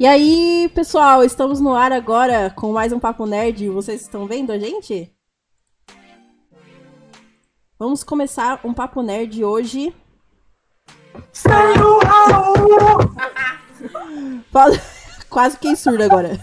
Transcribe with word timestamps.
E 0.00 0.06
aí, 0.06 0.70
pessoal, 0.74 1.22
estamos 1.22 1.60
no 1.60 1.74
ar 1.74 1.92
agora 1.92 2.50
com 2.50 2.72
mais 2.72 2.92
um 2.92 2.98
Papo 2.98 3.26
Nerd. 3.26 3.68
Vocês 3.68 4.00
estão 4.00 4.26
vendo 4.26 4.50
a 4.50 4.58
gente? 4.58 5.12
Vamos 7.78 8.02
começar 8.02 8.58
um 8.64 8.72
Papo 8.72 9.02
Nerd 9.02 9.44
hoje. 9.44 9.94
Quase 15.28 15.56
fiquei 15.56 15.76
surda 15.76 16.06
agora. 16.06 16.40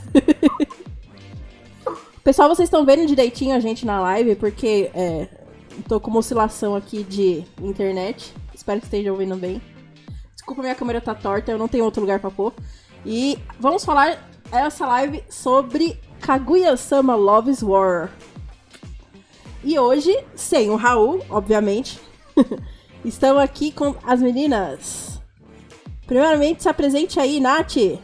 Pessoal, 2.23 2.49
vocês 2.49 2.67
estão 2.67 2.85
vendo 2.85 3.07
direitinho 3.07 3.55
a 3.55 3.59
gente 3.59 3.85
na 3.85 3.99
live, 3.99 4.35
porque 4.35 4.91
é, 4.93 5.27
tô 5.87 5.99
com 5.99 6.11
uma 6.11 6.19
oscilação 6.19 6.75
aqui 6.75 7.03
de 7.03 7.43
internet. 7.61 8.33
Espero 8.53 8.79
que 8.79 8.85
estejam 8.85 9.13
ouvindo 9.13 9.35
bem. 9.35 9.59
Desculpa, 10.35 10.61
minha 10.61 10.75
câmera 10.75 11.01
tá 11.01 11.15
torta, 11.15 11.51
eu 11.51 11.57
não 11.57 11.67
tenho 11.67 11.83
outro 11.83 12.01
lugar 12.01 12.19
pra 12.19 12.29
pôr. 12.29 12.53
E 13.05 13.39
vamos 13.59 13.85
falar 13.85 14.17
essa 14.51 14.85
live 14.85 15.23
sobre 15.29 15.97
Kaguya-sama 16.19 17.15
Love's 17.15 17.63
War. 17.63 18.09
E 19.63 19.79
hoje, 19.79 20.13
sem 20.35 20.69
o 20.69 20.75
Raul, 20.75 21.25
obviamente, 21.29 21.99
estamos 23.03 23.41
aqui 23.41 23.71
com 23.71 23.95
as 24.03 24.21
meninas. 24.21 25.21
Primeiramente, 26.05 26.63
se 26.63 26.69
apresente 26.69 27.19
aí, 27.19 27.39
Nath. 27.39 27.77
Oi, 27.77 27.99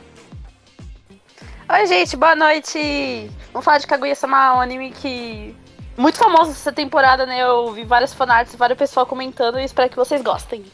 gente, 1.87 2.15
boa 2.15 2.35
noite! 2.35 3.29
Vamos 3.51 3.65
falar 3.65 3.79
de 3.79 3.87
Kaguya-sama, 3.87 4.55
um 4.55 4.61
anime 4.61 4.91
que... 4.91 5.55
Muito 5.97 6.17
famoso 6.17 6.51
essa 6.51 6.71
temporada, 6.71 7.25
né? 7.25 7.41
Eu 7.41 7.71
vi 7.71 7.83
várias 7.83 8.13
fanarts, 8.13 8.55
várias 8.55 8.77
pessoas 8.77 9.07
comentando 9.07 9.59
e 9.59 9.63
espero 9.63 9.89
que 9.89 9.95
vocês 9.95 10.21
gostem. 10.21 10.65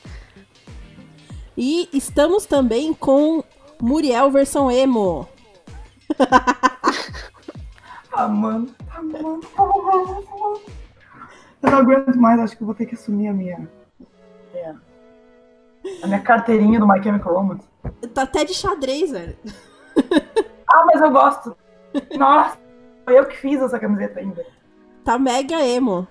E 1.55 1.87
estamos 1.93 2.45
também 2.45 2.93
com 2.93 3.43
Muriel 3.81 4.29
versão 4.31 4.71
emo. 4.71 5.27
Ah, 8.13 8.27
mano. 8.27 8.67
Eu 11.63 11.71
não 11.71 11.77
aguento 11.77 12.13
mais, 12.17 12.39
acho 12.41 12.57
que 12.57 12.63
vou 12.65 12.75
ter 12.75 12.85
que 12.85 12.95
assumir 12.95 13.29
a 13.29 13.33
minha. 13.33 13.69
minha- 14.53 14.81
a 16.03 16.07
minha 16.07 16.19
carteirinha 16.19 16.77
do 16.77 16.85
My 16.85 17.01
Chemical 17.01 17.33
Romance. 17.33 17.65
Tá 18.13 18.23
até 18.23 18.43
de 18.43 18.53
xadrez, 18.53 19.11
velho. 19.11 19.37
Ah, 20.73 20.85
mas 20.85 21.01
eu 21.01 21.11
gosto. 21.11 21.55
Nossa, 22.17 22.57
foi 23.03 23.17
eu 23.19 23.25
que 23.25 23.35
fiz 23.37 23.61
essa 23.61 23.77
camiseta 23.79 24.19
ainda. 24.21 24.45
Tá 25.03 25.17
mega 25.19 25.65
emo. 25.65 26.07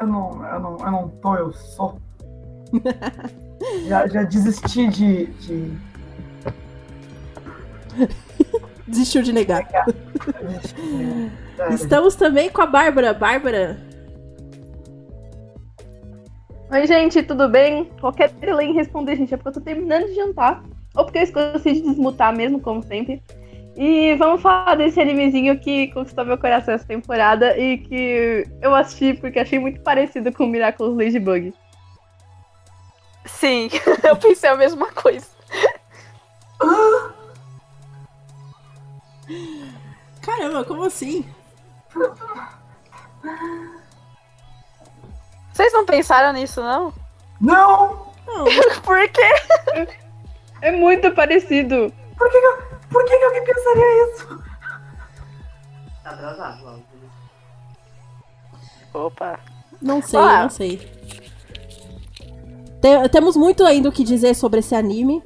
Eu 0.00 0.06
não, 0.06 0.44
eu 0.46 0.60
não, 0.60 0.76
eu 0.78 0.90
não 0.90 1.08
tô, 1.08 1.34
eu 1.34 1.52
sou. 1.52 2.00
já, 3.88 4.06
já 4.06 4.22
desisti 4.22 4.86
de, 4.88 5.26
de, 5.26 5.70
Desistiu 8.86 9.22
de 9.22 9.32
negar. 9.32 9.66
Estamos 11.70 12.14
também 12.14 12.48
com 12.48 12.62
a 12.62 12.66
Bárbara. 12.66 13.12
Bárbara, 13.12 13.78
Oi, 16.70 16.86
gente, 16.86 17.22
tudo 17.22 17.48
bem? 17.48 17.86
Qualquer 17.98 18.28
delay 18.28 18.68
em 18.68 18.74
responder, 18.74 19.16
gente, 19.16 19.32
é 19.32 19.38
porque 19.38 19.48
eu 19.48 19.54
tô 19.54 19.60
terminando 19.62 20.04
de 20.04 20.14
jantar. 20.14 20.62
Ou 20.94 21.04
porque 21.04 21.18
eu 21.18 21.22
esqueci 21.22 21.72
de 21.72 21.80
desmutar 21.80 22.36
mesmo, 22.36 22.60
como 22.60 22.82
sempre. 22.82 23.22
E 23.74 24.14
vamos 24.16 24.42
falar 24.42 24.74
desse 24.74 25.00
animezinho 25.00 25.58
que 25.58 25.88
conquistou 25.92 26.26
meu 26.26 26.36
coração 26.36 26.74
essa 26.74 26.84
temporada 26.84 27.56
e 27.56 27.78
que 27.78 28.44
eu 28.60 28.74
assisti 28.74 29.14
porque 29.14 29.38
achei 29.38 29.58
muito 29.58 29.80
parecido 29.80 30.30
com 30.30 30.46
Miraculous 30.46 30.94
Ladybug. 30.94 31.54
Sim, 33.24 33.70
eu 34.06 34.16
pensei 34.16 34.50
a 34.50 34.56
mesma 34.56 34.92
coisa. 34.92 35.26
Caramba, 40.22 40.64
como 40.64 40.84
assim? 40.84 41.24
Vocês 45.52 45.72
não 45.72 45.84
pensaram 45.84 46.32
nisso, 46.32 46.60
não? 46.60 46.92
Não! 47.40 48.08
Não, 48.26 48.44
Por 48.84 49.08
quê? 49.08 49.88
É 50.60 50.70
muito 50.72 51.10
parecido. 51.12 51.92
Por 52.16 52.30
que, 52.30 52.40
que, 52.40 52.46
eu- 52.46 52.62
por 52.90 53.04
que, 53.04 53.16
que 53.18 53.24
alguém 53.24 53.44
pensaria 53.44 54.04
isso? 54.14 54.44
Opa. 58.94 59.38
não 59.80 60.02
sei, 60.02 60.18
Ah. 60.18 60.42
não 60.42 60.50
sei. 60.50 60.76
Te- 62.80 63.08
temos 63.10 63.36
muito 63.36 63.64
ainda 63.64 63.88
o 63.88 63.92
que 63.92 64.04
dizer 64.04 64.34
sobre 64.34 64.60
esse 64.60 64.74
anime. 64.74 65.22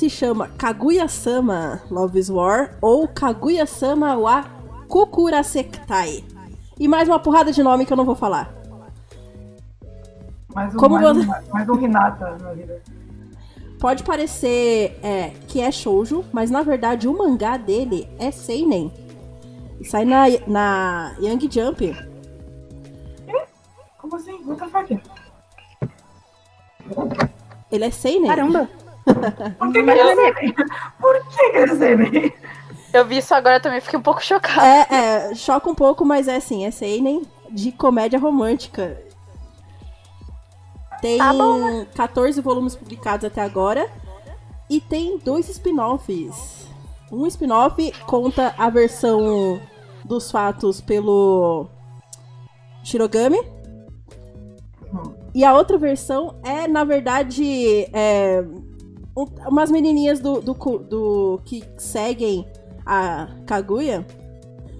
Se 0.00 0.08
chama 0.08 0.48
Kaguya-sama 0.56 1.82
Love's 1.90 2.30
War 2.30 2.70
ou 2.80 3.06
Kaguya-sama 3.06 4.16
wa 4.16 4.44
Kukurasektai. 4.88 6.24
E 6.78 6.88
mais 6.88 7.06
uma 7.06 7.18
porrada 7.18 7.52
de 7.52 7.62
nome 7.62 7.84
que 7.84 7.92
eu 7.92 7.98
não 7.98 8.06
vou 8.06 8.14
falar. 8.14 8.50
Mais 10.54 10.74
um, 10.74 10.78
Como 10.78 10.94
mais, 10.94 11.06
você- 11.06 11.28
um, 11.28 11.52
mais 11.52 11.68
um 11.68 11.74
Renata 11.74 12.38
na 12.38 12.52
vida. 12.54 12.82
Pode 13.78 14.02
parecer 14.02 14.98
é, 15.02 15.32
que 15.46 15.60
é 15.60 15.70
shoujo, 15.70 16.24
mas 16.32 16.50
na 16.50 16.62
verdade 16.62 17.06
o 17.06 17.12
mangá 17.12 17.58
dele 17.58 18.08
é 18.18 18.30
seinen. 18.30 18.90
Sai 19.84 20.06
na, 20.06 20.24
na 20.46 21.14
Young 21.20 21.40
Jump. 21.50 21.94
Como 23.98 24.16
assim? 24.16 24.32
What 24.46 24.60
the 24.62 24.68
fuck? 24.70 25.02
Ele 27.70 27.84
é 27.84 27.90
seinen. 27.90 28.28
Caramba! 28.28 28.79
Por 29.04 29.72
que, 29.72 29.84
seinen? 29.84 30.54
Por 31.00 31.26
que, 31.28 31.68
seinen? 31.76 32.34
Eu 32.92 33.06
vi 33.06 33.18
isso 33.18 33.34
agora 33.34 33.60
também, 33.60 33.80
fiquei 33.80 33.98
um 33.98 34.02
pouco 34.02 34.22
chocada. 34.22 34.66
É, 34.66 34.86
é, 34.90 35.34
choca 35.34 35.70
um 35.70 35.74
pouco, 35.74 36.04
mas 36.04 36.26
é 36.26 36.36
assim, 36.36 36.64
é 36.64 36.70
seinen 36.70 37.22
de 37.50 37.70
comédia 37.72 38.18
romântica. 38.18 39.00
Tem 41.00 41.18
Tá 41.18 41.32
bom, 41.32 41.86
14 41.94 42.40
volumes 42.40 42.74
publicados 42.76 43.24
até 43.24 43.40
agora. 43.40 43.88
E 44.68 44.80
tem 44.80 45.18
dois 45.18 45.48
spin-offs. 45.48 46.68
Um 47.10 47.26
spin-off 47.26 47.92
conta 48.06 48.54
a 48.56 48.70
versão 48.70 49.60
dos 50.04 50.30
fatos 50.30 50.80
pelo 50.80 51.66
Shirogami. 52.84 53.40
Hum. 54.92 55.14
E 55.34 55.44
a 55.44 55.54
outra 55.54 55.78
versão 55.78 56.38
é, 56.42 56.68
na 56.68 56.84
verdade, 56.84 57.88
é, 57.92 58.44
um- 59.16 59.48
umas 59.48 59.70
menininhas 59.70 60.20
do, 60.20 60.40
do, 60.40 60.54
do- 60.54 61.40
que 61.44 61.62
seguem 61.76 62.46
a 62.86 63.28
Kaguya. 63.46 64.06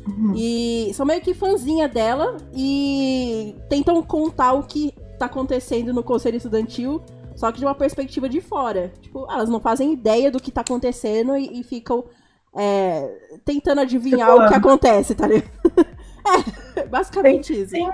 Uhum. 0.08 0.32
E 0.34 0.90
são 0.94 1.04
meio 1.06 1.20
que 1.20 1.34
fãzinha 1.34 1.86
dela 1.86 2.36
e 2.54 3.54
tentam 3.68 4.02
contar 4.02 4.54
o 4.54 4.62
que 4.62 4.92
tá 5.18 5.26
acontecendo 5.26 5.92
no 5.92 6.02
conselho 6.02 6.36
estudantil, 6.38 7.02
só 7.36 7.52
que 7.52 7.58
de 7.58 7.64
uma 7.66 7.74
perspectiva 7.74 8.28
de 8.28 8.40
fora. 8.40 8.92
Tipo, 9.00 9.30
elas 9.30 9.48
não 9.48 9.60
fazem 9.60 9.92
ideia 9.92 10.30
do 10.30 10.40
que 10.40 10.50
tá 10.50 10.62
acontecendo 10.62 11.36
e, 11.36 11.60
e 11.60 11.62
ficam 11.62 12.04
é, 12.56 13.38
tentando 13.44 13.82
adivinhar 13.82 14.30
o 14.34 14.38
que 14.38 14.44
Especulando. 14.46 14.68
acontece, 14.68 15.14
tá 15.14 15.26
ligado? 15.26 15.50
é, 16.76 16.86
basicamente 16.86 17.52
isso. 17.52 17.72
Tem, 17.72 17.88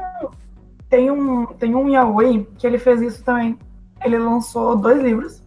tem 0.88 1.10
um, 1.10 1.44
tem 1.46 1.74
um 1.74 1.88
Yaoi 1.88 2.46
que 2.56 2.66
ele 2.66 2.78
fez 2.78 3.02
isso 3.02 3.24
também. 3.24 3.58
Ele 4.04 4.18
lançou 4.18 4.76
dois 4.76 5.02
livros 5.02 5.42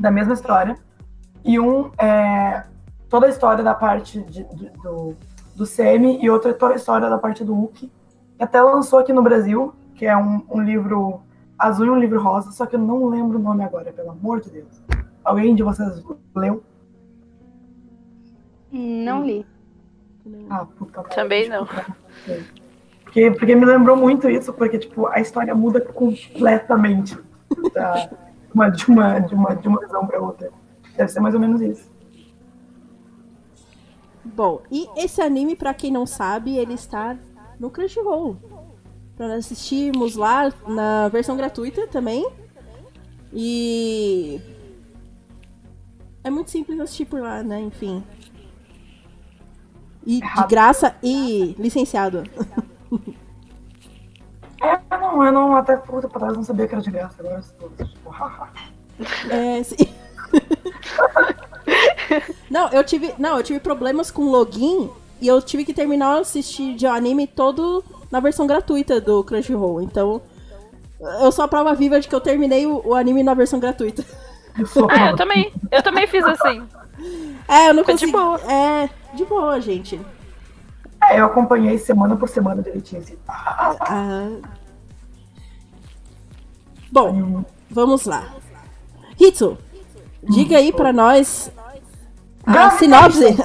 da 0.00 0.10
mesma 0.10 0.32
história. 0.34 0.76
E 1.44 1.60
um 1.60 1.90
é 1.98 2.64
toda 3.08 3.26
a 3.26 3.28
história 3.28 3.62
da 3.62 3.74
parte 3.74 4.20
de- 4.22 4.44
de- 4.44 4.70
do, 4.82 5.16
do 5.54 5.66
Semi 5.66 6.18
e 6.22 6.28
outra 6.30 6.50
é 6.50 6.54
toda 6.54 6.72
a 6.74 6.76
história 6.76 7.08
da 7.08 7.18
parte 7.18 7.44
do. 7.44 7.70
E 7.82 8.42
até 8.42 8.60
lançou 8.62 8.98
aqui 8.98 9.12
no 9.12 9.22
Brasil, 9.22 9.74
que 9.94 10.06
é 10.06 10.16
um, 10.16 10.42
um 10.50 10.60
livro 10.62 11.20
azul 11.58 11.86
e 11.86 11.90
um 11.90 11.98
livro 11.98 12.20
rosa, 12.22 12.50
só 12.52 12.64
que 12.66 12.74
eu 12.76 12.80
não 12.80 13.06
lembro 13.06 13.38
o 13.38 13.42
nome 13.42 13.62
agora, 13.62 13.92
pelo 13.92 14.10
amor 14.10 14.40
de 14.40 14.50
Deus. 14.50 14.82
Alguém 15.22 15.54
de 15.54 15.62
vocês 15.62 16.02
leu? 16.34 16.62
Não 18.72 19.24
li. 19.24 19.44
Ah, 20.48 20.64
puta. 20.64 21.02
Também 21.02 21.48
não. 21.48 21.66
Porque, 23.04 23.30
porque 23.32 23.54
me 23.56 23.64
lembrou 23.64 23.96
muito 23.96 24.28
isso, 24.30 24.52
porque 24.52 24.78
tipo, 24.78 25.06
a 25.08 25.20
história 25.20 25.54
muda 25.54 25.80
completamente 25.80 27.18
da- 27.74 28.08
uma, 28.54 28.68
de, 28.68 28.86
uma, 28.86 29.18
de, 29.20 29.34
uma, 29.34 29.54
de 29.54 29.68
uma 29.68 29.80
visão 29.80 30.06
para 30.06 30.20
outra. 30.20 30.50
Deve 30.96 31.10
ser 31.10 31.20
mais 31.20 31.34
ou 31.34 31.40
menos 31.40 31.60
isso. 31.60 31.90
Bom, 34.24 34.60
e 34.70 34.86
esse 34.96 35.20
anime, 35.20 35.56
pra 35.56 35.72
quem 35.74 35.90
não 35.90 36.06
sabe, 36.06 36.56
ele 36.56 36.74
está 36.74 37.16
no 37.58 37.70
Crunchyroll. 37.70 38.36
Pra 39.16 39.28
nós 39.28 39.46
assistirmos 39.46 40.16
lá 40.16 40.52
na 40.66 41.08
versão 41.08 41.36
gratuita 41.36 41.86
também. 41.86 42.28
E. 43.32 44.40
É 46.22 46.30
muito 46.30 46.50
simples 46.50 46.78
assistir 46.80 47.06
por 47.06 47.20
lá, 47.20 47.42
né? 47.42 47.60
Enfim. 47.60 48.02
E 50.06 50.20
de 50.20 50.46
graça 50.48 50.94
e 51.02 51.54
licenciado. 51.58 52.24
É, 54.60 54.78
não, 54.98 55.24
eu 55.24 55.32
não, 55.32 55.56
até 55.56 55.76
puta 55.76 56.08
pra 56.08 56.20
trás 56.20 56.36
não 56.36 56.44
sabia 56.44 56.68
que 56.68 56.74
era 56.74 56.82
de 56.82 56.90
graça. 56.90 57.16
Agora 57.18 57.36
eu 57.36 57.40
estou, 57.40 57.70
tipo, 57.70 58.10
haha. 58.10 58.48
É, 59.30 59.62
sim. 59.62 59.76
Não, 62.50 62.68
eu 62.70 62.82
tive. 62.84 63.14
Não, 63.18 63.36
eu 63.36 63.42
tive 63.42 63.60
problemas 63.60 64.10
com 64.10 64.24
login 64.24 64.90
e 65.20 65.28
eu 65.28 65.40
tive 65.40 65.64
que 65.64 65.72
terminar 65.72 66.16
de 66.16 66.20
assistir 66.22 66.74
de 66.74 66.86
anime 66.86 67.26
todo 67.26 67.84
na 68.10 68.20
versão 68.20 68.46
gratuita 68.46 69.00
do 69.00 69.22
Crunchyroll. 69.22 69.80
Então, 69.80 70.20
eu 71.20 71.30
sou 71.30 71.44
a 71.44 71.48
prova 71.48 71.74
viva 71.74 72.00
de 72.00 72.08
que 72.08 72.14
eu 72.14 72.20
terminei 72.20 72.66
o, 72.66 72.82
o 72.84 72.94
anime 72.94 73.22
na 73.22 73.34
versão 73.34 73.60
gratuita. 73.60 74.04
Ah, 74.90 75.10
eu 75.10 75.16
também. 75.16 75.52
Eu 75.70 75.82
também 75.82 76.06
fiz 76.08 76.24
assim. 76.24 76.66
É, 77.48 77.70
eu 77.70 77.74
não 77.74 77.84
Foi 77.84 77.94
de 77.94 78.06
consegui. 78.06 78.12
boa. 78.12 78.40
É, 78.52 78.90
de 79.14 79.24
boa, 79.24 79.60
gente. 79.60 80.00
É, 81.10 81.18
eu 81.20 81.24
acompanhei 81.26 81.76
semana 81.78 82.14
por 82.16 82.28
semana 82.28 82.62
direitinho. 82.62 83.02
Assim. 83.02 83.16
Ah. 83.28 84.30
Bom, 86.92 87.10
Hum, 87.12 87.44
vamos 87.70 88.04
lá. 88.04 88.32
Hitsu, 89.18 89.58
diga 90.22 90.56
aí 90.58 90.72
pra 90.72 90.92
nós 90.92 91.50
a 92.46 92.70
sinopse. 92.72 93.24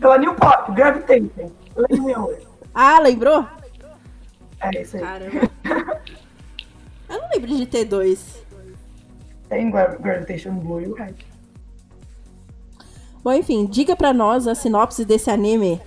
Pela 0.00 0.18
New 0.18 0.34
Pop, 0.34 0.70
Gravitation. 0.72 1.50
Lembra 1.76 2.02
meu. 2.06 2.38
ah, 2.74 3.00
lembrou? 3.00 3.44
É 4.60 4.82
isso 4.82 4.96
aí. 4.96 5.02
Caramba. 5.02 5.50
Eu 7.08 7.18
não 7.22 7.28
lembro 7.32 7.48
de 7.56 7.66
ter 7.66 7.84
dois. 7.84 8.44
Tem 9.48 9.70
Gra- 9.70 9.96
Gravitation 9.98 10.52
Blue 10.54 10.80
e 10.80 10.86
o 10.88 10.94
Red. 10.94 11.14
Bom, 13.22 13.32
enfim, 13.32 13.66
diga 13.66 13.94
pra 13.96 14.12
nós 14.12 14.46
a 14.46 14.54
sinopse 14.54 15.04
desse 15.04 15.30
anime. 15.30 15.80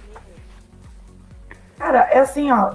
Cara, 1.78 2.08
é 2.12 2.20
assim, 2.20 2.52
ó. 2.52 2.74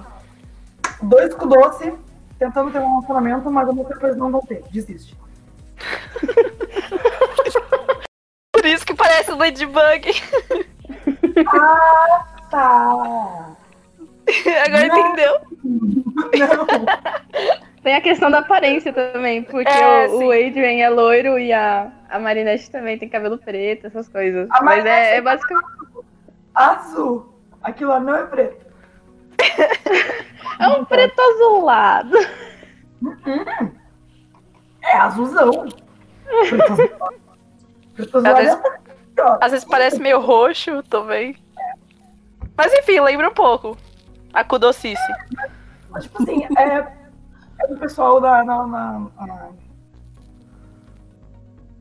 Dois 1.02 1.34
com 1.34 1.46
doce, 1.46 1.92
tentando 2.38 2.70
ter 2.70 2.78
um 2.80 2.94
relacionamento, 3.00 3.50
mas 3.50 3.68
depois 3.68 4.16
não 4.16 4.30
vão 4.30 4.40
ter. 4.40 4.62
Desiste. 4.70 5.16
Por 8.52 8.64
isso 8.64 8.84
que 8.86 8.94
parece 8.94 9.30
o 9.30 9.36
Ladybug. 9.38 10.22
Tá. 12.50 13.56
Agora 14.66 14.86
Não. 14.88 14.98
entendeu? 14.98 15.40
Não. 15.64 16.66
Tem 17.86 17.94
a 17.94 18.00
questão 18.00 18.28
da 18.28 18.40
aparência 18.40 18.92
também, 18.92 19.44
porque 19.44 19.68
É, 19.68 20.08
o, 20.08 20.24
o 20.26 20.32
Adrian 20.32 20.82
é 20.82 20.88
loiro 20.90 21.38
e 21.38 21.52
a, 21.52 21.88
a 22.10 22.18
Marinette 22.18 22.68
também 22.68 22.98
tem 22.98 23.08
cabelo 23.08 23.38
preto, 23.38 23.86
essas 23.86 24.08
coisas. 24.08 24.48
A 24.50 24.60
Mas 24.60 24.84
é, 24.84 25.18
é 25.18 25.20
basicamente. 25.20 25.68
Azul. 26.52 27.32
Aquilo 27.62 27.90
lá 27.92 28.00
não 28.00 28.16
é 28.16 28.24
preto. 28.26 28.66
É 30.58 30.68
um 30.68 30.84
preto 30.84 31.20
azulado. 31.20 32.16
É 34.82 34.96
azulzão. 34.96 35.68
Preto 36.48 36.72
azulado. 36.72 37.14
Preto 37.94 38.16
azulado 38.16 38.36
vezes- 38.36 38.60
é 39.16 39.22
ó. 39.22 39.38
Às 39.40 39.52
vezes 39.52 39.64
parece 39.64 40.00
meio 40.00 40.18
roxo 40.18 40.82
também. 40.82 41.36
Mas 42.56 42.72
enfim, 42.74 42.98
lembra 42.98 43.28
um 43.28 43.34
pouco. 43.34 43.76
A 44.34 44.42
Kudocice. 44.42 45.00
Tipo 46.00 46.22
assim, 46.22 46.44
é, 46.58 46.95
é 47.60 47.66
do 47.68 47.78
pessoal 47.78 48.20
da. 48.20 48.44
Na, 48.44 48.66
na- 48.66 49.06
na- 49.26 49.48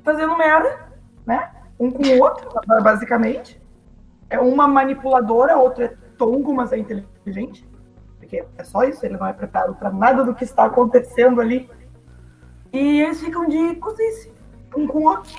fazendo 0.04 0.38
merda, 0.38 0.90
né? 1.26 1.52
Um 1.80 1.92
com 1.92 2.04
o 2.04 2.20
outro, 2.22 2.50
basicamente. 2.84 3.62
É 4.30 4.40
uma 4.40 4.68
manipuladora, 4.68 5.54
a 5.54 5.58
outra 5.58 5.86
é 5.86 5.96
tongo, 6.18 6.54
mas 6.54 6.72
é 6.72 6.78
inteligente. 6.78 7.68
Porque 8.18 8.44
é 8.58 8.64
só 8.64 8.84
isso, 8.84 9.06
ele 9.06 9.18
não 9.18 9.28
é 9.28 9.34
preparado 9.34 9.76
pra 9.76 9.92
nada 9.92 10.24
do 10.24 10.34
que 10.34 10.44
está 10.44 10.66
acontecendo 10.66 11.42
ali. 11.42 11.70
E 12.74 13.02
eles 13.02 13.20
ficam 13.20 13.48
de 13.48 13.76
cozice, 13.76 14.32
um 14.76 14.88
com 14.88 15.00
o 15.00 15.04
outro. 15.10 15.32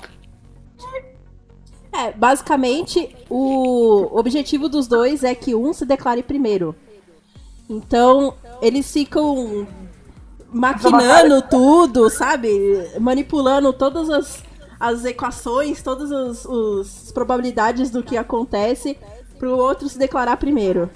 É, 1.91 2.11
basicamente, 2.13 3.15
o 3.29 4.17
objetivo 4.17 4.69
dos 4.69 4.87
dois 4.87 5.23
é 5.23 5.33
que 5.33 5.55
um 5.55 5.73
se 5.73 5.85
declare 5.85 6.21
primeiro. 6.21 6.75
Então, 7.69 8.35
eles 8.61 8.91
ficam 8.91 9.67
maquinando 10.51 11.41
tudo, 11.43 12.09
sabe? 12.09 12.49
Manipulando 12.99 13.71
todas 13.73 14.09
as, 14.09 14.43
as 14.79 15.05
equações, 15.05 15.81
todas 15.81 16.11
as, 16.11 17.11
probabilidades 17.11 17.89
do 17.89 18.03
que 18.03 18.17
acontece 18.17 18.97
pro 19.39 19.57
outro 19.57 19.87
se 19.89 19.97
declarar 19.97 20.37
primeiro. 20.37 20.89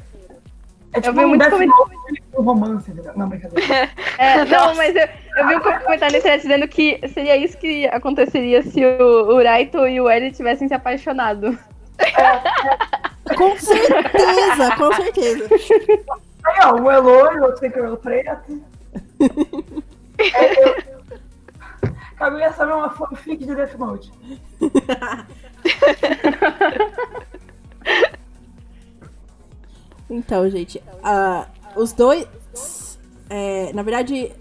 É 0.94 1.00
tipo 1.00 1.18
vi 1.18 1.24
um 1.25 1.30
muito 1.30 1.39
Death 1.39 1.51
coment- 1.51 1.69
Note, 1.69 2.24
um 2.38 2.42
romance. 2.42 2.92
entendeu? 2.92 3.13
Não, 3.15 3.30
brincadeira. 3.30 3.89
É, 4.18 4.44
não, 4.45 4.75
mas 4.75 4.94
eu, 4.95 5.07
eu 5.38 5.48
vi 5.48 5.56
um 5.56 5.59
comentário 5.62 6.12
na 6.12 6.18
internet 6.18 6.42
dizendo 6.42 6.68
que 6.68 7.00
seria 7.13 7.38
isso 7.38 7.57
que 7.57 7.88
aconteceria 7.88 8.62
se 8.62 8.83
o, 8.86 9.36
o 9.36 9.44
Raito 9.44 9.88
e 9.88 10.01
o 10.01 10.09
L 10.09 10.31
tivessem 10.31 10.68
se 10.68 10.74
apaixonado. 10.74 11.57
Com 13.38 13.57
certeza, 13.57 14.75
com 14.77 14.94
certeza. 14.94 15.47
Aí, 16.44 16.59
ó, 16.65 16.75
um 16.75 16.92
é 16.92 16.97
loiro, 16.97 17.39
o 17.39 17.44
outro 17.45 17.62
tem 17.62 17.71
cabelo 17.71 17.97
preto. 17.97 18.62
É, 20.18 20.68
eu... 20.68 20.75
Kaguya 22.15 22.53
sabe 22.53 22.73
uma 22.73 22.89
fanfic 22.91 23.45
de 23.45 23.56
Death 23.56 23.77
Note. 23.77 24.12
Então, 30.12 30.50
gente, 30.50 30.83
ah, 31.01 31.47
os 31.73 31.94
dois. 31.94 32.27
é, 33.29 33.71
na 33.73 33.81
verdade. 33.81 34.33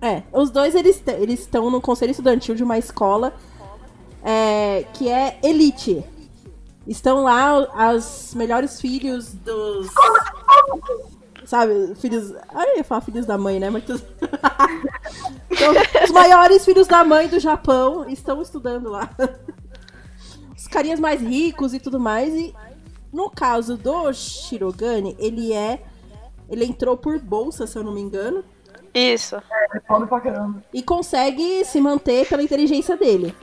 É, 0.00 0.22
os 0.32 0.50
dois 0.50 0.74
eles 0.74 1.02
eles 1.06 1.40
estão 1.40 1.70
no 1.70 1.80
conselho 1.80 2.10
estudantil 2.10 2.54
de 2.54 2.62
uma 2.62 2.78
escola 2.78 3.34
é, 4.22 4.84
que 4.92 5.08
é 5.08 5.38
elite. 5.42 6.04
Estão 6.86 7.24
lá 7.24 7.66
as 7.74 8.32
melhores 8.34 8.80
filhos 8.80 9.32
dos. 9.32 9.88
Sabe, 11.46 11.94
filhos. 11.94 12.34
Ah, 12.48 12.64
eu 12.66 12.76
ia 12.78 12.84
falar 12.84 13.00
filhos 13.00 13.24
da 13.24 13.38
mãe, 13.38 13.58
né? 13.60 13.70
Mas 13.70 13.84
tudo- 13.84 14.02
Então, 15.48 15.72
os 16.04 16.10
maiores 16.10 16.64
filhos 16.64 16.86
da 16.88 17.02
mãe 17.04 17.28
do 17.28 17.38
Japão 17.38 18.06
estão 18.10 18.42
estudando 18.42 18.90
lá. 18.90 19.08
Os 20.56 20.66
carinhas 20.66 20.98
mais 21.00 21.20
ricos 21.22 21.72
e 21.72 21.78
tudo 21.80 21.98
mais. 22.00 22.34
E 22.34 22.54
no 23.12 23.30
caso 23.30 23.76
do 23.76 24.12
Shirogane, 24.12 25.16
ele 25.18 25.52
é. 25.52 25.82
Ele 26.50 26.64
entrou 26.64 26.96
por 26.96 27.18
bolsa, 27.20 27.66
se 27.66 27.78
eu 27.78 27.84
não 27.84 27.92
me 27.92 28.00
engano. 28.00 28.44
Isso. 28.92 29.36
É 29.72 29.80
pobre 29.80 30.08
pra 30.08 30.20
caramba. 30.20 30.62
E 30.74 30.82
consegue 30.82 31.64
se 31.64 31.80
manter 31.80 32.28
pela 32.28 32.42
inteligência 32.42 32.96
dele. 32.96 33.34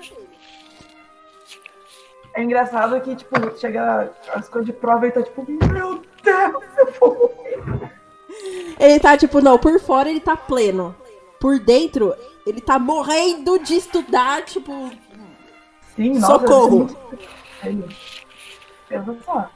É 2.36 2.44
engraçado 2.44 3.00
que, 3.02 3.16
tipo, 3.16 3.36
chega 3.58 4.12
as 4.34 4.50
coisas 4.50 4.66
de 4.66 4.74
prova 4.74 5.08
e 5.08 5.12
tá 5.12 5.22
tipo, 5.22 5.46
meu 5.72 6.02
Ele 8.80 9.00
tá 9.00 9.18
tipo, 9.18 9.42
não, 9.42 9.58
por 9.58 9.80
fora 9.80 10.10
ele 10.10 10.20
tá 10.20 10.36
pleno. 10.36 10.96
Por 11.40 11.60
dentro, 11.60 12.14
ele 12.46 12.62
tá 12.62 12.80
morrendo 12.80 13.60
de 13.60 13.76
estudar, 13.76 14.44
tipo. 14.44 14.92
Sim, 15.96 16.18
nossa, 16.20 16.40
Socorro. 16.40 16.88
só. 19.24 19.50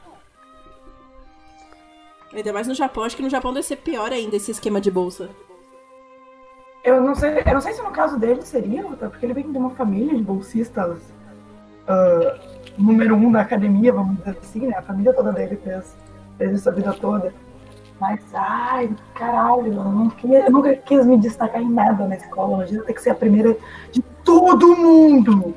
Ainda 2.32 2.52
mais 2.52 2.66
no 2.68 2.74
Japão, 2.74 3.04
acho 3.04 3.16
que 3.16 3.22
no 3.22 3.30
Japão 3.30 3.52
deve 3.52 3.66
ser 3.66 3.76
pior 3.76 4.12
ainda 4.12 4.36
esse 4.36 4.50
esquema 4.50 4.80
de 4.80 4.90
bolsa. 4.90 5.30
Eu 6.84 7.02
não 7.02 7.14
sei, 7.14 7.42
eu 7.44 7.54
não 7.54 7.60
sei 7.60 7.72
se 7.72 7.82
no 7.82 7.90
caso 7.90 8.18
dele 8.18 8.42
seria, 8.42 8.82
porque 8.84 9.24
ele 9.24 9.34
vem 9.34 9.50
de 9.50 9.58
uma 9.58 9.70
família 9.70 10.14
de 10.14 10.22
bolsistas 10.22 11.00
ah, 11.88 12.38
número 12.76 13.16
um 13.16 13.32
da 13.32 13.40
academia, 13.40 13.92
vamos 13.92 14.18
dizer 14.18 14.36
assim, 14.38 14.66
né? 14.66 14.76
A 14.76 14.82
família 14.82 15.12
toda 15.14 15.32
dele 15.32 15.56
fez, 15.56 15.96
fez 16.38 16.52
isso 16.60 16.68
a 16.68 16.72
vida 16.72 16.92
toda. 16.94 17.34
Mas, 18.00 18.20
ai, 18.32 18.88
caralho, 19.14 19.66
eu, 19.66 19.84
não 19.84 20.08
queria- 20.08 20.46
eu 20.46 20.52
nunca 20.52 20.74
quis 20.76 21.04
me 21.04 21.18
destacar 21.18 21.60
em 21.60 21.68
nada 21.68 22.06
na 22.06 22.14
escola. 22.16 22.54
Imagina 22.54 22.84
ter 22.84 22.92
que 22.94 23.02
ser 23.02 23.10
a 23.10 23.14
primeira 23.14 23.56
de 23.90 24.00
todo 24.24 24.76
mundo. 24.76 25.54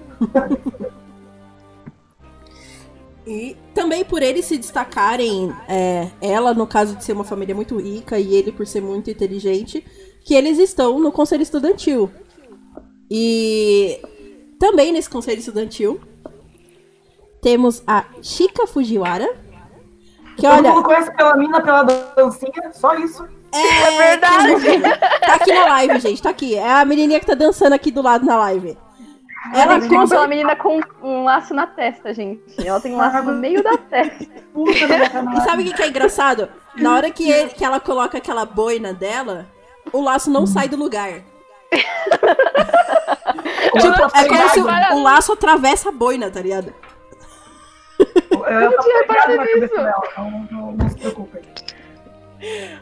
E 3.25 3.55
também 3.75 4.03
por 4.03 4.23
eles 4.23 4.45
se 4.45 4.57
destacarem, 4.57 5.53
é, 5.67 6.09
ela 6.19 6.53
no 6.53 6.65
caso 6.65 6.95
de 6.95 7.03
ser 7.03 7.13
uma 7.13 7.23
família 7.23 7.53
muito 7.53 7.79
rica 7.79 8.17
e 8.17 8.33
ele 8.33 8.51
por 8.51 8.65
ser 8.65 8.81
muito 8.81 9.11
inteligente, 9.11 9.85
que 10.25 10.33
eles 10.33 10.57
estão 10.57 10.99
no 10.99 11.11
conselho 11.11 11.43
estudantil. 11.43 12.09
E 13.09 14.01
também 14.59 14.91
nesse 14.91 15.09
conselho 15.09 15.39
estudantil 15.39 15.99
temos 17.41 17.83
a 17.85 18.05
Chika 18.21 18.65
Fujiwara, 18.65 19.29
que 20.41 20.47
Todo 20.47 20.57
olha, 20.57 20.69
mundo 20.71 20.83
conhece 20.83 21.11
pela 21.15 21.37
mina, 21.37 21.61
pela 21.61 21.83
dancinha, 21.83 22.71
só 22.73 22.95
isso. 22.95 23.27
é, 23.51 23.91
verdade. 24.09 24.81
tá 25.21 25.35
aqui 25.35 25.53
na 25.53 25.65
live, 25.65 25.99
gente, 25.99 26.21
tá 26.21 26.29
aqui. 26.31 26.55
É 26.55 26.71
a 26.73 26.83
menininha 26.85 27.19
que 27.19 27.25
tá 27.27 27.35
dançando 27.35 27.73
aqui 27.73 27.91
do 27.91 28.01
lado 28.01 28.25
na 28.25 28.35
live. 28.37 28.75
Ela 29.53 29.79
tem 29.79 29.89
consegue 29.89 30.21
uma 30.21 30.27
menina 30.27 30.55
com 30.55 30.79
um 31.01 31.23
laço 31.23 31.53
na 31.53 31.65
testa, 31.67 32.13
gente. 32.13 32.41
Ela 32.65 32.79
tem 32.79 32.93
um 32.93 32.97
laço 32.97 33.23
no 33.23 33.33
meio 33.33 33.63
da 33.63 33.77
testa. 33.77 34.25
E 34.53 35.41
sabe 35.43 35.63
o 35.63 35.65
que, 35.65 35.73
que 35.73 35.81
é 35.83 35.87
engraçado? 35.87 36.49
Na 36.75 36.93
hora 36.93 37.09
que, 37.09 37.29
ele- 37.31 37.49
que 37.51 37.63
ela 37.63 37.79
coloca 37.79 38.17
aquela 38.17 38.45
boina 38.45 38.93
dela, 38.93 39.47
o 39.93 40.01
laço 40.01 40.29
não 40.29 40.45
sai 40.45 40.67
do 40.67 40.75
lugar. 40.75 41.21
Tipo, 43.71 44.17
é 44.17 44.25
como 44.27 44.49
se 44.49 44.59
o, 44.59 44.95
o 44.97 45.03
laço 45.03 45.31
atravessa 45.31 45.89
a 45.89 45.91
boina, 45.91 46.29
tá 46.29 46.41
ligado? 46.41 46.73
Eu, 48.31 48.43
eu 48.45 48.71
não 48.71 48.79
tinha 48.79 48.97
reparado 48.99 49.31
nisso. 49.59 49.75
dela, 49.75 50.03
não, 50.17 50.47
não, 50.51 50.71
não 50.73 50.89
se 50.89 50.95
preocupem. 50.97 51.41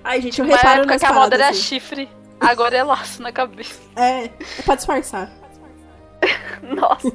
Ai, 0.04 0.22
gente, 0.22 0.40
eu 0.40 0.46
Uma 0.46 0.56
reparo 0.56 0.80
época 0.82 1.00
que 1.00 1.06
a 1.06 1.14
moda 1.14 1.36
era 1.36 1.50
assim. 1.50 1.60
chifre, 1.62 2.10
agora 2.40 2.78
é 2.78 2.84
laço 2.84 3.22
na 3.22 3.32
cabeça. 3.32 3.80
É, 3.96 4.26
é 4.26 4.32
pra 4.66 4.76
disfarçar. 4.76 5.30
Nossa. 6.64 7.12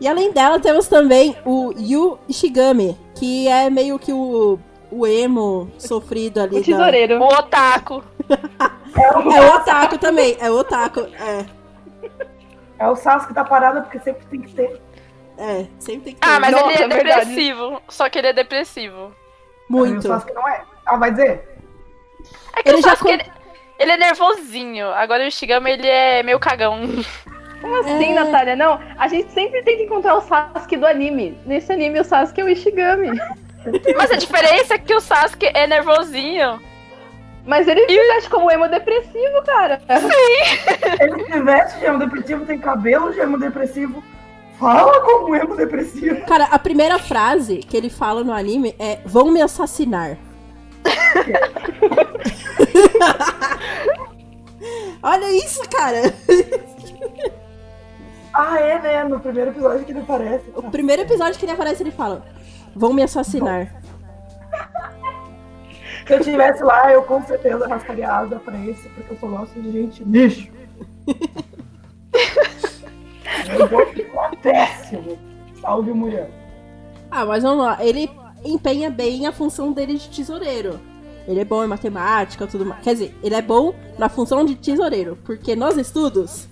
E 0.00 0.06
além 0.08 0.32
dela, 0.32 0.58
temos 0.60 0.86
também 0.88 1.36
o 1.44 1.72
Yu 1.76 2.18
Ishigami, 2.28 2.96
que 3.16 3.48
é 3.48 3.68
meio 3.70 3.98
que 3.98 4.12
o, 4.12 4.58
o 4.90 5.06
emo 5.06 5.70
sofrido 5.78 6.40
ali. 6.40 6.56
O 6.56 6.60
da- 6.60 6.64
tesoureiro. 6.64 7.20
O 7.20 7.26
otaku. 7.26 8.02
É 8.96 9.16
o, 9.18 9.32
É 9.32 9.40
o 9.40 9.54
otaku 9.56 9.98
também, 9.98 10.36
é 10.40 10.50
o 10.50 10.54
otaku. 10.58 11.00
É, 11.00 11.44
é 12.78 12.88
o 12.88 12.94
Sasuke 12.96 13.34
tá 13.34 13.44
parado 13.44 13.82
porque 13.82 13.98
sempre 14.00 14.24
tem 14.26 14.40
que 14.42 14.52
ter. 14.54 14.80
É, 15.38 15.66
sempre 15.78 16.00
tem 16.04 16.14
que 16.14 16.20
ter. 16.20 16.28
Ah, 16.28 16.40
mas 16.40 16.50
Nossa, 16.52 16.64
ele 16.72 16.82
é 16.82 16.84
é 16.84 16.88
verdade. 16.88 17.20
depressivo. 17.26 17.82
Só 17.88 18.08
que 18.10 18.18
ele 18.18 18.26
é 18.28 18.32
depressivo. 18.32 19.06
Aí 19.06 19.12
O 19.68 19.72
Muito. 19.72 20.02
Sasuke 20.08 20.32
não 20.34 20.48
é. 20.48 20.62
Ah, 20.86 20.96
vai 20.96 21.10
dizer? 21.10 21.48
É 22.56 22.62
que 22.62 22.68
Ele 22.70 22.78
o 22.78 22.82
já 22.82 22.90
Sasuke, 22.90 23.04
con- 23.04 23.14
ele, 23.14 23.24
ele 23.78 23.92
é 23.92 23.96
nervosinho. 23.96 24.88
Agora 24.90 25.26
o 25.26 25.30
Shigami, 25.30 25.70
ele 25.72 25.86
é 25.88 26.22
meio 26.22 26.38
cagão. 26.40 26.80
Como 27.60 27.76
assim, 27.80 28.12
É. 28.12 28.14
Natália? 28.14 28.56
Não, 28.56 28.80
a 28.98 29.08
gente 29.08 29.30
sempre 29.32 29.62
tenta 29.62 29.82
encontrar 29.82 30.14
o 30.14 30.20
Sasuke 30.20 30.76
do 30.76 30.86
anime. 30.86 31.38
Nesse 31.44 31.72
anime, 31.72 32.00
o 32.00 32.04
Sasuke 32.04 32.40
é 32.40 32.44
o 32.44 32.48
Ishigami. 32.48 33.10
Mas 33.96 34.10
a 34.10 34.16
diferença 34.16 34.74
é 34.74 34.78
que 34.78 34.94
o 34.94 35.00
Sasuke 35.00 35.50
é 35.52 35.66
nervosinho. 35.66 36.60
Mas 37.44 37.66
ele 37.66 37.86
se 37.86 37.96
veste 37.96 38.30
como 38.30 38.50
emo 38.50 38.68
depressivo, 38.68 39.42
cara. 39.46 39.80
Ele 41.00 41.24
se 41.24 41.40
veste 41.40 41.78
de 41.78 41.84
emo 41.86 41.98
depressivo, 41.98 42.44
tem 42.44 42.58
cabelo 42.58 43.10
de 43.12 43.20
emo 43.20 43.38
depressivo, 43.38 44.04
fala 44.58 45.00
como 45.02 45.34
emo 45.34 45.56
depressivo. 45.56 46.26
Cara, 46.26 46.44
a 46.46 46.58
primeira 46.58 46.98
frase 46.98 47.58
que 47.58 47.76
ele 47.76 47.88
fala 47.88 48.24
no 48.24 48.32
anime 48.32 48.74
é: 48.78 49.00
Vão 49.04 49.30
me 49.30 49.40
assassinar. 49.40 50.18
Olha 55.02 55.30
isso, 55.44 55.60
cara. 55.68 56.12
Ah, 58.34 58.60
é, 58.60 58.80
né? 58.80 59.04
No 59.04 59.20
primeiro 59.20 59.50
episódio 59.50 59.84
que 59.84 59.92
ele 59.92 60.00
aparece. 60.00 60.44
O 60.54 60.70
primeiro 60.70 61.02
episódio 61.02 61.38
que 61.38 61.44
ele 61.44 61.52
aparece, 61.52 61.82
ele 61.82 61.90
fala: 61.90 62.24
Vão 62.74 62.92
me 62.92 63.02
assassinar. 63.02 63.74
Se 66.06 66.14
eu 66.14 66.20
estivesse 66.20 66.62
lá, 66.62 66.90
eu 66.92 67.02
com 67.02 67.22
certeza 67.22 67.68
rascaria 67.68 68.08
a 68.08 68.18
asa 68.18 68.36
pra 68.36 68.56
esse, 68.64 68.88
porque 68.90 69.12
eu 69.12 69.18
só 69.18 69.26
gosto 69.26 69.60
de 69.60 69.70
gente 69.70 70.02
lixo. 70.04 70.48
eu 73.58 73.66
vou 73.66 73.86
ficar 73.86 74.30
péssimo. 74.42 75.18
Salve, 75.60 75.92
mulher. 75.92 76.30
Ah, 77.10 77.24
mas 77.24 77.42
vamos 77.42 77.64
lá. 77.64 77.78
Ele 77.80 78.10
empenha 78.44 78.90
bem 78.90 79.26
a 79.26 79.32
função 79.32 79.72
dele 79.72 79.94
de 79.98 80.08
tesoureiro. 80.08 80.78
Ele 81.26 81.40
é 81.40 81.44
bom 81.44 81.62
em 81.62 81.66
matemática 81.66 82.46
tudo 82.46 82.64
mais. 82.64 82.82
Quer 82.82 82.92
dizer, 82.94 83.14
ele 83.22 83.34
é 83.34 83.42
bom 83.42 83.74
na 83.98 84.08
função 84.08 84.44
de 84.44 84.54
tesoureiro. 84.54 85.18
Porque 85.24 85.54
nos 85.56 85.76
estudos, 85.76 86.48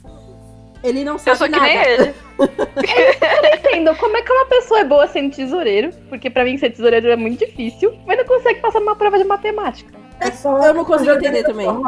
ele 0.82 1.02
não 1.04 1.18
sabe 1.18 1.30
Eu 1.30 1.36
sou 1.36 1.46
que 1.46 1.52
nada. 1.52 1.64
nem 1.66 1.76
ele. 1.78 2.14
Entendo 3.56 3.96
como 3.96 4.16
é 4.16 4.22
que 4.22 4.32
uma 4.32 4.44
pessoa 4.46 4.80
é 4.80 4.84
boa 4.84 5.06
sendo 5.08 5.34
tesoureiro, 5.34 5.90
porque 6.08 6.28
pra 6.28 6.44
mim 6.44 6.58
ser 6.58 6.70
tesoureiro 6.70 7.08
é 7.08 7.16
muito 7.16 7.38
difícil, 7.46 7.96
mas 8.06 8.18
não 8.18 8.24
consegue 8.26 8.60
passar 8.60 8.80
numa 8.80 8.96
prova 8.96 9.18
de 9.18 9.24
matemática. 9.24 9.92
É 10.20 10.30
só 10.30 10.58
Eu 10.62 10.74
não 10.74 10.84
consigo 10.84 11.12
entender 11.12 11.42
também. 11.44 11.66
real. 11.66 11.82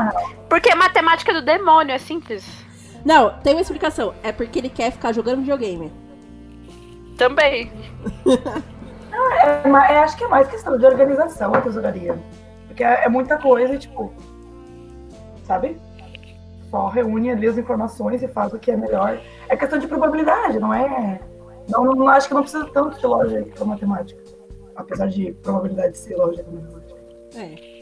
Porque 0.49 0.75
matemática 0.75 1.33
do 1.33 1.43
demônio 1.43 1.95
é 1.95 1.99
simples. 1.99 2.45
Não, 3.09 3.31
tem 3.41 3.55
uma 3.55 3.63
explicação. 3.63 4.13
É 4.23 4.31
porque 4.33 4.59
ele 4.59 4.69
quer 4.69 4.93
ficar 4.93 5.13
jogando 5.15 5.39
videogame. 5.41 5.91
Também. 7.17 7.73
É, 9.43 9.67
ma- 9.67 9.91
é, 9.91 9.99
acho 9.99 10.17
que 10.17 10.23
é 10.23 10.29
mais 10.29 10.47
questão 10.47 10.79
de 10.79 10.87
organização 10.87 11.53
a 11.53 11.61
tesouraria. 11.61 12.17
Porque 12.69 12.85
é, 12.85 13.05
é 13.05 13.09
muita 13.09 13.37
coisa, 13.37 13.75
e, 13.75 13.79
tipo. 13.79 14.13
Sabe? 15.45 15.77
Só 16.71 16.87
reúne 16.89 17.31
ali 17.31 17.49
as 17.49 17.59
informações 17.59 18.23
e 18.23 18.29
faz 18.29 18.53
o 18.53 18.59
que 18.59 18.71
é 18.71 18.77
melhor. 18.77 19.19
É 19.49 19.57
questão 19.57 19.79
de 19.79 19.89
probabilidade, 19.89 20.61
não 20.61 20.73
é. 20.73 21.19
Não, 21.69 21.85
não 21.85 22.07
acho 22.09 22.29
que 22.29 22.35
não 22.35 22.43
precisa 22.43 22.67
tanto 22.73 23.01
de 23.01 23.07
lógica 23.07 23.51
pra 23.57 23.65
matemática. 23.65 24.23
Apesar 24.77 25.09
de 25.09 25.33
probabilidade 25.43 25.99
ser 25.99 26.15
lógica 26.15 26.45
pra 26.45 26.61
matemática. 26.61 27.01
É. 27.35 27.78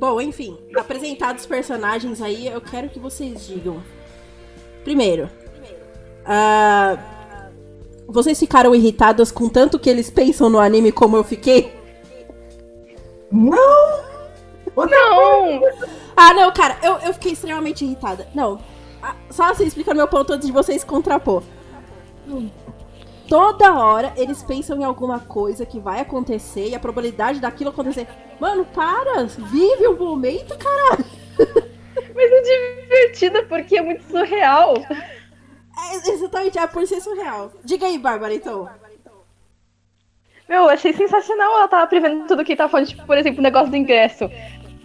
Bom, 0.00 0.18
enfim, 0.18 0.56
apresentados 0.74 1.42
os 1.42 1.46
personagens 1.46 2.22
aí, 2.22 2.46
eu 2.46 2.62
quero 2.62 2.88
que 2.88 2.98
vocês 2.98 3.46
digam. 3.46 3.82
Primeiro, 4.82 5.28
ah, 6.24 6.96
vocês 8.08 8.38
ficaram 8.38 8.74
irritadas 8.74 9.30
com 9.30 9.46
tanto 9.46 9.78
que 9.78 9.90
eles 9.90 10.08
pensam 10.08 10.48
no 10.48 10.58
anime 10.58 10.90
como 10.90 11.18
eu 11.18 11.22
fiquei? 11.22 11.70
Não! 13.30 14.00
Não! 14.74 15.60
Ah, 16.16 16.32
não, 16.32 16.50
cara, 16.50 16.78
eu, 16.82 16.94
eu 17.00 17.12
fiquei 17.12 17.32
extremamente 17.32 17.84
irritada. 17.84 18.26
Não, 18.34 18.58
ah, 19.02 19.14
só 19.28 19.50
assim 19.50 19.66
explicando 19.66 19.98
meu 19.98 20.08
ponto 20.08 20.32
antes 20.32 20.46
de 20.46 20.52
vocês 20.52 20.82
contrapor. 20.82 21.42
Toda 23.30 23.78
hora 23.78 24.12
eles 24.16 24.42
pensam 24.42 24.80
em 24.80 24.82
alguma 24.82 25.20
coisa 25.20 25.64
que 25.64 25.78
vai 25.78 26.00
acontecer 26.00 26.66
e 26.66 26.74
a 26.74 26.80
probabilidade 26.80 27.38
daquilo 27.38 27.70
acontecer. 27.70 28.08
Mano, 28.40 28.64
para! 28.64 29.22
Vive 29.24 29.86
o 29.86 29.96
momento, 29.96 30.58
cara! 30.58 30.98
Mas 32.12 32.32
é 32.32 32.42
divertido 32.42 33.46
porque 33.46 33.76
é 33.76 33.82
muito 33.82 34.02
surreal. 34.02 34.74
É, 34.82 36.10
exatamente, 36.10 36.58
é 36.58 36.66
por 36.66 36.84
ser 36.88 37.00
surreal. 37.00 37.52
Diga 37.62 37.86
aí, 37.86 37.98
Bárbara, 37.98 38.34
então. 38.34 38.68
Meu, 40.48 40.62
eu 40.62 40.68
achei 40.68 40.92
sensacional 40.92 41.52
ela 41.52 41.68
tava 41.68 41.86
prevendo 41.86 42.26
tudo 42.26 42.44
que 42.44 42.56
tava 42.56 42.68
falando, 42.68 42.88
tipo, 42.88 43.06
por 43.06 43.16
exemplo, 43.16 43.38
o 43.38 43.44
negócio 43.44 43.70
do 43.70 43.76
ingresso. 43.76 44.28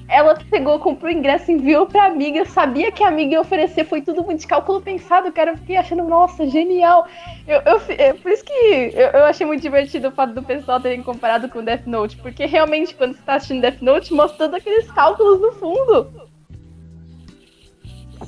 Ela 0.08 0.36
pegou, 0.36 0.80
comprou 0.80 1.12
o 1.12 1.14
ingresso, 1.14 1.52
enviou 1.52 1.88
pra 1.88 2.06
amiga, 2.06 2.46
sabia 2.46 2.92
que 2.92 3.04
a 3.04 3.08
amiga 3.08 3.34
ia 3.34 3.42
oferecer, 3.42 3.86
foi 3.86 4.02
tudo 4.02 4.24
muito 4.24 4.42
de 4.42 4.48
cálculo 4.48 4.80
pensado, 4.80 5.32
cara. 5.32 5.52
Eu 5.52 5.58
fiquei 5.58 5.78
achando, 5.78 6.04
nossa, 6.04 6.48
genial. 6.48 7.08
Eu, 7.48 7.60
eu, 7.62 7.82
é 7.90 8.14
por 8.14 8.32
isso 8.32 8.44
que 8.46 8.54
eu, 8.54 9.08
eu 9.08 9.26
achei 9.26 9.46
muito 9.48 9.62
divertido 9.62 10.10
o 10.10 10.12
fato 10.12 10.34
do 10.34 10.44
pessoal 10.44 10.80
terem 10.80 11.02
comparado 11.02 11.50
com 11.50 11.64
Death 11.64 11.88
Note, 11.88 12.18
porque 12.18 12.46
realmente, 12.46 12.94
quando 12.94 13.16
você 13.16 13.24
tá 13.24 13.36
assistindo 13.36 13.62
Death 13.62 13.82
Note, 13.82 14.14
mostra 14.14 14.38
todos 14.38 14.56
aqueles 14.56 14.92
cálculos 14.92 15.42
no 15.42 15.52
fundo. 15.54 16.30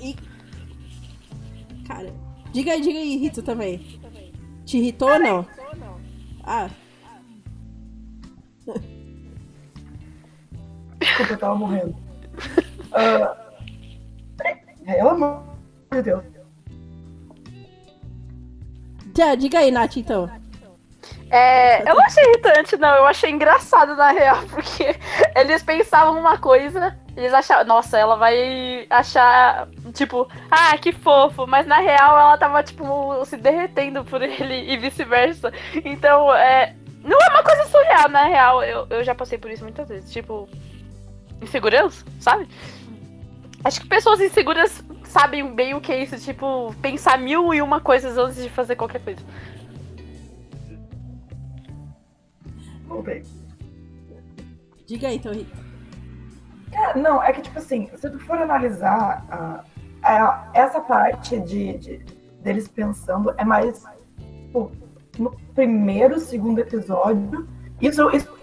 E. 0.01 0.15
Cara, 1.87 2.11
diga 2.51 2.73
aí, 2.73 2.81
diga 2.81 2.99
aí, 2.99 3.17
Rito 3.17 3.43
também. 3.43 3.79
Te 4.65 4.77
irritou 4.77 5.09
ou 5.09 5.19
não? 5.19 5.47
Ah, 6.43 6.69
Desculpa, 10.99 11.33
eu 11.33 11.37
tava 11.37 11.55
morrendo. 11.55 11.95
Ah, 12.93 13.35
pelo 14.85 15.09
amor 15.09 15.43
de 15.91 16.01
Deus. 16.01 16.23
já, 19.15 19.35
diga 19.35 19.59
aí, 19.59 19.71
Nath, 19.71 19.97
então. 19.97 20.29
É, 21.29 21.81
eu 21.81 21.93
não 21.93 22.05
achei 22.05 22.23
irritante, 22.23 22.77
não. 22.77 22.95
Eu 22.95 23.05
achei 23.05 23.29
engraçado, 23.29 23.95
na 23.95 24.11
real, 24.11 24.37
porque 24.49 24.97
eles 25.35 25.61
pensavam 25.61 26.17
uma 26.19 26.37
coisa, 26.37 26.97
eles 27.15 27.33
achavam, 27.33 27.65
nossa, 27.65 27.97
ela 27.97 28.15
vai 28.15 28.87
achar, 28.89 29.67
tipo, 29.93 30.27
ah, 30.49 30.77
que 30.77 30.93
fofo, 30.93 31.45
mas 31.45 31.67
na 31.67 31.79
real 31.79 32.17
ela 32.17 32.37
tava, 32.37 32.63
tipo, 32.63 33.25
se 33.25 33.37
derretendo 33.37 34.05
por 34.05 34.21
ele 34.21 34.71
e 34.71 34.77
vice-versa. 34.77 35.51
Então, 35.83 36.33
é. 36.33 36.75
Não 37.03 37.17
é 37.17 37.29
uma 37.29 37.43
coisa 37.43 37.65
surreal, 37.65 38.09
na 38.09 38.23
real. 38.23 38.63
Eu, 38.63 38.85
eu 38.89 39.03
já 39.03 39.15
passei 39.15 39.37
por 39.37 39.49
isso 39.49 39.63
muitas 39.63 39.87
vezes. 39.87 40.11
Tipo, 40.11 40.49
insegurança, 41.41 42.05
sabe? 42.19 42.47
Acho 43.63 43.81
que 43.81 43.87
pessoas 43.87 44.19
inseguras 44.21 44.83
sabem 45.03 45.53
bem 45.53 45.73
o 45.73 45.81
que 45.81 45.91
é 45.91 46.03
isso, 46.03 46.17
tipo, 46.19 46.73
pensar 46.81 47.17
mil 47.17 47.53
e 47.53 47.61
uma 47.61 47.79
coisas 47.79 48.17
antes 48.17 48.41
de 48.41 48.49
fazer 48.49 48.75
qualquer 48.75 49.01
coisa. 49.03 49.21
Voltei. 52.87 53.23
Diga 54.85 55.07
aí, 55.09 55.17
Rito. 55.17 55.67
É, 56.71 56.97
não, 56.97 57.21
é 57.21 57.33
que 57.33 57.41
tipo 57.41 57.57
assim, 57.59 57.89
se 57.95 58.09
tu 58.09 58.19
for 58.19 58.37
analisar 58.37 59.25
a- 59.29 60.49
essa 60.53 60.79
parte 60.79 61.39
de, 61.39 61.77
de- 61.77 61.97
deles 62.41 62.67
pensando, 62.67 63.33
é 63.37 63.43
mais 63.43 63.83
tipo, 64.45 64.71
no 65.17 65.31
primeiro, 65.53 66.19
segundo 66.19 66.59
episódio. 66.59 67.47
Isso, 67.81 68.09
isso 68.11 68.36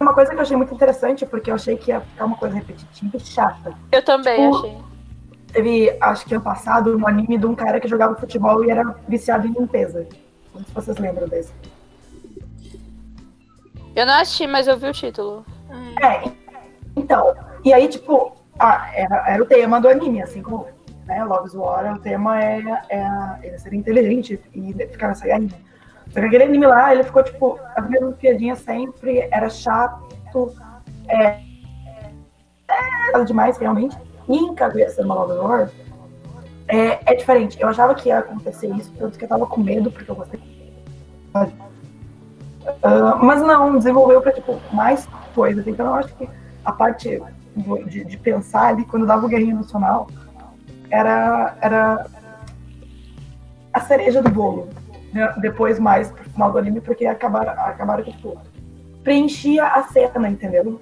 uma 0.00 0.14
coisa 0.14 0.30
que 0.30 0.36
eu 0.36 0.42
achei 0.42 0.56
muito 0.56 0.74
interessante, 0.74 1.26
porque 1.26 1.50
eu 1.50 1.54
achei 1.54 1.76
que 1.76 1.90
ia 1.90 2.00
ficar 2.00 2.24
uma 2.24 2.36
coisa 2.36 2.54
repetitiva 2.54 3.16
e 3.16 3.20
chata. 3.20 3.74
Eu 3.90 4.04
também 4.04 4.50
Tipo, 4.50 4.56
achei. 4.56 4.78
Teve, 5.52 5.96
acho 6.00 6.26
que 6.26 6.34
ano 6.34 6.44
passado, 6.44 6.96
um 6.96 7.06
anime 7.08 7.38
de 7.38 7.46
um 7.46 7.54
cara 7.54 7.80
que 7.80 7.88
jogava 7.88 8.14
futebol 8.14 8.64
e 8.64 8.70
era 8.70 8.94
viciado 9.08 9.46
em 9.46 9.52
limpeza. 9.52 10.06
Não 10.54 10.60
sei 10.60 10.66
se 10.66 10.74
vocês 10.74 10.98
lembram 10.98 11.26
desse. 11.26 11.52
Eu 13.96 14.06
não 14.06 14.20
assisti, 14.20 14.46
mas 14.46 14.68
eu 14.68 14.76
vi 14.76 14.88
o 14.88 14.92
título. 14.92 15.44
É, 16.02 16.30
então, 16.94 17.34
e 17.64 17.72
aí, 17.72 17.88
tipo, 17.88 18.36
ah, 18.58 18.90
era, 18.94 19.24
era 19.28 19.42
o 19.42 19.46
tema 19.46 19.80
do 19.80 19.88
anime, 19.88 20.22
assim 20.22 20.42
como 20.42 20.66
né? 21.08 21.24
Love's 21.24 21.54
War, 21.54 21.96
o 21.96 21.98
tema 21.98 22.40
é, 22.40 22.60
é 22.90 23.08
ele 23.42 23.58
ser 23.58 23.72
inteligente 23.72 24.40
e 24.54 24.72
ficar 24.74 25.08
nessa. 25.08 25.26
Aquele 26.26 26.44
anime 26.44 26.66
lá, 26.66 26.92
ele 26.92 27.02
ficou, 27.02 27.22
tipo, 27.22 27.58
as 27.76 27.88
mesmas 27.88 28.16
piadinhas 28.16 28.58
sempre, 28.60 29.28
era 29.30 29.48
chato, 29.48 30.54
é, 31.08 31.40
é 33.14 33.24
demais, 33.24 33.56
realmente. 33.58 33.96
E 34.28 34.36
em 34.36 34.54
Kaguya-sama 34.54 35.14
Love's 35.14 35.38
War, 35.38 35.70
é, 36.68 36.98
é 37.06 37.14
diferente. 37.14 37.60
Eu 37.60 37.68
achava 37.68 37.94
que 37.94 38.08
ia 38.08 38.18
acontecer 38.18 38.68
isso, 38.74 38.92
tanto 38.98 39.18
que 39.18 39.24
eu 39.24 39.28
tava 39.28 39.46
com 39.46 39.60
medo, 39.60 39.90
porque 39.90 40.10
eu 40.10 40.14
gostei. 40.14 40.40
Uh, 41.34 43.24
mas 43.24 43.40
não, 43.40 43.78
desenvolveu 43.78 44.20
pra, 44.20 44.32
tipo, 44.32 44.60
mais 44.72 45.08
coisas. 45.34 45.66
Então 45.66 45.86
eu 45.86 45.94
acho 45.94 46.14
que 46.14 46.28
a 46.64 46.72
parte 46.72 47.22
de, 47.86 48.04
de 48.04 48.16
pensar 48.18 48.68
ali, 48.68 48.84
quando 48.84 49.06
dava 49.06 49.24
o 49.24 49.28
Guerrinha 49.28 49.54
Nacional, 49.54 50.08
era, 50.90 51.56
era 51.60 52.06
a 53.72 53.80
cereja 53.80 54.22
do 54.22 54.30
bolo. 54.30 54.68
Né? 55.12 55.34
Depois, 55.40 55.78
mais 55.78 56.10
pro 56.10 56.28
final 56.30 56.52
do 56.52 56.58
anime, 56.58 56.80
porque 56.80 57.06
acabaram, 57.06 57.52
acabaram 57.52 58.04
que, 58.04 58.12
tipo, 58.12 58.38
preenchia 59.02 59.66
a 59.66 59.82
cena, 59.84 60.28
entendeu? 60.28 60.80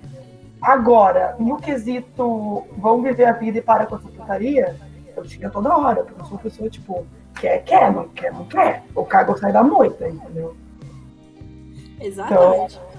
Agora, 0.60 1.36
no 1.38 1.56
quesito 1.58 2.66
vão 2.76 3.02
viver 3.02 3.26
a 3.26 3.32
vida 3.32 3.58
e 3.58 3.62
para 3.62 3.86
com 3.86 3.96
essa 3.96 4.08
putaria, 4.08 4.76
eu 5.16 5.22
tinha 5.22 5.50
toda 5.50 5.76
hora, 5.76 6.02
porque 6.02 6.20
eu 6.20 6.24
sou 6.24 6.36
uma 6.36 6.42
pessoa, 6.42 6.68
tipo, 6.68 7.06
quer, 7.38 7.62
quer, 7.64 7.92
não 7.92 8.08
quer, 8.08 8.32
não 8.32 8.44
quer. 8.46 8.82
O 8.94 9.04
cago 9.04 9.38
sai 9.38 9.52
da 9.52 9.62
moita, 9.62 10.08
entendeu? 10.08 10.56
Exatamente. 12.00 12.80
Então, 12.80 12.96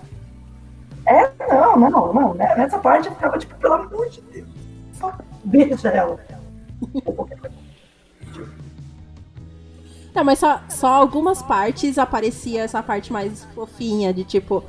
é, 1.07 1.31
não, 1.49 1.89
não, 1.89 2.13
não. 2.13 2.33
Né? 2.33 2.55
Nessa 2.55 2.79
parte 2.79 3.07
eu 3.07 3.15
ficava, 3.15 3.37
tipo, 3.37 3.55
pelo 3.55 3.73
amor 3.73 4.09
de 4.09 4.21
Deus, 4.21 4.47
só 4.93 5.13
beija 5.43 5.89
ela. 5.89 6.19
Não, 10.17 10.23
mas 10.23 10.39
só, 10.39 10.59
só 10.67 10.87
algumas 10.87 11.43
partes 11.43 11.99
aparecia 11.99 12.63
essa 12.63 12.81
parte 12.81 13.13
mais 13.13 13.45
fofinha, 13.53 14.11
de 14.11 14.23
tipo, 14.23 14.63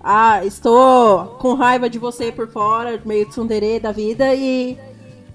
ah, 0.00 0.44
estou 0.44 1.36
com 1.40 1.54
raiva 1.54 1.90
de 1.90 1.98
você 1.98 2.30
por 2.30 2.46
fora, 2.46 3.02
meio 3.04 3.28
tsundere 3.28 3.80
da 3.80 3.90
vida, 3.90 4.32
e 4.36 4.78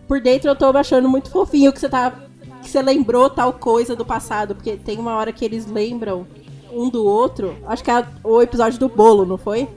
por 0.08 0.22
dentro 0.22 0.50
eu 0.50 0.56
tô 0.56 0.68
achando 0.68 1.10
muito 1.10 1.30
fofinho 1.30 1.74
que 1.74 1.80
você 1.82 1.90
tá. 1.90 2.14
que 2.62 2.70
você 2.70 2.82
lembrou 2.82 3.30
tal 3.30 3.52
coisa 3.52 3.98
do 3.98 4.06
passado, 4.06 4.56
porque 4.56 4.78
tem 4.78 4.98
uma 4.98 5.18
hora 5.18 5.34
que 5.34 5.44
eles 5.44 5.66
lembram 5.66 6.26
um 6.72 6.90
do 6.90 7.06
outro. 7.06 7.58
Acho 7.68 7.84
que 7.84 7.92
é 7.92 8.08
o 8.24 8.42
episódio 8.42 8.80
do 8.80 8.88
bolo, 8.88 9.26
não 9.26 9.38
foi? 9.38 9.68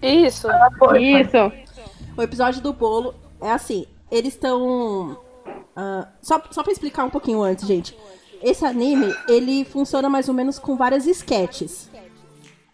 Isso. 0.00 0.48
Isso. 0.98 1.52
O 2.16 2.22
episódio 2.22 2.62
do 2.62 2.72
bolo 2.72 3.14
é 3.42 3.50
assim, 3.50 3.84
eles 4.10 4.32
estão. 4.32 5.18
Uh, 5.76 6.06
só, 6.22 6.42
só 6.50 6.62
pra 6.62 6.72
explicar 6.72 7.04
um 7.04 7.10
pouquinho 7.10 7.42
antes, 7.42 7.66
gente. 7.66 7.94
Esse 8.42 8.64
anime, 8.64 9.14
ele 9.28 9.64
funciona 9.64 10.08
mais 10.08 10.28
ou 10.28 10.34
menos 10.34 10.58
com 10.58 10.76
várias 10.76 11.06
sketches. 11.06 11.90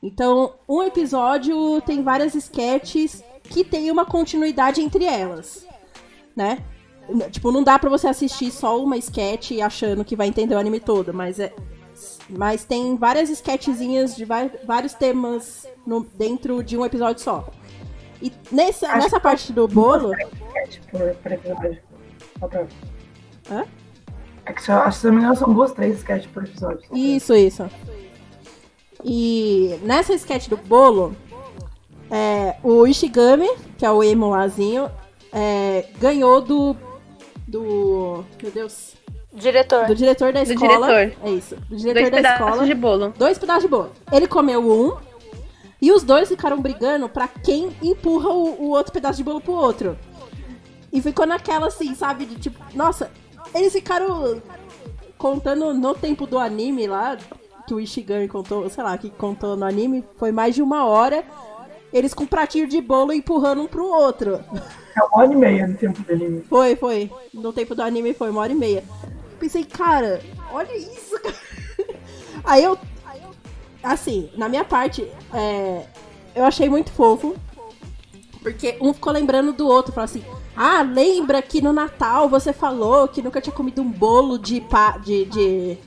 Então, 0.02 0.54
um 0.68 0.82
episódio 0.82 1.80
tem 1.82 2.02
várias 2.02 2.34
sketches 2.34 3.22
que 3.44 3.62
tem 3.62 3.90
uma 3.90 4.04
continuidade 4.04 4.80
entre 4.80 5.04
elas, 5.04 5.66
né? 6.34 6.64
Tipo, 7.30 7.52
não 7.52 7.62
dá 7.62 7.78
pra 7.78 7.90
você 7.90 8.08
assistir 8.08 8.50
só 8.50 8.82
uma 8.82 8.96
sketch 8.96 9.52
achando 9.62 10.04
que 10.04 10.16
vai 10.16 10.28
entender 10.28 10.54
o 10.54 10.58
anime 10.58 10.80
todo, 10.80 11.12
mas 11.12 11.38
é, 11.38 11.52
mas 12.28 12.64
tem 12.64 12.96
várias 12.96 13.28
sketchzinhas 13.28 14.16
de 14.16 14.24
vários 14.24 14.94
temas 14.94 15.66
no, 15.86 16.04
dentro 16.04 16.62
de 16.62 16.76
um 16.76 16.84
episódio 16.84 17.22
só. 17.22 17.48
E 18.20 18.32
nessa, 18.50 18.94
nessa 18.96 19.20
parte 19.20 19.52
do 19.52 19.66
bolo. 19.66 20.12
Por, 20.90 21.14
por 21.16 21.32
episódio. 21.32 21.78
Hã? 23.50 23.64
É 24.44 24.52
que, 24.52 24.70
acho 24.70 24.98
se 24.98 25.06
não 25.06 25.12
me 25.14 25.18
engano, 25.20 25.36
são 25.36 25.52
duas, 25.52 25.72
três 25.72 25.98
sketches 25.98 26.30
por 26.32 26.44
episódio. 26.44 26.80
Isso, 26.92 27.34
isso. 27.34 27.68
E 29.04 29.78
nessa 29.82 30.14
sketch 30.14 30.48
do 30.48 30.56
bolo, 30.56 31.14
é, 32.10 32.56
o 32.62 32.86
Ishigami, 32.86 33.48
que 33.78 33.84
é 33.84 33.90
o 33.90 34.02
emo 34.02 34.30
lázinho, 34.30 34.90
é, 35.32 35.86
ganhou 35.98 36.40
do. 36.40 36.76
Do. 37.46 38.24
Meu 38.42 38.52
Deus. 38.52 38.94
Diretor. 39.32 39.86
Do 39.86 39.94
diretor 39.94 40.32
da 40.32 40.44
Do 40.44 40.52
escola. 40.52 40.86
diretor. 40.86 41.26
É 41.26 41.30
isso. 41.30 41.56
Do 41.68 41.76
diretor 41.76 42.10
Dois 42.10 42.10
da 42.10 42.16
pedaços 42.16 42.46
escola. 42.48 42.66
de 42.66 42.74
bolo. 42.74 43.14
Dois 43.16 43.38
pedaços 43.38 43.62
de 43.62 43.68
bolo. 43.68 43.90
Ele 44.12 44.26
comeu 44.26 44.60
um. 44.70 44.96
E 45.80 45.90
os 45.90 46.02
dois 46.04 46.28
ficaram 46.28 46.60
brigando 46.60 47.08
pra 47.08 47.26
quem 47.26 47.70
empurra 47.82 48.28
o, 48.28 48.62
o 48.66 48.68
outro 48.70 48.92
pedaço 48.92 49.16
de 49.16 49.24
bolo 49.24 49.40
pro 49.40 49.52
outro. 49.52 49.98
E 50.92 51.00
ficou 51.00 51.26
naquela 51.26 51.66
assim, 51.68 51.94
sabe? 51.94 52.26
De 52.26 52.36
tipo, 52.36 52.58
nossa, 52.74 53.10
eles 53.54 53.72
ficaram 53.72 54.40
contando 55.18 55.72
no 55.72 55.94
tempo 55.94 56.26
do 56.26 56.38
anime 56.38 56.86
lá, 56.86 57.16
que 57.66 57.74
o 57.74 57.80
Ishigami 57.80 58.28
contou, 58.28 58.68
sei 58.68 58.82
lá, 58.82 58.96
que 58.98 59.10
contou 59.10 59.56
no 59.56 59.64
anime, 59.64 60.04
foi 60.16 60.32
mais 60.32 60.54
de 60.54 60.62
uma 60.62 60.84
hora. 60.86 61.24
Eles 61.92 62.14
com 62.14 62.24
um 62.24 62.26
pratinho 62.26 62.66
de 62.66 62.80
bolo 62.80 63.12
empurrando 63.12 63.62
um 63.62 63.66
pro 63.66 63.86
outro. 63.86 64.40
É 64.96 65.02
uma 65.02 65.18
hora 65.18 65.32
e 65.32 65.36
meia 65.36 65.66
no 65.66 65.76
tempo 65.76 66.02
do 66.02 66.12
anime. 66.12 66.42
Foi, 66.48 66.74
foi. 66.74 67.10
No 67.32 67.52
tempo 67.52 67.74
do 67.74 67.82
anime 67.82 68.14
foi 68.14 68.30
uma 68.30 68.40
hora 68.40 68.52
e 68.52 68.56
meia. 68.56 68.82
Pensei, 69.38 69.64
cara, 69.64 70.20
olha 70.52 70.74
isso, 70.76 71.20
cara. 71.20 71.36
Aí 72.44 72.64
eu. 72.64 72.78
Assim, 73.82 74.30
na 74.36 74.48
minha 74.48 74.64
parte, 74.64 75.06
é, 75.34 75.84
eu 76.34 76.44
achei 76.44 76.68
muito 76.68 76.90
fofo. 76.92 77.36
Porque 78.42 78.76
um 78.80 78.92
ficou 78.92 79.12
lembrando 79.12 79.52
do 79.52 79.66
outro. 79.66 79.92
Falou 79.92 80.04
assim: 80.04 80.24
Ah, 80.56 80.82
lembra 80.82 81.40
que 81.40 81.62
no 81.62 81.72
Natal 81.72 82.28
você 82.28 82.52
falou 82.52 83.08
que 83.08 83.22
nunca 83.22 83.40
tinha 83.40 83.54
comido 83.54 83.80
um 83.80 83.90
bolo 83.90 84.38
de. 84.38 84.60
Pa, 84.60 84.98
de, 84.98 85.24
de 85.26 85.78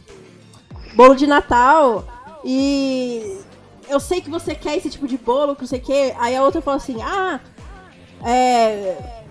bolo 0.96 1.16
de 1.16 1.28
Natal. 1.28 2.04
E. 2.44 3.40
Eu 3.88 4.00
sei 4.00 4.20
que 4.20 4.30
você 4.30 4.56
quer 4.56 4.78
esse 4.78 4.90
tipo 4.90 5.08
de 5.08 5.18
bolo, 5.18 5.56
que 5.56 5.62
não 5.62 5.68
sei 5.68 5.80
o 5.80 5.84
quê. 5.84 6.16
Aí 6.18 6.36
a 6.36 6.44
outra 6.44 6.62
falou 6.62 6.78
assim: 6.78 6.98
Ah, 7.02 7.40
é. 8.24 9.24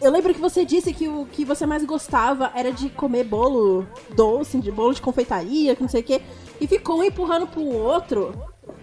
Eu 0.00 0.12
lembro 0.12 0.32
que 0.32 0.40
você 0.40 0.64
disse 0.64 0.92
que 0.92 1.08
o 1.08 1.26
que 1.26 1.44
você 1.44 1.66
mais 1.66 1.84
gostava 1.84 2.52
era 2.54 2.70
de 2.70 2.88
comer 2.88 3.24
bolo 3.24 3.84
doce, 4.14 4.58
de 4.58 4.70
bolo 4.70 4.94
de 4.94 5.02
confeitaria, 5.02 5.74
que 5.74 5.82
não 5.82 5.88
sei 5.88 6.02
o 6.02 6.04
quê. 6.04 6.22
E 6.60 6.68
ficou 6.68 7.00
um 7.00 7.04
empurrando 7.04 7.48
pro 7.48 7.64
outro, 7.64 8.32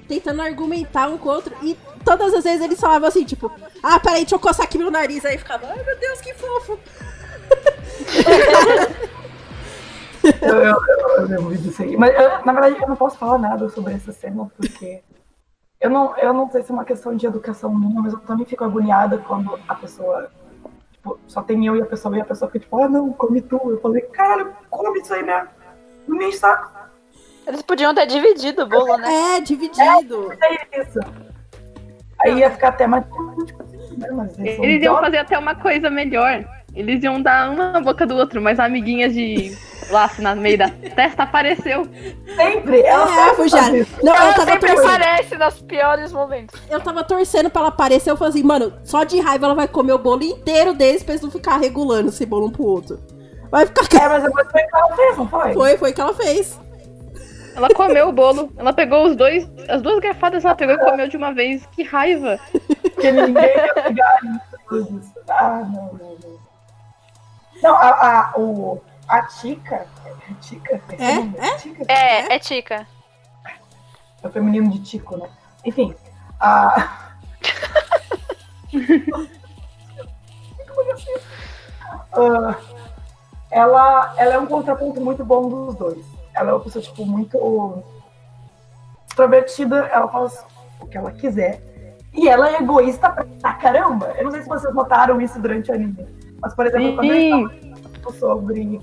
tentando 0.10 0.42
argumentar 0.42 1.08
um 1.08 1.18
com 1.18 1.30
o 1.30 1.32
outro. 1.32 1.56
E 1.64 1.78
todas 2.06 2.34
as 2.34 2.44
vezes 2.44 2.62
eles 2.62 2.80
falavam 2.80 3.08
assim, 3.08 3.26
tipo, 3.26 3.52
ah, 3.84 4.00
peraí, 4.00 4.22
deixa 4.22 4.36
eu 4.36 4.40
coçar 4.40 4.66
aqui 4.66 4.78
meu 4.78 4.92
nariz. 4.92 5.26
Aí 5.26 5.38
ficava, 5.38 5.68
ai 5.68 5.84
meu 5.84 6.00
Deus, 6.00 6.22
que 6.22 6.34
fofo. 6.34 6.80
Eu, 10.42 10.56
eu, 10.56 10.76
eu, 10.88 11.10
eu 11.18 11.28
lembro 11.28 11.56
disso 11.56 11.84
aí. 11.84 11.96
Mas, 11.96 12.16
eu, 12.16 12.44
na 12.44 12.52
verdade, 12.52 12.82
eu 12.82 12.88
não 12.88 12.96
posso 12.96 13.16
falar 13.16 13.38
nada 13.38 13.70
sobre 13.70 13.94
essa 13.94 14.12
cena, 14.12 14.50
porque 14.58 15.04
eu 15.80 15.90
não, 15.90 16.18
eu 16.18 16.34
não 16.34 16.50
sei 16.50 16.64
se 16.64 16.72
é 16.72 16.74
uma 16.74 16.84
questão 16.84 17.16
de 17.16 17.28
educação 17.28 17.74
minha, 17.74 18.02
mas 18.02 18.14
eu 18.14 18.20
também 18.22 18.46
fico 18.46 18.64
agoniada 18.64 19.20
quando 19.20 19.60
a 19.68 19.76
pessoa. 19.76 20.32
Tipo, 20.92 21.20
só 21.28 21.44
tem 21.44 21.68
eu 21.68 21.76
e 21.76 21.82
a 21.82 21.86
pessoa, 21.86 22.18
e 22.18 22.22
a 22.22 22.26
pessoa 22.26 22.50
fica 22.50 22.64
tipo, 22.64 22.82
ah, 22.82 22.90
não, 22.90 23.14
come 23.14 23.42
tu. 23.42 23.60
Eu 23.70 23.80
falei, 23.80 24.02
cara, 24.02 24.46
come 24.70 25.00
isso 25.00 25.14
aí 25.14 25.24
mesmo. 25.24 25.50
Não 26.08 26.18
me 26.18 26.28
enche 26.28 26.40
saco. 26.40 26.72
Eles 27.46 27.62
podiam 27.62 27.94
ter 27.94 28.08
dividido 28.08 28.64
o 28.64 28.68
bolo, 28.68 28.98
né? 28.98 29.38
É, 29.38 29.42
dividido. 29.42 30.34
É 30.42 30.82
isso. 30.82 31.00
Aí 32.24 32.40
ia 32.40 32.52
ficar 32.52 32.70
até 32.70 32.88
mais. 32.88 33.04
Tipo, 33.46 33.64
assim, 33.64 33.98
né, 33.98 34.08
mas 34.12 34.38
eles 34.40 34.84
iam 34.84 35.00
fazer 35.00 35.18
até 35.18 35.38
uma 35.38 35.56
coisa 35.56 35.90
melhor. 35.90 36.46
Eles 36.76 37.02
iam 37.04 37.22
dar 37.22 37.50
uma 37.52 37.72
na 37.72 37.80
boca 37.82 38.06
do 38.06 38.16
outro, 38.16 38.42
mas 38.42 38.60
a 38.60 38.66
amiguinha 38.66 39.08
de 39.08 39.56
laço 39.90 40.22
na 40.22 40.36
meio 40.36 40.58
da 40.58 40.70
testa 40.70 41.24
apareceu. 41.24 41.88
Sempre. 42.36 42.82
Ela 42.82 43.04
É, 43.06 43.30
sempre 43.36 43.80
isso. 43.80 43.96
Não, 44.04 44.14
eu 44.14 44.22
Ela 44.22 44.34
tava, 44.34 44.52
sempre 44.52 44.70
torcendo, 44.74 44.92
aparece 44.92 45.38
nos 45.38 45.62
piores 45.62 46.12
momentos. 46.12 46.60
eu 46.70 46.82
tava 46.82 47.04
torcendo 47.04 47.50
pra 47.50 47.62
ela 47.62 47.70
aparecer. 47.70 48.12
Eu 48.12 48.18
falei 48.18 48.32
assim, 48.32 48.44
mano, 48.44 48.74
só 48.84 49.04
de 49.06 49.20
raiva 49.22 49.46
ela 49.46 49.56
vai 49.56 49.68
comer 49.68 49.94
o 49.94 49.98
bolo 50.00 50.24
inteiro 50.24 50.74
deles 50.74 51.02
pra 51.02 51.14
eles 51.14 51.24
não 51.24 51.32
ficar 51.32 51.58
regulando 51.58 52.10
esse 52.10 52.26
bolo 52.26 52.48
um 52.48 52.52
pro 52.52 52.66
outro. 52.66 53.00
Vai 53.50 53.66
ficar. 53.66 53.86
É, 54.02 54.10
mas 54.10 54.24
depois 54.24 54.48
foi 54.52 54.62
o 54.62 54.68
que 54.68 54.76
ela 54.76 54.96
fez, 54.96 55.18
não 55.18 55.28
foi? 55.30 55.54
Foi, 55.54 55.78
foi 55.78 55.92
o 55.92 55.94
que 55.94 56.02
ela 56.02 56.14
fez. 56.14 56.60
Ela 57.56 57.70
comeu 57.74 58.10
o 58.10 58.12
bolo. 58.12 58.52
Ela 58.58 58.74
pegou 58.74 59.06
os 59.06 59.16
dois. 59.16 59.50
As 59.70 59.82
duas 59.82 60.00
garfadas 60.00 60.44
ela 60.44 60.56
pegou 60.56 60.76
e 60.76 60.78
comeu 60.78 61.08
de 61.08 61.16
uma 61.16 61.34
vez. 61.34 61.66
Que 61.68 61.84
raiva. 61.84 62.40
Porque 62.82 63.12
ninguém 63.12 63.56
ia 63.56 63.74
pegar 63.74 64.20
isso. 64.72 65.14
Ah, 65.30 65.64
não, 65.66 65.94
não, 65.94 66.18
não. 66.22 66.40
Não, 67.64 67.76
a, 67.76 67.90
a, 67.90 68.34
o, 68.38 68.82
a 69.08 69.22
Tica. 69.24 69.88
É 70.30 70.34
Tica? 70.42 70.82
É? 70.90 70.96
esse 70.96 71.16
nome? 71.16 71.36
Tica? 71.60 71.86
É, 71.88 72.36
é 72.36 72.40
Tica. 72.40 72.88
É 74.22 74.28
o 74.28 74.32
feminino 74.32 74.70
de 74.72 74.84
Tico, 74.84 75.18
né? 75.18 75.30
Enfim, 75.64 75.96
a. 76.40 77.02
Ah, 82.18 82.56
ela, 83.52 84.14
ela 84.18 84.34
é 84.36 84.40
um 84.40 84.46
contraponto 84.46 85.02
muito 85.02 85.24
bom 85.26 85.50
dos 85.50 85.76
dois. 85.76 86.15
Ela 86.36 86.52
é 86.52 86.54
uma 86.54 86.60
pessoa, 86.60 86.84
tipo, 86.84 87.06
muito 87.06 87.84
extrovertida, 89.08 89.90
ela 89.94 90.08
faz 90.10 90.46
o 90.82 90.88
que 90.88 90.98
ela 90.98 91.12
quiser. 91.12 91.62
E 92.14 92.28
ela 92.28 92.50
é 92.50 92.58
egoísta 92.62 93.10
pra 93.42 93.54
caramba. 93.54 94.14
Eu 94.18 94.26
não 94.26 94.32
sei 94.32 94.42
se 94.42 94.48
vocês 94.50 94.74
notaram 94.74 95.20
isso 95.20 95.40
durante 95.40 95.72
o 95.72 95.74
anime. 95.74 96.08
Mas, 96.42 96.54
por 96.54 96.66
exemplo, 96.66 96.96
quando 96.96 97.12
Sim. 97.12 97.18
ele 97.18 97.32
tava 97.32 97.80
falando 97.80 98.20
sobre 98.20 98.82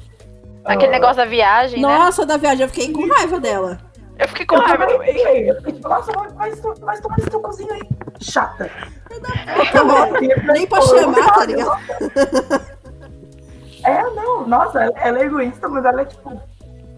Aquele 0.65 0.87
Ah, 0.89 0.93
negócio 0.93 1.17
da 1.17 1.25
viagem, 1.25 1.83
né? 1.83 1.89
Nossa, 1.89 2.25
da 2.25 2.37
viagem, 2.37 2.63
eu 2.65 2.69
fiquei 2.69 2.93
com 2.93 3.09
raiva 3.09 3.41
dela. 3.41 3.79
Eu 4.19 4.29
fiquei 4.29 4.47
com 4.47 4.55
Eu 4.57 4.61
raiva 4.61 4.87
também, 4.87 5.17
eu 5.49 5.57
fiquei 5.57 5.73
tipo, 5.73 5.89
nossa, 5.89 6.13
vai, 6.13 6.31
vai, 6.31 6.51
vai 6.81 7.01
tomar 7.01 7.19
esse 7.19 7.31
teu 7.31 7.41
cozinho 7.41 7.73
aí. 7.73 7.83
Chata. 8.21 8.71
Tá 9.73 9.85
bom. 9.85 10.13
Nem 10.53 10.67
pra 10.67 10.81
chamar, 10.83 11.35
tá 11.35 11.45
ligado? 11.47 11.81
É, 13.85 14.03
não, 14.11 14.47
nossa, 14.47 14.81
ela 14.97 15.19
é 15.19 15.23
egoísta, 15.25 15.69
mas 15.69 15.85
ela 15.85 16.03
é 16.03 16.05
tipo. 16.05 16.41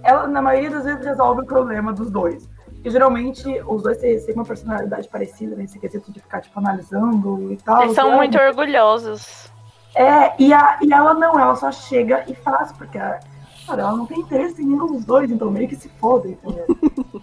Ela, 0.04 0.26
na 0.26 0.42
maioria 0.42 0.70
das 0.70 0.84
vezes, 0.84 1.04
resolve 1.04 1.42
o 1.42 1.46
problema 1.46 1.92
dos 1.92 2.10
dois. 2.10 2.48
E 2.84 2.90
geralmente 2.90 3.48
os 3.66 3.82
dois 3.82 3.96
têm, 3.96 4.20
uma 4.34 4.44
personalidade 4.44 5.08
parecida 5.08 5.56
nesse 5.56 5.78
quesito 5.78 6.12
de 6.12 6.20
ficar, 6.20 6.42
tipo, 6.42 6.58
analisando 6.58 7.50
e 7.50 7.56
tal. 7.56 7.82
Eles 7.82 7.94
são 7.94 8.04
sabe? 8.04 8.16
muito 8.16 8.38
orgulhosos. 8.38 9.50
É, 9.94 10.34
e, 10.38 10.52
a, 10.52 10.78
e 10.82 10.92
ela 10.92 11.14
não, 11.14 11.38
ela 11.38 11.54
só 11.56 11.72
chega 11.72 12.24
e 12.28 12.34
faz, 12.34 12.72
porque 12.72 12.98
a, 12.98 13.20
cara, 13.66 13.82
ela 13.82 13.96
não 13.96 14.06
tem 14.06 14.20
interesse 14.20 14.60
em 14.60 14.66
nenhum 14.66 14.86
dos 14.86 15.04
dois, 15.04 15.30
então 15.30 15.50
meio 15.50 15.68
que 15.68 15.76
se 15.76 15.88
foda, 15.88 16.28
entendeu? 16.28 16.66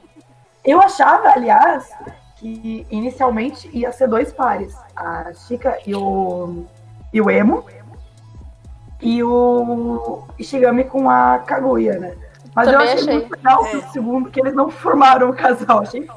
Eu 0.63 0.80
achava, 0.82 1.30
aliás, 1.30 1.89
que 2.38 2.86
inicialmente 2.89 3.70
ia 3.74 3.91
ser 3.91 4.08
dois 4.08 4.32
pares, 4.32 4.76
a 4.96 5.34
Chica 5.34 5.78
e 5.86 5.94
o, 5.94 6.65
e 7.13 7.22
o 7.22 7.30
Emo, 7.30 7.65
e 9.02 9.24
o 9.24 10.24
Ishigami 10.38 10.86
com 10.86 11.10
a 11.10 11.39
Kaguya, 11.39 12.00
né? 12.00 12.15
Mas 12.56 12.68
eu 12.68 12.74
Também 12.74 12.88
achei, 12.94 13.00
achei. 13.04 13.14
muito 13.14 13.32
legal 13.32 13.66
É. 13.66 13.78
o 13.78 13.92
segundo, 13.92 14.30
que 14.30 14.40
eles 14.42 14.54
não 14.54 14.70
formaram 14.70 15.30
o 15.30 15.34
casal, 15.34 15.82
achei 15.82 16.08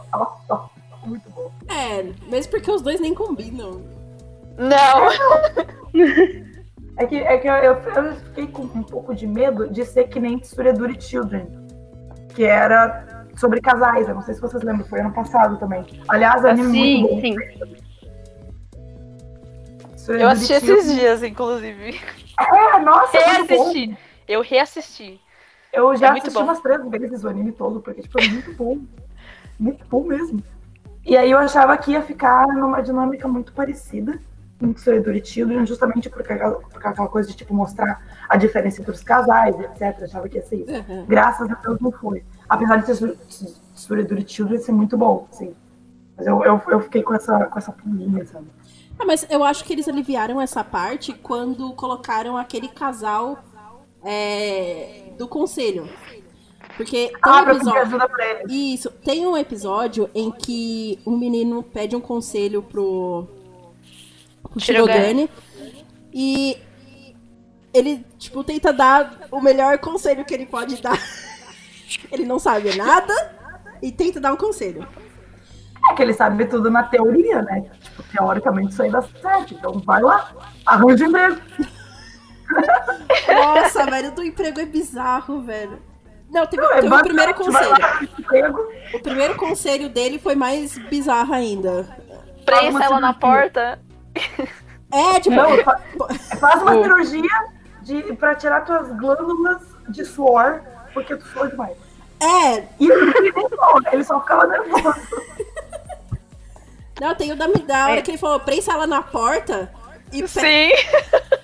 muito 1.05 1.31
bom. 1.31 1.51
É, 1.69 2.03
mesmo 2.29 2.51
porque 2.51 2.71
os 2.71 2.83
dois 2.83 3.01
nem 3.01 3.15
combinam. 3.15 3.83
Não. 4.57 5.09
É 6.97 7.07
que, 7.07 7.17
é 7.17 7.39
que 7.39 7.49
eu, 7.49 7.55
eu, 7.55 7.73
eu 7.75 8.15
fiquei 8.17 8.47
com 8.47 8.63
um 8.63 8.83
pouco 8.85 9.17
de 9.17 9.27
medo 9.27 9.69
de 9.69 9.85
ser 9.85 10.05
que 10.05 10.21
nem 10.21 10.39
Tsureduri 10.39 11.01
Children, 11.01 11.49
que 12.33 12.45
era 12.45 13.27
sobre 13.37 13.61
casais. 13.61 14.09
Eu 14.09 14.15
não 14.15 14.23
sei 14.23 14.35
se 14.35 14.41
vocês 14.41 14.63
lembram, 14.63 14.87
foi 14.87 15.01
ano 15.01 15.13
passado 15.13 15.59
também. 15.59 15.85
Aliás, 16.07 16.45
anime 16.45 16.99
muito 17.01 17.15
bom. 17.15 17.21
Sim, 17.21 17.37
sim. 19.97 20.13
Eu 20.13 20.29
assisti 20.29 20.53
esses 20.53 20.95
dias, 20.95 21.23
inclusive. 21.25 22.01
É, 22.41 22.79
nossa, 22.79 23.17
é. 23.17 23.25
Reassisti. 23.43 23.99
Eu 24.29 24.41
reassisti. 24.43 25.21
Eu 25.75 25.97
já 25.97 26.09
É 26.09 26.11
assisti 26.19 26.33
bom. 26.33 26.45
umas 26.45 26.61
três 26.61 26.81
vezes 26.91 27.25
o 27.25 27.29
anime 27.29 27.53
todo, 27.53 27.81
porque 27.81 28.03
tipo, 28.03 28.21
é 28.21 28.29
muito 28.29 28.53
bom. 28.55 28.79
Muito 29.59 29.85
bom 29.87 30.05
mesmo. 30.05 30.43
E 31.05 31.17
aí 31.17 31.31
eu 31.31 31.39
achava 31.39 31.77
que 31.77 31.91
ia 31.93 32.03
ficar 32.03 32.47
numa 32.49 32.81
dinâmica 32.81 33.29
muito 33.29 33.53
parecida 33.53 34.19
com 34.59 34.73
Tsureduri 34.73 35.25
Children, 35.25 35.67
justamente 35.67 36.09
por 36.09 36.23
aquela, 36.23 36.61
aquela 36.75 37.09
coisa 37.09 37.29
de 37.29 37.37
tipo 37.37 37.53
mostrar 37.53 38.01
a 38.29 38.37
diferença 38.37 38.81
entre 38.81 38.93
os 38.93 39.03
casais, 39.03 39.59
etc. 39.61 39.97
Eu 39.99 40.05
achava 40.05 40.29
que 40.29 40.37
ia 40.39 40.43
ser 40.47 40.57
isso. 40.63 40.73
Uhum. 40.73 41.05
Graças 41.07 41.51
a 41.51 41.55
Deus 41.55 41.79
não 41.81 41.93
foi. 41.93 42.25
Apesar 42.49 42.77
de 42.77 42.95
ser 42.95 43.19
Tsureduri 43.75 44.25
Children 44.27 44.59
ser 44.59 44.73
muito 44.73 44.97
bom, 44.97 45.27
sim. 45.31 45.55
Mas 46.17 46.27
eu, 46.27 46.43
eu, 46.45 46.63
eu 46.69 46.81
fiquei 46.81 47.03
com 47.03 47.13
essa, 47.15 47.47
com 47.47 47.59
essa 47.59 47.73
pulguinha, 47.73 48.25
sabe? 48.27 48.47
Ah, 48.99 49.05
mas 49.05 49.27
eu 49.29 49.43
acho 49.43 49.65
que 49.65 49.73
eles 49.73 49.89
aliviaram 49.89 50.41
essa 50.41 50.63
parte 50.63 51.13
quando 51.13 51.73
colocaram 51.73 52.37
aquele 52.37 52.69
casal 52.69 53.39
é, 54.05 55.04
do 55.17 55.27
conselho. 55.29 55.89
Porque 56.77 57.09
tem 57.09 57.17
Ah, 57.23 57.41
um 57.41 57.45
pra 57.45 57.55
pedir 57.55 57.57
episódio. 57.57 57.83
ajuda 57.83 58.09
pra 58.09 58.27
ele. 58.27 58.75
Isso, 58.75 58.91
tem 58.91 59.27
um 59.27 59.37
episódio 59.37 60.11
em 60.15 60.31
que 60.31 60.99
um 61.07 61.17
menino 61.17 61.63
pede 61.63 61.95
um 61.95 62.01
conselho 62.01 62.63
pro, 62.63 63.29
pro 64.51 64.61
Shirogane. 64.61 65.29
Shirogane 65.29 65.31
e 66.13 66.59
ele, 67.73 68.05
tipo, 68.19 68.43
tenta 68.43 68.73
dar 68.73 69.29
o 69.31 69.41
melhor 69.41 69.79
conselho 69.79 70.25
que 70.25 70.35
ele 70.35 70.47
pode 70.47 70.81
dar. 70.83 70.99
ele 72.11 72.25
não 72.25 72.39
sabe 72.39 72.75
nada 72.77 73.13
e 73.83 73.93
tenta 73.93 74.21
dar 74.21 74.33
um 74.33 74.37
conselho. 74.37 74.87
É 75.91 75.95
que 75.95 76.03
ele 76.03 76.15
sabe 76.15 76.47
tudo 76.47 76.71
na 76.71 76.85
teoria, 76.85 77.43
né? 77.43 77.71
Tipo, 77.83 78.03
teoricamente 78.05 78.73
isso 78.73 78.83
aí 78.83 78.91
dá 78.91 79.03
certo. 79.03 79.55
Então 79.55 79.79
vai 79.81 80.01
lá, 80.03 80.33
arranja 80.65 81.05
emprego. 81.05 81.41
Nossa, 83.29 83.85
velho, 83.87 84.13
do 84.13 84.23
emprego 84.23 84.61
é 84.61 84.65
bizarro, 84.67 85.43
velho. 85.43 85.81
Não, 86.31 86.47
teve, 86.47 86.63
Não, 86.63 86.73
é 86.73 86.81
teve 86.81 86.95
o 86.95 87.03
primeiro 87.03 87.35
conselho. 87.35 87.75
O 88.95 88.99
primeiro 89.01 89.35
conselho 89.37 89.89
dele 89.89 90.19
foi 90.19 90.35
mais 90.35 90.77
bizarro 90.89 91.33
ainda. 91.33 91.87
Prensa 92.45 92.85
ela 92.85 93.01
na 93.01 93.15
porta. 93.15 93.79
É, 94.93 95.21
tipo, 95.21 95.37
Não, 95.37 95.57
fa- 95.65 95.81
faz 96.41 96.63
uma 96.63 96.77
O- 96.77 96.83
cirurgia 96.83 97.31
de, 97.83 98.03
pra 98.15 98.35
tirar 98.35 98.63
tuas 98.65 98.89
glândulas 98.97 99.63
de 99.89 100.05
suor, 100.05 100.61
porque 100.93 101.17
tu 101.17 101.27
suou 101.29 101.47
demais. 101.49 101.77
é. 102.21 102.65
E 102.81 102.91
ele 102.91 103.13
nem 103.21 103.33
ele 103.93 104.05
só 104.05 104.21
ficava 104.21 104.47
nervoso. 104.47 104.95
Não, 107.01 107.15
tem 107.15 107.33
o 107.33 107.37
da, 107.37 107.47
da 107.47 107.89
hora 107.89 108.03
que 108.03 108.11
ele 108.13 108.19
falou, 108.19 108.39
prensa 108.41 108.73
ela 108.73 108.87
na 108.87 109.03
porta 109.03 109.71
e 110.15 110.23
pe... 110.23 110.29
Sim. 110.29 110.71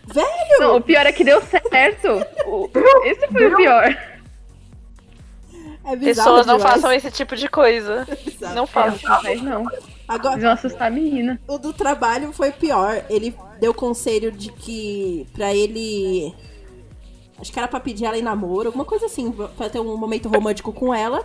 Velho! 0.07 0.61
Não, 0.61 0.77
o 0.77 0.81
pior 0.81 1.07
é 1.07 1.13
que 1.13 1.25
deu 1.25 1.41
certo. 1.43 2.27
Esse 3.05 3.27
foi 3.29 3.47
o 3.47 3.57
pior. 3.57 3.97
É 5.85 5.97
Pessoas 5.97 6.47
não 6.47 6.57
demais. 6.59 6.75
façam 6.75 6.93
esse 6.93 7.11
tipo 7.11 7.35
de 7.37 7.49
coisa. 7.49 8.07
Bizarro. 8.25 8.55
Não 8.55 8.67
façam. 8.67 9.23
Mas 9.23 9.43
não. 9.43 9.65
Agora, 10.07 10.37
vão 10.39 10.51
assustar 10.51 10.89
a 10.89 10.91
menina. 10.91 11.41
o 11.49 11.59
do 11.59 11.73
trabalho 11.73 12.33
foi 12.33 12.53
pior. 12.53 13.05
Ele 13.09 13.35
deu 13.61 13.73
conselho 13.73 14.31
de 14.31 14.53
que 14.53 15.27
pra 15.33 15.55
ele. 15.55 16.35
Acho 17.39 17.51
que 17.53 17.59
era 17.59 17.69
pra 17.69 17.81
pedir 17.81 18.05
ela 18.05 18.19
em 18.19 18.23
namoro, 18.23 18.69
alguma 18.69 18.85
coisa 18.85 19.07
assim, 19.07 19.33
pra 19.33 19.71
ter 19.71 19.81
um 19.81 19.97
momento 19.97 20.29
romântico 20.29 20.73
com 20.73 20.95
ela. 20.95 21.25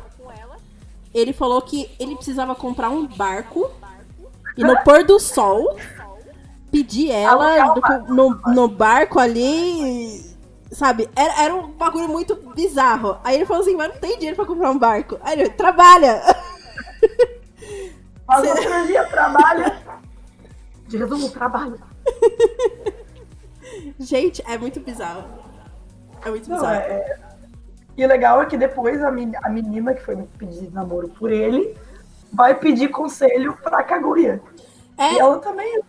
Ele 1.13 1.33
falou 1.33 1.61
que 1.61 1.89
ele 1.99 2.15
precisava 2.15 2.55
comprar 2.55 2.89
um 2.89 3.05
barco 3.05 3.69
e 4.57 4.63
no 4.63 4.81
pôr 4.83 5.03
do 5.03 5.19
sol 5.19 5.77
pedir 6.75 7.11
ela 7.11 7.61
Alugar 7.61 8.03
o 8.09 8.13
no, 8.13 8.41
no, 8.53 8.67
barco 8.67 9.17
ali. 9.17 10.35
Sabe? 10.71 11.09
Era, 11.15 11.43
era 11.43 11.55
um 11.55 11.71
bagulho 11.71 12.09
muito 12.09 12.35
bizarro. 12.53 13.17
Aí 13.23 13.35
ele 13.35 13.45
falou 13.45 13.63
assim, 13.63 13.75
mas 13.75 13.87
não 13.89 13.95
tem 13.97 14.15
dinheiro 14.15 14.35
pra 14.35 14.45
comprar 14.45 14.71
um 14.71 14.77
barco. 14.77 15.17
Aí 15.21 15.39
ele, 15.39 15.49
trabalha! 15.51 16.21
Faz 18.27 18.43
uma 18.43 18.55
cirurgia, 18.57 19.05
trabalha. 19.05 19.81
Resumo, 20.91 21.29
trabalha. 21.29 21.77
Gente, 23.99 24.43
é 24.45 24.57
muito 24.57 24.81
bizarro. 24.81 25.23
É 26.25 26.29
muito 26.29 26.49
Não, 26.49 26.57
bizarro. 26.57 26.75
é- 26.75 26.91
é- 26.91 27.19
E 27.95 28.03
o 28.03 28.07
legal 28.07 28.41
é 28.41 28.45
que 28.45 28.57
depois 28.57 29.01
a, 29.01 29.07
a 29.07 29.49
menina 29.49 29.93
que 29.93 30.03
foi 30.03 30.17
pedir 30.37 30.69
namoro 30.73 31.07
por 31.07 31.31
ele 31.31 31.77
vai 32.33 32.53
pedir 32.53 32.89
conselho 32.89 33.57
pra 33.63 33.81
Kaguya. 33.83 34.41
É. 34.97 35.13
E 35.13 35.19
ela 35.19 35.39
também. 35.39 35.81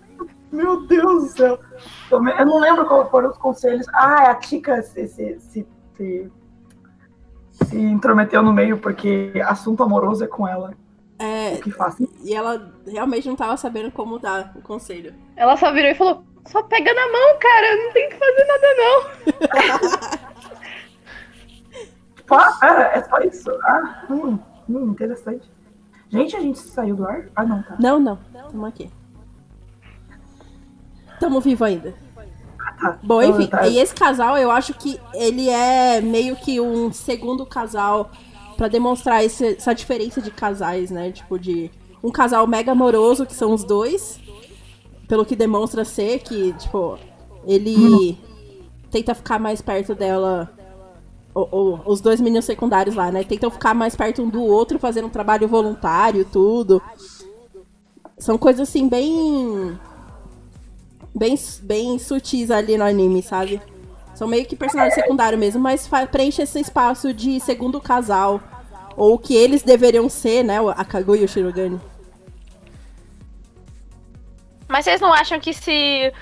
Meu 0.53 0.87
Deus 0.87 1.25
do 1.25 1.29
céu. 1.31 1.59
Eu 2.11 2.47
não 2.47 2.59
lembro 2.61 2.87
qual 2.87 3.11
foram 3.11 3.31
os 3.31 3.39
conselhos. 3.39 3.87
Ah, 3.93 4.31
a 4.31 4.35
Tika 4.37 4.81
se, 4.83 5.07
se, 5.09 5.41
se, 5.41 5.67
se, 5.95 6.33
se 7.53 7.79
intrometeu 7.79 8.43
no 8.43 8.53
meio 8.53 8.79
porque 8.79 9.33
assunto 9.45 9.83
amoroso 9.83 10.25
é 10.25 10.27
com 10.27 10.47
ela. 10.47 10.73
É, 11.19 11.55
O 11.55 11.63
que 11.63 11.71
faz? 11.71 11.97
e 12.23 12.35
ela 12.35 12.75
realmente 12.87 13.27
não 13.27 13.37
tava 13.37 13.57
sabendo 13.57 13.91
como 13.91 14.19
dar 14.19 14.53
o 14.55 14.61
conselho. 14.61 15.15
Ela 15.35 15.57
só 15.57 15.73
virou 15.73 15.91
e 15.91 15.95
falou: 15.95 16.25
só 16.47 16.63
pega 16.63 16.93
na 16.93 17.07
mão, 17.11 17.39
cara, 17.41 17.77
não 17.77 17.93
tem 17.93 18.09
que 18.11 18.17
fazer 18.17 18.45
nada, 18.45 18.67
não. 18.77 20.27
Pá, 22.27 22.59
é, 22.63 22.99
é 22.99 23.03
só 23.05 23.19
isso. 23.21 23.51
Ah, 23.65 24.05
hum, 24.11 24.39
hum, 24.69 24.91
interessante. 24.91 25.51
Gente, 26.09 26.37
a 26.37 26.41
gente 26.41 26.59
saiu 26.59 26.97
do 26.97 27.07
ar? 27.07 27.29
Ah, 27.35 27.45
não, 27.45 27.63
tá. 27.63 27.77
Não, 27.79 27.99
não. 27.99 28.17
Tamo 28.33 28.67
aqui. 28.67 28.91
Tamo 31.21 31.41
vivo 31.41 31.65
ainda. 31.65 31.95
tá. 32.81 32.99
Bom, 33.03 33.23
Então, 33.23 33.41
enfim, 33.41 33.51
tá. 33.51 33.67
e 33.67 33.79
esse 33.79 33.95
casal 33.95 34.37
eu 34.37 34.51
acho 34.51 34.75
que 34.75 35.01
ele 35.15 35.49
é 35.49 36.01
meio 36.01 36.37
que 36.37 36.61
um 36.61 36.93
segundo 36.93 37.47
casal 37.47 38.11
pra 38.57 38.69
demonstrar 38.69 39.25
esse- 39.25 39.57
essa 39.57 39.75
diferença 39.75 40.21
de 40.21 40.31
casais, 40.31 40.91
né? 40.91 41.11
Tipo, 41.11 41.39
de 41.39 41.71
um 42.03 42.11
casal 42.11 42.47
mega 42.47 42.73
amoroso, 42.73 43.25
que 43.27 43.35
são 43.35 43.53
os 43.55 43.65
dois, 43.65 44.21
pelo 45.09 45.25
que 45.25 45.35
demonstra 45.37 45.85
ser 45.85 46.19
que, 46.21 46.53
tipo, 46.55 46.99
ele 47.47 48.19
tenta 48.91 49.15
ficar 49.15 49.39
mais 49.39 49.61
perto 49.63 49.95
dela. 49.95 50.51
o- 51.35 51.49
o- 51.55 51.81
os 51.93 52.01
dois 52.01 52.19
meninos 52.19 52.47
secundários 52.47 52.97
lá, 52.97 53.13
né? 53.13 53.23
Tentam 53.23 53.51
ficar 53.51 53.75
mais 53.75 53.95
perto 53.95 54.23
um 54.23 54.29
do 54.31 54.43
outro, 54.43 54.79
fazendo 54.79 55.07
um 55.07 55.11
trabalho 55.11 55.47
voluntário, 55.47 56.25
tudo. 56.25 56.81
São 58.19 58.39
coisas 58.39 58.67
assim, 58.67 58.89
bem 58.89 59.79
bem, 61.17 61.35
bem 61.63 61.99
sutis 61.99 62.51
ali 62.51 62.77
no 62.77 62.85
anime, 62.85 63.23
sabe? 63.23 63.61
São 64.15 64.29
meio 64.29 64.47
que 64.47 64.55
personagem 64.57 64.95
secundário 64.95 65.37
mesmo, 65.39 65.61
mas 65.61 65.89
preenche 66.11 66.43
esse 66.43 66.61
espaço 66.61 67.13
de 67.13 67.41
segundo 67.41 67.81
casal. 67.81 68.41
Ou 68.97 69.15
o 69.15 69.19
que 69.19 69.35
eles 69.37 69.63
deveriam 69.63 70.09
ser, 70.09 70.43
né? 70.43 70.57
A 70.75 70.85
Kaguya 70.85 71.21
e 71.21 71.25
o 71.25 71.29
Shirogane. 71.29 71.79
Mas 74.69 74.85
vocês 74.85 75.01
não 75.01 75.13
acham 75.13 75.39
que 75.39 75.53
se 75.53 76.13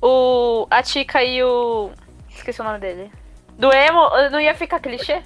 o 0.00 0.66
a 0.70 0.82
Tika 0.82 1.22
e 1.22 1.42
o. 1.42 1.90
Esqueci 2.30 2.60
o 2.60 2.64
nome 2.64 2.78
dele. 2.78 3.12
Do 3.58 3.70
emo, 3.72 4.08
não 4.30 4.40
ia 4.40 4.54
ficar 4.54 4.80
clichê? 4.80 5.22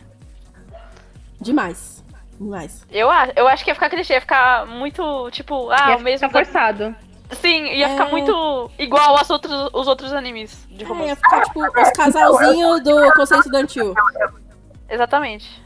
Demais. 1.41 2.05
Demais. 2.39 2.85
Eu, 2.91 3.09
a- 3.11 3.29
eu 3.37 3.47
acho 3.49 3.65
que 3.65 3.71
ia 3.71 3.75
ficar 3.75 3.89
clichê, 3.89 4.15
ia 4.15 4.21
ficar 4.21 4.67
muito, 4.67 5.31
tipo, 5.31 5.71
ah, 5.71 5.91
Ia 5.93 5.97
o 5.97 6.01
mesmo. 6.03 6.27
ficar 6.29 6.45
forçado. 6.45 6.95
Sim, 7.33 7.65
ia 7.75 7.89
ficar 7.91 8.07
É. 8.07 8.11
muito 8.11 8.71
igual 8.79 9.17
aos 9.17 9.29
outros, 9.31 9.69
os 9.73 9.89
outros 9.89 10.13
animes 10.13 10.67
de 10.71 10.85
É, 10.85 10.87
romance. 10.87 11.09
ia 11.09 11.17
ficar 11.17 11.41
tipo 11.43 11.61
os 11.61 11.91
casalzinhos 11.91 12.83
do 12.83 13.13
Conselho 13.15 13.41
Estudantil. 13.41 13.95
Exatamente. 14.89 15.65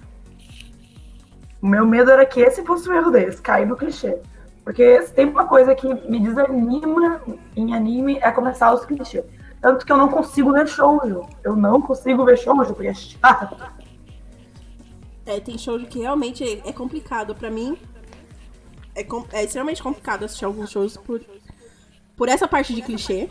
O 1.63 1.67
meu 1.67 1.85
medo 1.87 2.11
era 2.11 2.25
que 2.25 2.41
esse 2.41 2.65
fosse 2.65 2.89
o 2.89 2.93
erro 2.95 3.11
deles, 3.11 3.39
cair 3.41 3.67
no 3.67 3.77
clichê. 3.77 4.19
Porque 4.65 5.03
se 5.03 5.13
tem 5.13 5.27
uma 5.27 5.47
coisa 5.47 5.75
que 5.75 5.87
me 6.09 6.19
desanima 6.21 7.21
em 7.57 7.75
anime 7.75 8.19
é 8.23 8.31
começar 8.31 8.73
os 8.73 8.85
clichês. 8.85 9.25
Tanto 9.61 9.85
que 9.85 9.93
eu 9.93 9.97
não 9.99 10.09
consigo 10.09 10.53
ver 10.53 10.67
shoujo. 10.67 11.27
Eu 11.45 11.55
não 11.55 11.83
consigo 11.83 12.25
ver 12.25 12.39
shoujo, 12.39 12.73
porque 12.75 12.89
é 12.89 12.95
chato. 12.95 13.57
É, 15.27 15.39
tem 15.39 15.59
show 15.59 15.79
que 15.81 15.99
realmente 16.01 16.43
é, 16.43 16.69
é 16.69 16.73
complicado. 16.73 17.35
Pra 17.35 17.51
mim, 17.51 17.77
é, 18.95 19.05
com- 19.05 19.27
é 19.33 19.45
extremamente 19.45 19.83
complicado 19.83 20.25
assistir 20.25 20.47
alguns 20.47 20.71
shows 20.71 20.97
por, 20.97 21.21
por 22.21 22.29
essa 22.29 22.47
parte 22.47 22.75
de 22.75 22.83
clichê. 22.83 23.31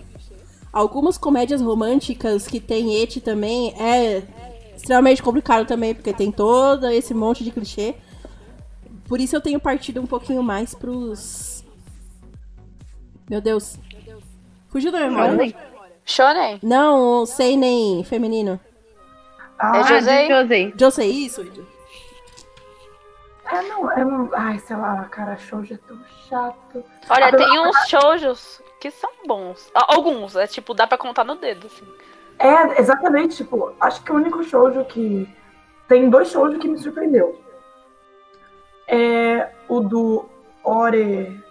Algumas 0.73 1.15
comédias 1.15 1.61
românticas 1.61 2.47
que 2.47 2.59
tem 2.59 2.95
eti 3.03 3.21
também 3.21 3.71
é 3.79 4.23
extremamente 4.75 5.21
complicado 5.21 5.67
também, 5.67 5.93
porque 5.93 6.11
tem 6.11 6.31
todo 6.31 6.87
esse 6.87 7.13
monte 7.13 7.43
de 7.43 7.51
clichê. 7.51 7.93
Por 9.07 9.21
isso 9.21 9.35
eu 9.35 9.41
tenho 9.41 9.59
partido 9.59 10.01
um 10.01 10.07
pouquinho 10.07 10.41
mais 10.41 10.73
pros. 10.73 11.63
Meu 13.29 13.39
Deus. 13.39 13.77
Fugiu 14.69 14.91
da 14.91 15.01
memória. 15.01 15.33
Shonen? 15.37 15.55
Shonen? 16.03 16.59
Não, 16.63 17.27
sei 17.27 17.55
nem 17.55 18.03
feminino. 18.03 18.59
Ah, 19.59 19.77
É 19.77 19.83
Josei? 19.83 20.27
Josei. 20.27 20.73
Josei, 20.75 21.11
isso? 21.11 21.45
É, 23.51 23.61
não, 23.63 23.91
é, 23.91 24.05
não. 24.05 24.29
Ai, 24.33 24.59
sei 24.59 24.75
lá, 24.75 25.03
cara, 25.05 25.37
shoujo 25.37 25.73
é 25.73 25.77
tão 25.87 25.97
chato. 26.27 26.83
Olha, 27.09 27.35
tem 27.35 27.59
uns 27.59 27.75
shoujos 27.87 28.61
que 28.79 28.91
são 28.91 29.09
bons. 29.25 29.69
Alguns, 29.73 30.35
é 30.35 30.47
tipo, 30.47 30.73
dá 30.73 30.85
pra 30.87 30.97
contar 30.97 31.23
no 31.23 31.35
dedo, 31.35 31.67
assim. 31.67 31.85
É, 32.37 32.79
exatamente, 32.79 33.37
tipo, 33.37 33.73
acho 33.79 34.03
que 34.03 34.11
o 34.11 34.15
único 34.15 34.43
shoujo 34.43 34.85
que. 34.85 35.27
Tem 35.87 36.09
dois 36.09 36.29
shoujo 36.29 36.59
que 36.59 36.67
me 36.67 36.77
surpreendeu. 36.77 37.41
É 38.87 39.49
o 39.67 39.79
do 39.81 40.25
Ore. 40.63 41.43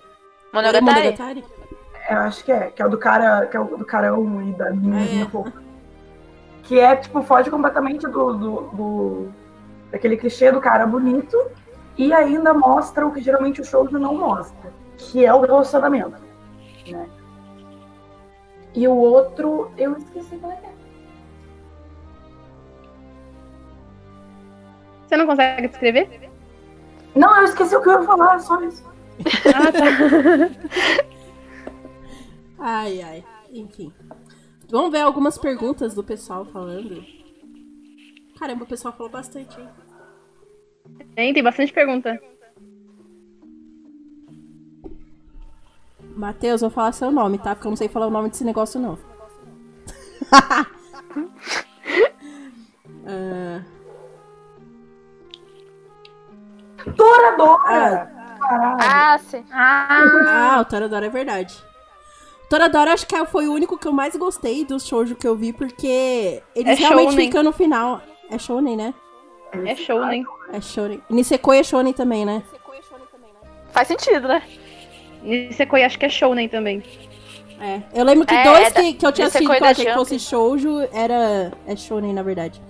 Monogatari? 0.52 0.84
Monogatari? 0.84 1.44
Eu 2.10 2.18
acho 2.20 2.44
que 2.44 2.50
é, 2.52 2.70
que 2.70 2.80
é 2.80 2.86
o 2.86 2.88
do 2.88 2.98
cara, 2.98 3.46
que 3.46 3.56
é 3.56 3.60
o 3.60 3.64
do 3.76 3.84
carão 3.84 4.42
e 4.48 4.52
da 4.54 4.70
meninazinha 4.70 5.24
É. 5.24 5.28
fofa. 5.28 5.52
Que 6.62 6.80
é, 6.80 6.96
tipo, 6.96 7.22
foge 7.22 7.50
completamente 7.50 8.06
do, 8.06 8.32
do, 8.34 8.60
do- 8.72 9.32
daquele 9.90 10.16
clichê 10.16 10.50
do 10.50 10.60
cara 10.60 10.86
bonito 10.86 11.36
e 11.98 12.12
ainda 12.12 12.54
mostra 12.54 13.06
o 13.06 13.12
que 13.12 13.20
geralmente 13.20 13.60
o 13.60 13.64
shoujo 13.64 13.98
não 13.98 14.14
mostra, 14.14 14.72
que 14.96 15.24
é 15.24 15.34
o 15.34 15.40
relacionamento, 15.40 16.22
né? 16.86 17.08
E 18.74 18.86
o 18.86 18.94
outro, 18.94 19.72
eu 19.76 19.96
esqueci 19.98 20.36
qual 20.36 20.52
é. 20.52 20.62
Você 25.06 25.16
não 25.16 25.26
consegue 25.26 25.66
descrever? 25.66 26.30
Não, 27.16 27.36
eu 27.38 27.44
esqueci 27.44 27.74
o 27.74 27.82
que 27.82 27.88
eu 27.88 28.00
ia 28.00 28.06
falar, 28.06 28.38
só 28.38 28.62
isso. 28.62 28.84
Ah, 29.46 29.72
tá. 29.72 31.08
Ai, 32.60 33.00
ai. 33.02 33.24
Enfim. 33.52 33.92
Vamos 34.68 34.90
ver 34.90 35.00
algumas 35.00 35.38
perguntas 35.38 35.94
do 35.94 36.02
pessoal 36.02 36.44
falando. 36.44 37.04
Caramba, 38.38 38.64
o 38.64 38.66
pessoal 38.66 38.92
falou 38.92 39.10
bastante, 39.10 39.60
hein? 39.60 39.68
Tem, 41.14 41.32
tem 41.34 41.42
bastante 41.42 41.72
pergunta. 41.72 42.20
Matheus, 46.16 46.60
vou 46.60 46.70
falar 46.70 46.92
seu 46.92 47.10
nome, 47.10 47.38
tá? 47.38 47.54
Porque 47.54 47.66
eu 47.66 47.70
não 47.70 47.76
sei 47.76 47.88
falar 47.88 48.06
o 48.06 48.10
nome 48.10 48.28
desse 48.30 48.44
negócio, 48.44 48.80
não. 48.80 48.98
Ah, 53.10 53.62
Toradora! 56.94 58.12
Caralho. 58.38 58.78
Ah, 58.82 59.18
sim. 59.18 59.44
Ah, 59.50 60.56
ah, 60.56 60.60
o 60.60 60.64
Toradora 60.64 61.06
é 61.06 61.10
verdade. 61.10 61.56
Toradora 62.48 62.92
acho 62.92 63.06
que 63.06 63.26
foi 63.26 63.48
o 63.48 63.52
único 63.52 63.76
que 63.78 63.86
eu 63.86 63.92
mais 63.92 64.14
gostei 64.16 64.64
dos 64.64 64.86
shoujo 64.86 65.14
que 65.16 65.26
eu 65.26 65.36
vi, 65.36 65.52
porque 65.52 66.42
eles 66.54 66.72
É 66.72 66.74
realmente 66.74 67.10
shounen. 67.10 67.26
ficam 67.26 67.42
no 67.42 67.52
final. 67.52 68.00
É 68.30 68.38
shounen, 68.38 68.76
né? 68.76 68.94
É 69.52 69.74
show, 69.76 70.00
né? 70.00 70.22
É 70.52 70.60
shounen. 70.60 71.02
Nisekoi 71.10 71.58
é 71.58 71.62
shounen 71.62 71.92
também, 71.92 72.24
né? 72.24 72.42
Faz 73.72 73.88
sentido, 73.88 74.28
né? 74.28 74.42
Nisekoi 75.22 75.82
acho 75.84 75.98
que 75.98 76.06
é 76.06 76.08
shounen 76.08 76.48
também. 76.48 76.82
É. 77.60 77.80
Eu 77.92 78.04
lembro 78.04 78.24
que 78.26 78.34
É, 78.34 78.44
dois 78.44 78.66
é 78.68 78.70
da- 78.70 78.80
que, 78.80 78.92
que 78.94 79.06
eu 79.06 79.12
tinha 79.12 79.26
Nisekoi 79.26 79.56
assistido 79.56 79.58
que 79.58 79.64
eu 79.64 79.68
achei 79.68 79.86
que 79.86 79.94
fosse 79.94 80.18
shoujo 80.18 80.80
era... 80.92 81.52
É 81.66 81.74
shounen, 81.76 82.12
na 82.12 82.22
verdade. 82.22 82.60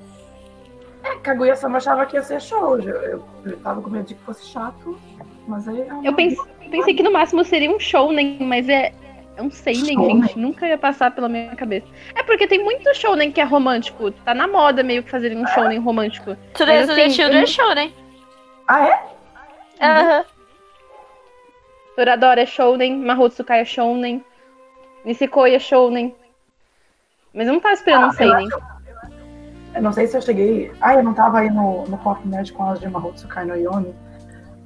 Kaguya-sama 1.23 1.79
achava 1.79 2.07
que 2.07 2.17
ia 2.17 2.23
ser 2.23 2.41
shoujo. 2.41 2.89
Eu, 2.89 3.23
eu 3.45 3.57
tava 3.61 3.81
com 3.81 3.91
medo 3.91 4.07
de 4.07 4.15
que 4.15 4.21
fosse 4.25 4.47
chato, 4.47 4.99
mas 5.47 5.67
aí... 5.69 5.87
Eu 6.05 6.13
pensei, 6.15 6.39
eu 6.65 6.71
pensei 6.71 6.95
que 6.95 7.03
no 7.03 7.13
máximo 7.13 7.45
seria 7.45 7.71
um 7.71 7.79
shounen, 7.79 8.39
mas 8.41 8.69
é, 8.69 8.93
é 9.39 9.43
um 9.43 9.51
seinen, 9.53 9.95
Shounen? 9.95 10.23
gente. 10.23 10.39
Nunca 10.39 10.67
ia 10.67 10.77
passar 10.77 11.13
pela 11.13 11.29
minha 11.29 11.55
cabeça. 11.55 11.87
É 12.15 12.25
porque 12.25 12.47
tem 12.49 12.63
muito 12.63 12.93
shounen 12.93 13.31
que 13.31 13.41
é 13.41 13.45
romântico. 13.45 14.11
Tá 14.11 14.35
na 14.35 14.49
moda 14.49 14.83
meio 14.83 15.03
que 15.05 15.11
fazerem 15.11 15.39
um 15.39 15.47
shounen 15.47 15.79
romântico. 15.79 16.37
Mas, 16.59 16.87
the 16.89 17.05
assim, 17.05 17.11
Children 17.11 17.41
eu- 17.43 17.47
Shonen. 17.47 17.95
Ah, 18.67 18.89
é? 18.89 19.03
Aham. 19.81 20.25
Toradora 21.95 22.43
é 22.43 22.47
shounen, 22.47 22.99
Mahotsukai 22.99 23.61
é 23.61 23.65
shounen, 23.65 24.25
Nisekoi 25.05 25.55
é 25.55 25.59
shounen. 25.61 26.15
Mas 27.33 27.47
eu 27.47 27.53
não 27.53 27.61
tava 27.61 27.75
esperando 27.75 28.09
um 28.09 28.13
seinen. 28.13 28.49
Eu 29.75 29.83
não 29.83 29.93
sei 29.93 30.09
se 30.09 30.17
eu 30.17 30.23
cheguei. 30.23 30.73
Ah, 30.81 30.95
eu 30.95 31.05
não 31.05 31.15
tava 31.15 31.39
aí 31.39 31.51
no, 31.51 31.85
no 31.87 31.97
Pop 31.99 32.27
Nerd 32.27 32.53
com 32.53 32.69
as 32.71 32.81
de 32.81 32.89
Mahotsukai 32.89 33.45
no 33.45 33.55
Yomi. 33.55 33.95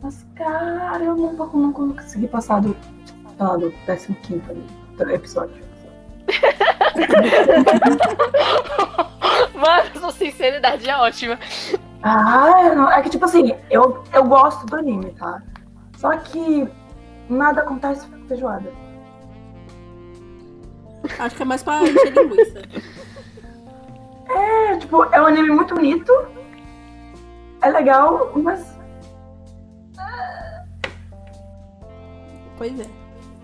Mas, 0.03 0.27
cara, 0.35 1.05
eu 1.05 1.15
não, 1.15 1.33
não, 1.35 1.47
não 1.47 1.73
consegui 1.73 2.27
passar 2.27 2.61
do, 2.61 2.75
sei 3.43 3.49
lá, 3.49 3.57
do 3.57 3.73
15 3.73 4.17
ali, 4.51 4.67
do 4.97 5.11
episódio. 5.11 5.63
Mano, 9.55 9.91
sua 9.99 10.13
sinceridade 10.13 10.89
é 10.89 10.97
ótima. 10.97 11.39
Ah, 12.03 12.75
não- 12.75 12.91
é 12.91 13.03
que 13.03 13.11
tipo 13.11 13.25
assim, 13.25 13.55
eu, 13.71 14.03
eu 14.13 14.25
gosto 14.25 14.67
do 14.67 14.77
anime, 14.77 15.11
tá? 15.13 15.43
Só 15.97 16.17
que 16.19 16.69
nada 17.29 17.63
acontece 17.63 18.07
com 18.07 18.27
feijoada. 18.27 18.71
Acho 21.19 21.37
que 21.37 21.43
é 21.43 21.45
mais 21.45 21.63
pra 21.63 21.83
encher 21.83 22.13
linguiça. 22.13 22.63
É, 24.35 24.79
tipo, 24.79 25.05
é 25.13 25.21
um 25.21 25.27
anime 25.27 25.51
muito 25.51 25.75
bonito. 25.75 26.11
É 27.61 27.69
legal, 27.69 28.33
mas 28.35 28.79
Pois 32.57 32.81
é. 32.81 32.87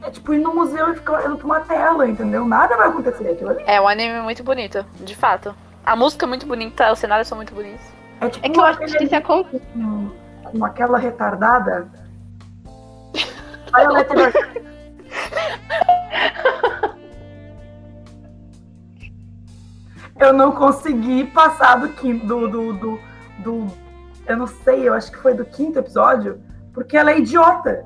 É 0.02 0.10
tipo 0.10 0.32
ir 0.34 0.38
no 0.38 0.54
museu 0.54 0.92
e 0.92 0.96
ficar 0.96 1.14
olhando 1.18 1.36
pra 1.36 1.46
uma 1.46 1.60
tela, 1.60 2.08
entendeu? 2.08 2.44
Nada 2.44 2.76
vai 2.76 2.88
acontecer 2.88 3.28
aquilo 3.30 3.50
ali. 3.50 3.62
É 3.66 3.80
um 3.80 3.88
anime 3.88 4.20
muito 4.20 4.42
bonito, 4.42 4.84
de 5.00 5.14
fato. 5.14 5.54
A 5.84 5.96
música 5.96 6.24
é 6.26 6.28
muito 6.28 6.46
bonita, 6.46 6.92
os 6.92 6.98
cenários 6.98 7.28
são 7.28 7.36
muito 7.36 7.54
bonitos. 7.54 7.84
É 8.20 8.28
tipo 8.28 8.46
É 8.46 8.50
que 8.50 8.58
eu 8.58 8.64
acho 8.64 8.78
que 8.80 9.06
se 9.08 9.14
acontece. 9.14 9.62
com, 9.74 10.10
com 10.44 10.64
aquela 10.64 10.98
retardada. 10.98 11.88
Eu 20.18 20.32
não 20.32 20.52
consegui 20.52 21.24
passar 21.26 21.76
do 21.76 21.88
quinto. 21.90 22.26
Do, 22.26 22.48
do, 22.48 22.72
do, 22.74 23.00
do- 23.38 23.66
Eu 24.26 24.36
não 24.36 24.46
sei, 24.46 24.88
eu 24.88 24.94
acho 24.94 25.10
que 25.12 25.18
foi 25.18 25.34
do 25.34 25.44
quinto 25.44 25.78
episódio, 25.78 26.40
porque 26.72 26.96
ela 26.96 27.10
é 27.12 27.18
idiota. 27.18 27.84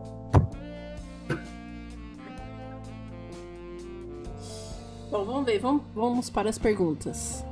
Bom, 5.13 5.27
vamos 5.27 5.45
ver. 5.45 5.59
Vamos, 5.59 5.83
vamos 5.95 6.31
para 6.31 6.49
as 6.49 6.57
perguntas. 6.57 7.45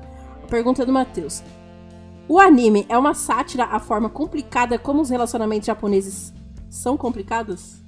A 0.42 0.46
pergunta 0.46 0.87
do 0.87 0.92
Matheus. 0.92 1.42
O 2.27 2.38
anime 2.38 2.87
é 2.88 2.96
uma 2.96 3.12
sátira 3.12 3.64
à 3.64 3.79
forma 3.79 4.09
complicada 4.09 4.79
como 4.79 5.03
os 5.03 5.11
relacionamentos 5.11 5.66
japoneses 5.66 6.33
são 6.70 6.96
complicados? 6.96 7.83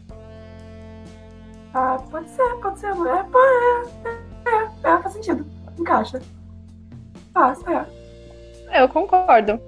Ah, 1.73 1.97
pode 2.11 2.29
ser, 2.29 2.55
pode 2.61 2.81
ser. 2.81 2.89
É, 2.89 3.23
pô, 3.23 3.39
é, 3.39 4.11
é, 4.45 4.93
é, 4.93 5.01
faz 5.01 5.15
sentido. 5.15 5.47
Encaixa. 5.79 6.21
Faz, 7.33 7.59
é. 7.67 8.83
Eu 8.83 8.91
concordo. 8.91 9.59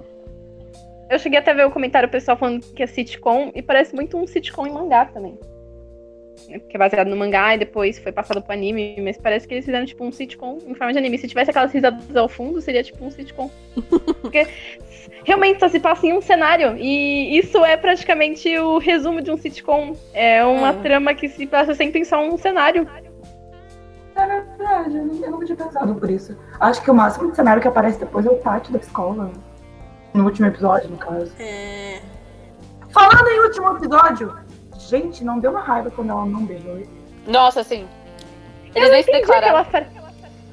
Eu 1.08 1.18
cheguei 1.18 1.38
até 1.38 1.52
a 1.52 1.54
ver 1.54 1.66
o 1.66 1.70
comentário 1.70 2.10
pessoal 2.10 2.36
falando 2.36 2.60
que 2.74 2.82
é 2.82 2.86
sitcom 2.86 3.50
e 3.54 3.62
parece 3.62 3.94
muito 3.94 4.18
um 4.18 4.26
sitcom 4.26 4.66
em 4.66 4.72
mangá 4.72 5.06
também. 5.06 5.38
Que 6.68 6.76
é 6.76 6.78
baseado 6.78 7.08
no 7.08 7.16
mangá 7.16 7.54
e 7.54 7.58
depois 7.58 7.98
foi 7.98 8.12
passado 8.12 8.42
pro 8.42 8.52
anime, 8.52 8.96
mas 9.02 9.16
parece 9.16 9.46
que 9.46 9.54
eles 9.54 9.64
fizeram 9.64 9.86
tipo 9.86 10.04
um 10.04 10.12
sitcom 10.12 10.58
em 10.66 10.74
forma 10.74 10.92
de 10.92 10.98
anime. 10.98 11.16
Se 11.18 11.28
tivesse 11.28 11.50
aquelas 11.50 11.72
risadas 11.72 12.16
ao 12.16 12.28
fundo, 12.28 12.60
seria 12.60 12.82
tipo 12.82 13.04
um 13.04 13.10
sitcom. 13.10 13.50
Porque 14.20 14.46
realmente 15.24 15.60
só 15.60 15.68
se 15.68 15.80
passa 15.80 16.06
em 16.06 16.12
um 16.12 16.20
cenário. 16.20 16.76
E 16.78 17.38
isso 17.38 17.64
é 17.64 17.76
praticamente 17.76 18.56
o 18.58 18.78
resumo 18.78 19.20
de 19.22 19.30
um 19.30 19.36
sitcom. 19.36 19.96
É 20.12 20.44
uma 20.44 20.70
É. 20.70 20.72
trama 20.74 21.14
que 21.14 21.28
se 21.28 21.46
passa 21.46 21.74
sempre 21.74 22.00
em 22.00 22.04
só 22.04 22.20
um 22.22 22.36
cenário. 22.36 22.86
É 24.16 24.26
verdade, 24.26 24.96
eu 24.96 25.04
nunca- 25.06 25.26
eu 25.26 25.30
nunca 25.32 25.44
tinha 25.46 25.56
pensado 25.56 25.94
por 25.96 26.08
isso. 26.10 26.36
Acho 26.60 26.82
que 26.82 26.90
o 26.90 26.94
máximo 26.94 27.30
de 27.30 27.36
cenário 27.36 27.60
que 27.60 27.66
aparece 27.68 27.98
depois 27.98 28.24
é 28.24 28.30
o 28.30 28.36
pátio 28.36 28.72
da 28.72 28.78
escola. 28.78 29.30
No 30.14 30.24
último 30.24 30.46
episódio, 30.46 30.88
no 30.90 30.96
caso. 30.96 31.32
É... 31.40 31.98
Falando 32.90 33.26
em 33.26 33.40
último 33.40 33.76
episódio, 33.76 34.32
gente, 34.88 35.24
não 35.24 35.38
deu 35.38 35.50
uma 35.50 35.60
raiva 35.60 35.90
quando 35.90 36.10
ela 36.10 36.24
não 36.26 36.44
beijou 36.44 36.76
ele. 36.78 36.88
Nossa, 37.26 37.60
assim. 37.60 37.86
Eu 38.74 38.82
Eles 38.82 38.88
não 38.88 38.94
nem 38.94 39.02
se 39.02 39.10
entendi 39.10 39.26
declararam. 39.26 39.58
aquela 39.58 39.64
frase. 39.64 40.04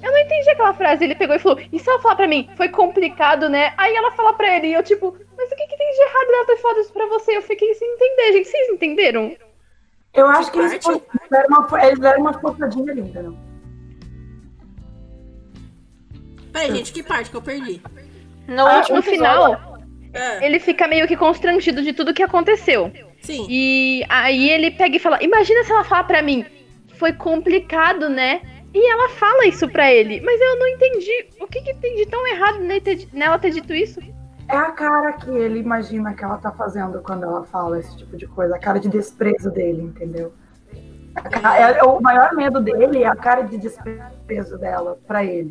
Eu 0.03 0.11
não 0.11 0.17
entendi 0.19 0.49
aquela 0.49 0.73
frase. 0.73 1.03
Ele 1.03 1.15
pegou 1.15 1.35
e 1.35 1.39
falou: 1.39 1.59
E 1.71 1.79
se 1.79 1.89
ela 1.89 1.99
falar 2.01 2.15
pra 2.15 2.27
mim? 2.27 2.49
Foi 2.55 2.69
complicado, 2.69 3.49
né? 3.49 3.73
Aí 3.77 3.93
ela 3.95 4.11
fala 4.11 4.33
pra 4.33 4.55
ele, 4.57 4.67
e 4.67 4.73
eu, 4.73 4.81
tipo, 4.83 5.15
mas 5.37 5.51
o 5.51 5.55
que, 5.55 5.67
que 5.67 5.77
tem 5.77 5.91
de 5.91 6.01
errado 6.01 6.31
nela 6.31 6.45
ter 6.45 6.57
falado 6.57 6.79
isso 6.79 6.93
pra 6.93 7.05
você? 7.07 7.37
Eu 7.37 7.41
fiquei 7.41 7.73
sem 7.75 7.87
entender, 7.93 8.33
gente. 8.33 8.47
Vocês 8.49 8.69
entenderam? 8.69 9.35
Eu 10.13 10.27
acho 10.27 10.51
que 10.51 10.59
eles, 10.59 10.73
eles 10.73 11.01
deram 11.29 11.47
uma, 11.49 11.85
eles 11.85 11.99
deram 11.99 12.21
uma 12.21 12.33
forçadinha 12.39 12.91
ali, 12.91 13.01
entendeu? 13.01 13.35
Peraí, 16.51 16.71
gente, 16.75 16.91
que 16.91 17.01
parte 17.01 17.29
que 17.29 17.37
eu 17.37 17.41
perdi? 17.41 17.81
No 18.47 18.65
Ah, 18.67 18.77
último 18.77 18.97
no 18.97 19.03
final, 19.03 19.77
É, 20.13 20.45
ele 20.45 20.59
fica 20.59 20.87
meio 20.87 21.07
que 21.07 21.15
constrangido 21.15 21.81
de 21.81 21.93
tudo 21.93 22.13
que 22.13 22.21
aconteceu. 22.23 22.91
Sim. 23.21 23.45
E 23.49 24.03
aí 24.09 24.49
ele 24.49 24.71
pega 24.71 24.95
e 24.95 24.99
fala: 24.99 25.21
Imagina 25.23 25.63
se 25.63 25.71
ela 25.71 25.83
falar 25.83 26.03
pra 26.05 26.21
mim, 26.21 26.45
foi 26.95 27.13
complicado, 27.13 28.09
né? 28.09 28.41
E 28.73 28.89
ela 28.91 29.09
fala 29.09 29.45
isso 29.47 29.67
pra 29.67 29.91
ele, 29.91 30.21
mas 30.21 30.39
eu 30.39 30.57
não 30.59 30.67
entendi. 30.67 31.25
O 31.41 31.47
que, 31.47 31.61
que 31.61 31.73
tem 31.75 31.95
de 31.97 32.05
tão 32.05 32.25
errado 32.27 32.59
nela 33.11 33.37
ter 33.37 33.49
dito 33.51 33.73
isso? 33.73 33.99
É 34.47 34.55
a 34.55 34.71
cara 34.71 35.13
que 35.13 35.29
ele 35.29 35.59
imagina 35.59 36.13
que 36.13 36.23
ela 36.23 36.37
tá 36.37 36.51
fazendo 36.51 37.01
quando 37.01 37.23
ela 37.23 37.43
fala 37.43 37.79
esse 37.79 37.97
tipo 37.97 38.15
de 38.17 38.27
coisa. 38.27 38.55
A 38.55 38.59
cara 38.59 38.79
de 38.79 38.87
desprezo 38.89 39.49
dele, 39.51 39.81
entendeu? 39.81 40.33
A 41.15 41.21
ca- 41.21 41.57
é- 41.57 41.83
o 41.83 41.99
maior 42.01 42.33
medo 42.33 42.61
dele 42.61 43.03
é 43.03 43.07
a 43.07 43.15
cara 43.15 43.41
de 43.41 43.57
desprezo 43.57 44.57
dela 44.57 44.97
pra 45.05 45.23
ele. 45.23 45.49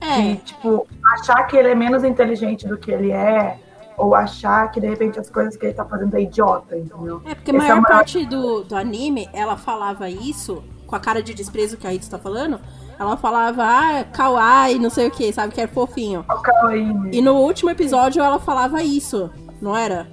De, 0.00 0.32
É, 0.32 0.36
tipo, 0.36 0.86
achar 1.14 1.44
que 1.46 1.56
ele 1.56 1.68
é 1.68 1.74
menos 1.74 2.02
inteligente 2.04 2.66
do 2.66 2.76
que 2.78 2.90
ele 2.90 3.10
é, 3.12 3.58
ou 3.96 4.14
achar 4.14 4.70
que 4.70 4.80
de 4.80 4.88
repente 4.88 5.18
as 5.18 5.28
coisas 5.30 5.56
que 5.56 5.66
ele 5.66 5.74
tá 5.74 5.84
fazendo 5.84 6.14
é 6.16 6.22
idiota, 6.22 6.76
entendeu? 6.76 7.20
é 7.24 7.34
porque 7.34 7.50
a 7.50 7.54
é 7.54 7.58
maior 7.58 7.78
o 7.78 7.82
maior- 7.82 7.96
parte 7.96 8.24
do, 8.26 8.64
do 8.64 8.76
anime, 8.76 9.28
ela 9.32 9.56
falava 9.56 10.08
isso, 10.08 10.62
com 10.86 10.96
a 10.96 11.00
cara 11.00 11.22
de 11.22 11.34
desprezo 11.34 11.76
que 11.76 11.86
a 11.86 11.90
Rita 11.90 12.06
tá 12.10 12.18
falando, 12.18 12.60
ela 12.98 13.16
falava, 13.16 13.62
ah, 13.64 14.04
kawaii, 14.04 14.78
não 14.78 14.90
sei 14.90 15.08
o 15.08 15.10
que, 15.10 15.32
sabe, 15.32 15.52
que 15.52 15.60
era 15.60 15.70
fofinho. 15.70 16.20
O 16.28 16.40
Kawaii, 16.42 16.84
né? 16.92 17.10
E 17.12 17.20
no 17.20 17.34
último 17.34 17.70
episódio 17.70 18.22
ela 18.22 18.38
falava 18.38 18.82
isso, 18.82 19.30
não 19.60 19.76
era? 19.76 20.06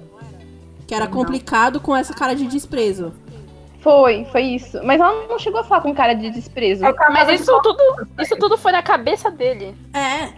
Que 0.86 0.94
era 0.94 1.04
Não. 1.04 1.12
complicado 1.12 1.80
com 1.80 1.94
essa 1.94 2.12
cara 2.12 2.34
de 2.34 2.46
desprezo. 2.46 3.12
Foi, 3.80 4.26
foi 4.26 4.42
isso. 4.42 4.78
Mas 4.84 5.00
ela 5.00 5.26
não 5.28 5.38
chegou 5.38 5.60
a 5.60 5.64
falar 5.64 5.80
com 5.82 5.94
cara 5.94 6.14
de 6.14 6.30
desprezo. 6.30 6.84
É 6.84 6.92
Mas 7.10 7.40
isso 7.40 7.60
tudo, 7.62 8.08
isso 8.18 8.36
tudo 8.36 8.58
foi 8.58 8.72
na 8.72 8.82
cabeça 8.82 9.30
dele. 9.30 9.74
É, 9.94 10.30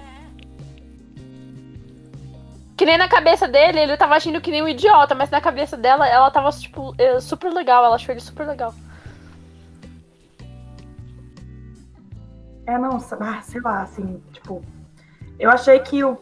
Que 2.83 2.87
nem 2.87 2.99
na 2.99 3.07
cabeça 3.09 3.47
dele, 3.47 3.79
ele 3.79 3.97
tava 3.97 4.17
agindo 4.17 4.41
que 4.41 4.51
nem 4.51 4.61
um 4.61 4.67
idiota, 4.67 5.15
mas 5.15 5.31
na 5.31 5.41
cabeça 5.41 5.77
dela, 5.77 6.05
ela 6.05 6.29
tava, 6.33 6.51
tipo, 6.51 6.93
eh, 6.99 7.21
super 7.21 7.53
legal. 7.53 7.85
Ela 7.85 7.95
achou 7.95 8.13
ele 8.13 8.21
super 8.21 8.45
legal. 8.45 8.75
É, 12.67 12.77
não, 12.77 12.97
ah, 13.21 13.41
sei 13.41 13.61
lá, 13.61 13.83
assim, 13.83 14.21
tipo. 14.33 14.65
Eu 15.39 15.49
achei 15.49 15.79
que 15.79 16.03
o, 16.03 16.19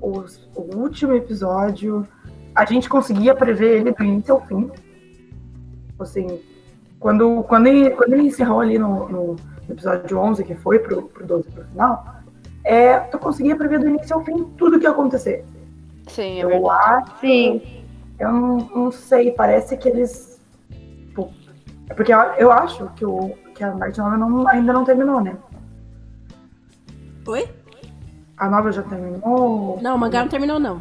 os- 0.00 0.48
o 0.54 0.62
último 0.78 1.12
episódio 1.12 2.08
a 2.54 2.64
gente 2.64 2.88
conseguia 2.88 3.34
prever 3.34 3.80
ele 3.80 3.92
do 3.92 4.02
início 4.02 4.32
ao 4.32 4.46
fim. 4.46 4.70
Assim, 6.00 6.40
quando, 6.98 7.42
quando, 7.42 7.66
ele, 7.66 7.90
quando 7.90 8.14
ele 8.14 8.28
encerrou 8.28 8.60
ali 8.62 8.78
no, 8.78 9.10
no 9.10 9.36
episódio 9.68 10.16
11, 10.18 10.42
que 10.42 10.54
foi 10.54 10.78
pro, 10.78 11.02
pro 11.02 11.26
12 11.26 11.50
pro 11.50 11.64
final, 11.66 12.16
é, 12.64 12.98
tu 12.98 13.18
conseguia 13.18 13.56
prever 13.56 13.78
do 13.78 13.88
início 13.88 14.14
ao 14.16 14.24
fim 14.24 14.44
tudo 14.56 14.78
que 14.78 14.84
ia 14.84 14.90
acontecer. 14.90 15.44
Sim, 16.08 16.38
é 16.40 16.44
Eu 16.44 16.48
verdade. 16.48 16.74
acho. 17.10 17.20
Sim. 17.20 17.62
Eu 18.18 18.32
não, 18.32 18.56
não 18.58 18.92
sei, 18.92 19.30
parece 19.32 19.76
que 19.76 19.88
eles. 19.88 20.40
Tipo, 21.08 21.30
é 21.88 21.94
porque 21.94 22.12
eu, 22.14 22.18
eu 22.38 22.52
acho 22.52 22.86
que, 22.96 23.04
o, 23.04 23.30
que 23.54 23.62
a 23.64 23.72
Light 23.74 23.98
Novel 23.98 24.18
não- 24.18 24.48
ainda 24.48 24.72
não 24.72 24.84
terminou, 24.84 25.20
né? 25.20 25.36
oi? 27.26 27.48
A 28.36 28.48
nova 28.50 28.72
já 28.72 28.82
terminou? 28.82 29.78
Não, 29.80 29.94
o 29.96 29.98
mangá 29.98 30.20
não 30.22 30.28
terminou, 30.28 30.58
não. 30.58 30.80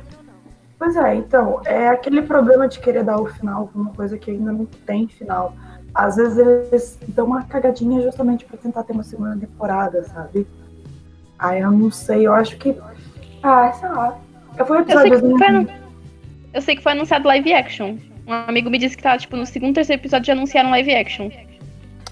Pois 0.79 0.95
é, 0.97 1.15
então, 1.15 1.61
é 1.65 1.87
aquele 1.87 2.21
problema 2.23 2.67
de 2.67 2.79
querer 2.79 3.03
dar 3.03 3.17
o 3.21 3.25
final 3.27 3.67
pra 3.67 3.79
uma 3.81 3.91
coisa 3.93 4.17
que 4.17 4.31
ainda 4.31 4.51
não 4.51 4.65
tem 4.65 5.07
final. 5.07 5.53
Às 5.93 6.15
vezes 6.15 6.37
eles 6.37 6.99
dão 7.09 7.25
uma 7.25 7.43
cagadinha 7.43 8.01
justamente 8.01 8.43
pra 8.45 8.57
tentar 8.57 8.83
ter 8.83 8.91
uma 8.93 9.03
segunda 9.03 9.37
temporada, 9.37 10.03
sabe? 10.05 10.45
Aí 11.43 11.59
eu 11.61 11.69
não 11.71 11.91
sei, 11.91 12.25
eu 12.25 12.33
acho 12.33 12.57
que. 12.57 12.75
Ah, 13.43 13.71
sei 13.73 13.89
lá. 13.89 14.17
Eu 14.57 14.65
fui 14.65 14.77
Eu 14.79 14.85
sei, 14.85 14.95
episódio 14.95 15.31
que 15.33 15.37
foi 15.37 15.47
anu- 15.47 15.69
eu 16.53 16.61
sei 16.61 16.75
que 16.75 16.81
foi 16.83 16.91
anunciado 16.93 17.27
live 17.27 17.53
action. 17.53 17.97
Um 18.25 18.33
amigo 18.33 18.69
me 18.69 18.77
disse 18.77 18.95
que 18.95 19.03
tá, 19.03 19.17
tipo, 19.17 19.35
no 19.35 19.45
segundo, 19.45 19.75
terceiro 19.75 20.01
episódio 20.01 20.27
já 20.27 20.33
anunciaram 20.33 20.69
live 20.69 20.95
action. 20.95 21.29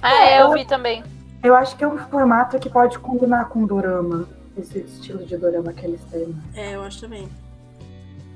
Ah, 0.01 0.25
é, 0.25 0.41
eu 0.41 0.51
vi 0.51 0.65
também. 0.65 1.01
Eu 1.43 1.55
acho 1.55 1.75
que 1.77 1.83
é 1.83 1.87
um 1.87 1.97
formato 1.97 2.59
que 2.59 2.69
pode 2.69 2.99
combinar 2.99 3.45
com 3.45 3.65
dorama. 3.65 4.27
Esse 4.57 4.79
estilo 4.79 5.23
de 5.25 5.37
dorama 5.37 5.71
que 5.71 5.85
eles 5.85 6.01
têm. 6.11 6.35
É, 6.55 6.75
eu 6.75 6.81
acho 6.83 6.99
também. 7.01 7.29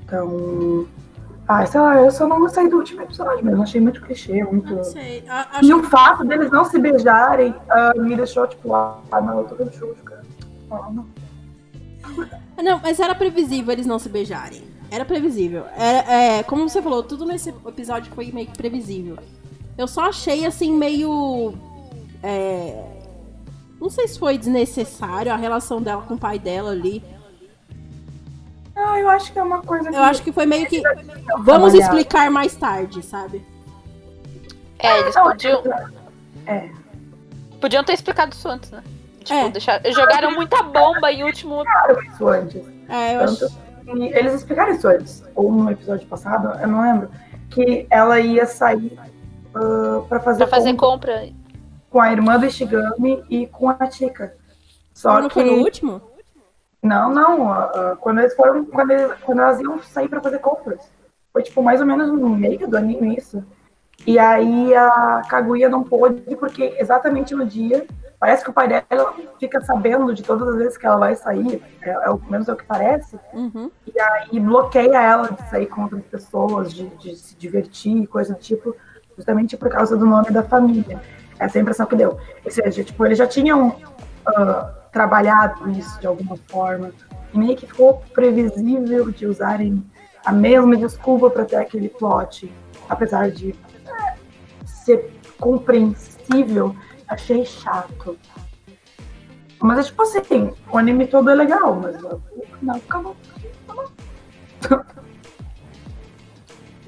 Então. 0.04 0.86
Ah, 1.48 1.64
sei 1.64 1.80
lá, 1.80 2.00
eu 2.00 2.10
só 2.10 2.26
não 2.26 2.40
gostei 2.40 2.68
do 2.68 2.78
último 2.78 3.02
episódio 3.02 3.44
mesmo. 3.44 3.62
Achei 3.62 3.80
muito 3.80 4.00
clichê, 4.00 4.42
muito. 4.42 4.74
Não 4.74 4.82
sei. 4.82 5.22
a- 5.28 5.60
E 5.62 5.72
o 5.72 5.82
fato 5.84 6.24
deles 6.24 6.50
não 6.50 6.64
se 6.64 6.78
beijarem 6.78 7.54
ah, 7.70 7.92
me 7.96 8.16
deixou, 8.16 8.46
tipo, 8.48 8.74
ah, 8.74 8.98
não, 9.12 9.38
eu 9.40 9.44
tô 9.44 9.54
com 9.54 9.70
chuchu, 9.70 9.94
Ah, 10.70 10.90
não. 10.90 11.06
Ah, 12.56 12.62
Não, 12.62 12.80
mas 12.80 12.98
era 13.00 13.14
previsível 13.14 13.72
eles 13.72 13.86
não 13.86 13.98
se 13.98 14.08
beijarem. 14.08 14.62
Era 14.90 15.04
previsível. 15.04 15.64
Era, 15.76 16.12
é, 16.12 16.42
como 16.44 16.68
você 16.68 16.80
falou, 16.80 17.02
tudo 17.02 17.24
nesse 17.26 17.50
episódio 17.50 18.12
foi 18.14 18.30
meio 18.32 18.46
que 18.46 18.56
previsível. 18.56 19.18
Eu 19.76 19.86
só 19.88 20.02
achei 20.08 20.46
assim 20.46 20.72
meio. 20.72 21.54
é, 22.22 22.84
não 23.80 23.90
sei 23.90 24.06
se 24.08 24.18
foi 24.18 24.38
desnecessário 24.38 25.32
a 25.32 25.36
relação 25.36 25.82
dela 25.82 26.02
com 26.02 26.14
o 26.14 26.18
pai 26.18 26.38
dela 26.38 26.70
ali. 26.70 27.02
Ah, 28.74 28.98
eu 29.00 29.08
acho 29.08 29.32
que 29.32 29.38
é 29.38 29.42
uma 29.42 29.60
coisa 29.62 29.90
que. 29.90 29.96
Eu 29.96 30.02
acho 30.02 30.22
que 30.22 30.32
foi 30.32 30.46
meio 30.46 30.66
que. 30.66 30.82
Vamos 31.40 31.74
explicar 31.74 32.30
mais 32.30 32.54
tarde, 32.54 33.02
sabe? 33.04 33.44
É, 34.78 35.00
eles 35.00 35.14
Não, 35.14 35.24
podiam, 35.24 35.62
É. 36.46 36.70
podiam 37.60 37.82
ter 37.82 37.94
explicado 37.94 38.34
isso 38.34 38.46
antes, 38.48 38.70
né? 38.70 38.82
Tipo, 39.26 39.40
É. 39.40 39.48
deixar, 39.50 39.80
jogaram 39.92 40.32
muita 40.32 40.62
bomba 40.62 41.10
em 41.10 41.24
último. 41.24 41.62
Explicaram 41.62 42.02
isso 42.02 42.28
antes. 42.28 42.62
É, 42.88 43.16
eu 43.16 43.20
acho. 43.20 43.38
Tanto 43.40 43.66
eles 43.88 44.34
explicaram 44.34 44.72
isso 44.72 44.88
antes. 44.88 45.24
Ou 45.34 45.52
no 45.52 45.70
episódio 45.70 46.06
passado, 46.08 46.58
eu 46.60 46.66
não 46.68 46.82
lembro. 46.82 47.10
Que 47.50 47.86
ela 47.90 48.18
ia 48.18 48.44
sair 48.46 48.98
ah, 49.54 50.02
pra 50.08 50.18
fazer, 50.20 50.38
Pra 50.46 50.56
fazer 50.56 50.74
compra 50.74 51.12
compra. 51.20 51.32
com 51.90 52.00
a 52.00 52.10
irmã 52.12 52.38
do 52.38 52.46
Ishigami 52.46 53.24
e 53.30 53.46
com 53.46 53.68
a 53.70 53.90
Chica. 53.90 54.34
Só 54.92 55.20
não 55.20 55.28
que. 55.28 55.34
foi 55.34 55.44
no 55.44 55.62
último? 55.62 56.00
Não, 56.82 57.10
não. 57.12 57.52
ah, 57.52 57.96
quando 58.00 58.18
eles 58.20 58.34
foram. 58.34 58.64
Quando, 58.64 58.90
eles- 58.92 59.12
quando 59.22 59.40
elas 59.40 59.60
iam 59.60 59.80
sair 59.82 60.08
pra 60.08 60.20
fazer 60.20 60.38
compras. 60.38 60.80
Foi 61.32 61.42
tipo 61.42 61.62
mais 61.62 61.80
ou 61.80 61.86
menos 61.86 62.08
no 62.10 62.28
meio 62.30 62.66
do 62.68 62.76
anime 62.76 63.16
isso. 63.16 63.44
E 64.06 64.18
aí 64.18 64.74
a 64.74 65.22
Kaguya 65.28 65.68
não 65.68 65.82
pôde, 65.82 66.34
porque 66.36 66.74
exatamente 66.78 67.34
no 67.34 67.44
dia. 67.46 67.86
Parece 68.18 68.42
que 68.42 68.50
o 68.50 68.52
pai 68.52 68.68
dela 68.68 69.14
fica 69.38 69.60
sabendo 69.60 70.14
de 70.14 70.22
todas 70.22 70.48
as 70.48 70.56
vezes 70.56 70.78
que 70.78 70.86
ela 70.86 70.96
vai 70.96 71.14
sair. 71.14 71.62
É, 71.82 71.90
é 71.90 72.10
o 72.10 72.18
menos 72.30 72.48
é 72.48 72.52
o 72.52 72.56
que 72.56 72.64
parece. 72.64 73.18
Uhum. 73.32 73.70
E 73.86 74.00
aí 74.00 74.40
bloqueia 74.40 75.00
ela 75.00 75.30
de 75.30 75.48
sair 75.50 75.66
com 75.66 75.82
outras 75.82 76.04
pessoas, 76.04 76.72
de, 76.72 76.88
de 76.96 77.14
se 77.14 77.36
divertir, 77.36 78.06
coisa 78.06 78.34
do 78.34 78.40
tipo, 78.40 78.74
justamente 79.16 79.56
por 79.56 79.68
causa 79.68 79.96
do 79.96 80.06
nome 80.06 80.30
da 80.30 80.42
família. 80.42 81.00
Essa 81.38 81.58
é 81.58 81.60
a 81.60 81.62
impressão 81.62 81.86
que 81.86 81.96
deu. 81.96 82.18
Ou 82.44 82.50
seja, 82.50 82.82
tipo, 82.82 83.04
eles 83.04 83.18
já 83.18 83.26
tinham 83.26 83.76
ah, 84.26 84.72
trabalhado 84.90 85.70
isso 85.70 86.00
de 86.00 86.06
alguma 86.06 86.36
forma. 86.48 86.90
E 87.32 87.38
meio 87.38 87.56
que 87.56 87.66
ficou 87.66 88.02
previsível 88.14 89.10
de 89.10 89.26
usarem 89.26 89.84
a 90.24 90.32
mesma 90.32 90.76
desculpa 90.76 91.28
para 91.28 91.44
ter 91.44 91.56
aquele 91.56 91.88
plot. 91.88 92.52
Apesar 92.88 93.30
de 93.30 93.54
é, 93.86 94.14
ser 94.64 95.12
compreensível, 95.38 96.74
achei 97.08 97.44
chato. 97.44 98.18
Mas 99.60 99.78
é 99.78 99.82
tipo 99.84 100.02
assim, 100.02 100.52
o 100.70 100.78
anime 100.78 101.06
todo 101.06 101.30
é 101.30 101.34
legal, 101.34 101.74
mas 101.76 101.96
o 102.02 102.20
final 102.58 102.76
acabou. 102.76 103.16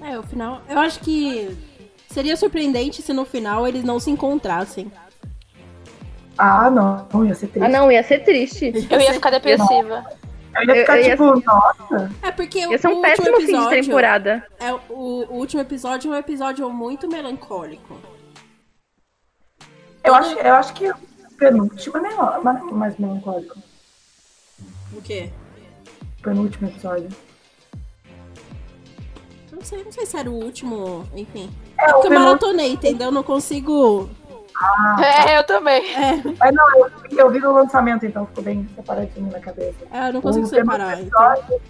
É, 0.00 0.16
o 0.18 0.22
final. 0.22 0.62
Eu 0.68 0.78
acho 0.78 1.00
que 1.00 1.54
Seria 2.08 2.36
surpreendente 2.36 3.02
se 3.02 3.12
no 3.12 3.24
final 3.24 3.68
eles 3.68 3.84
não 3.84 4.00
se 4.00 4.10
encontrassem. 4.10 4.90
Ah, 6.38 6.70
não, 6.70 7.06
não 7.12 7.24
ia 7.24 7.34
ser 7.34 7.48
triste. 7.48 7.64
Ah, 7.66 7.68
não, 7.68 7.92
ia 7.92 8.02
ser 8.02 8.20
triste. 8.24 8.72
Eu 8.90 9.00
ia 9.00 9.12
ficar 9.12 9.30
depressiva. 9.30 10.04
Eu 10.54 10.74
ia 10.74 10.74
ficar 10.80 10.96
Eu- 10.96 11.02
eu 11.02 11.06
ia- 11.06 11.10
tipo, 11.10 11.42
nossa. 11.44 12.10
É 12.22 12.30
porque 12.32 12.60
Ia 12.66 12.78
ser 12.78 12.88
o 12.88 12.90
um 12.92 12.96
último 12.96 13.02
péssimo 13.02 13.36
fim 13.36 13.46
de 13.46 13.52
episódio 13.52 13.82
temporada. 13.82 14.46
É, 14.58 14.72
o, 14.72 14.78
o 15.28 15.34
último 15.34 15.60
episódio 15.60 16.12
é 16.12 16.16
um 16.16 16.18
episódio 16.18 16.70
muito 16.70 17.08
melancólico. 17.08 17.98
Eu 20.08 20.14
acho, 20.14 20.38
eu 20.38 20.54
acho 20.54 20.72
que 20.74 20.90
o 20.90 20.94
penúltimo 21.38 21.96
é 21.98 22.00
melhor, 22.00 22.42
mais, 22.42 22.62
mais 22.72 22.98
melancólico. 22.98 23.58
O 24.92 25.02
quê? 25.02 25.30
O 26.18 26.22
penúltimo 26.22 26.68
episódio. 26.68 27.08
Não 29.52 29.62
sei, 29.62 29.82
não 29.84 29.92
sei 29.92 30.06
se 30.06 30.16
era 30.16 30.30
o 30.30 30.34
último, 30.34 31.06
enfim. 31.14 31.50
É, 31.78 31.84
É 31.84 31.92
porque 31.92 32.06
eu 32.06 32.10
penúltimo. 32.10 32.24
maratonei, 32.24 32.72
entendeu? 32.72 33.08
Eu 33.08 33.12
não 33.12 33.22
consigo. 33.22 34.08
É, 35.26 35.38
eu 35.38 35.44
também. 35.44 35.84
É, 35.94 36.16
Mas 36.38 36.54
não, 36.54 36.78
eu, 36.78 36.90
eu 37.16 37.30
vi 37.30 37.38
no 37.38 37.52
lançamento, 37.52 38.04
então 38.06 38.26
ficou 38.26 38.42
bem 38.42 38.68
separadinho 38.74 39.30
na 39.30 39.38
cabeça. 39.40 39.76
é, 39.92 40.08
eu 40.08 40.12
não 40.14 40.20
consigo 40.20 40.46
o 40.46 40.48
separar. 40.48 40.96
penúltimo 40.96 41.08
Então. 41.16 41.32
episódio, 41.32 41.60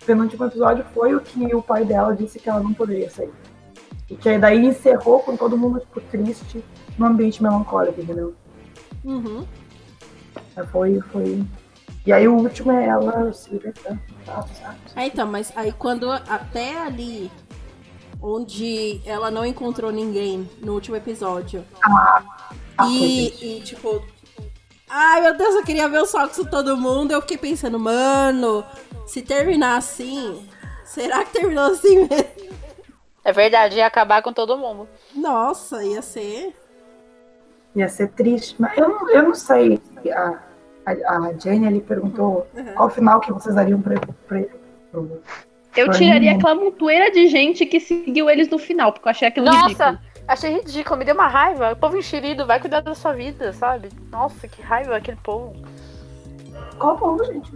o 0.00 0.04
penúltimo 0.06 0.44
episódio 0.46 0.86
foi 0.94 1.14
o 1.14 1.20
que 1.20 1.54
o 1.54 1.60
pai 1.62 1.84
dela 1.84 2.14
disse 2.16 2.38
que 2.38 2.48
ela 2.48 2.60
não 2.60 2.72
poderia 2.72 3.10
sair. 3.10 3.32
E 4.08 4.16
que 4.16 4.38
daí 4.38 4.64
encerrou 4.64 5.20
com 5.20 5.36
todo 5.36 5.58
mundo, 5.58 5.80
tipo, 5.80 6.00
triste, 6.00 6.64
num 6.98 7.06
ambiente 7.06 7.42
melancólico, 7.42 8.00
entendeu? 8.00 8.34
Uhum. 9.04 9.46
Aí 10.56 10.66
Foi, 10.66 11.00
foi. 11.12 11.44
E 12.06 12.12
aí 12.12 12.26
o 12.26 12.34
último 12.34 12.72
é 12.72 12.86
ela 12.86 13.32
se 13.32 13.50
libertando. 13.50 14.00
Tá? 14.24 14.44
É, 14.96 15.06
então, 15.06 15.26
mas 15.26 15.52
aí 15.54 15.72
quando 15.72 16.10
até 16.10 16.78
ali 16.80 17.30
onde 18.20 19.00
ela 19.04 19.30
não 19.30 19.44
encontrou 19.44 19.92
ninguém 19.92 20.48
no 20.60 20.74
último 20.74 20.96
episódio. 20.96 21.64
Ah, 21.82 22.22
triste. 22.78 23.44
e, 23.44 23.58
e, 23.58 23.60
tipo. 23.62 24.04
Ai 24.90 25.20
meu 25.20 25.36
Deus, 25.36 25.54
eu 25.54 25.64
queria 25.64 25.88
ver 25.88 26.00
o 26.00 26.06
sexo 26.06 26.44
de 26.44 26.50
todo 26.50 26.76
mundo. 26.76 27.12
Eu 27.12 27.20
fiquei 27.20 27.36
pensando, 27.36 27.78
mano, 27.78 28.64
se 29.06 29.20
terminar 29.20 29.76
assim, 29.76 30.48
será 30.84 31.24
que 31.24 31.32
terminou 31.32 31.72
assim 31.72 32.08
mesmo? 32.08 32.58
É 33.22 33.32
verdade, 33.32 33.76
ia 33.76 33.86
acabar 33.86 34.22
com 34.22 34.32
todo 34.32 34.56
mundo. 34.56 34.88
Nossa, 35.14 35.84
ia 35.84 36.00
ser. 36.00 36.56
Ia 37.76 37.88
ser 37.88 38.08
triste. 38.08 38.56
Mas 38.58 38.76
eu 38.76 38.88
não, 38.88 39.10
eu 39.10 39.22
não 39.24 39.34
sei. 39.34 39.80
A, 40.12 40.34
a, 40.86 40.92
a 41.16 41.32
Jane 41.38 41.66
ali 41.66 41.80
perguntou 41.80 42.46
Uhum. 42.54 42.74
qual 42.74 42.90
final 42.90 43.20
que 43.20 43.32
vocês 43.32 43.54
dariam 43.54 43.80
pra, 43.80 43.98
pra, 44.26 44.40
pro- 44.90 45.20
Eu 45.76 45.90
tiraria 45.90 46.32
mim, 46.32 46.38
aquela 46.38 46.54
montoeira 46.54 47.10
de 47.10 47.28
gente 47.28 47.64
que 47.66 47.78
seguiu 47.78 48.28
eles 48.30 48.48
no 48.48 48.58
final, 48.58 48.92
porque 48.92 49.06
eu 49.06 49.10
achei 49.10 49.28
aquilo 49.28 49.46
Nossa, 49.46 49.66
ridículo. 49.68 49.98
achei 50.26 50.54
ridículo, 50.56 50.96
me 50.98 51.04
deu 51.04 51.14
uma 51.14 51.28
raiva. 51.28 51.72
O 51.72 51.76
povo 51.76 51.96
enxerido, 51.96 52.46
vai 52.46 52.58
cuidar 52.58 52.80
da 52.80 52.94
sua 52.94 53.12
vida, 53.12 53.52
sabe? 53.52 53.90
Nossa, 54.10 54.48
que 54.48 54.62
raiva 54.62 54.96
aquele 54.96 55.18
povo. 55.22 55.54
Qual 56.78 56.96
povo, 56.96 57.22
gente? 57.24 57.52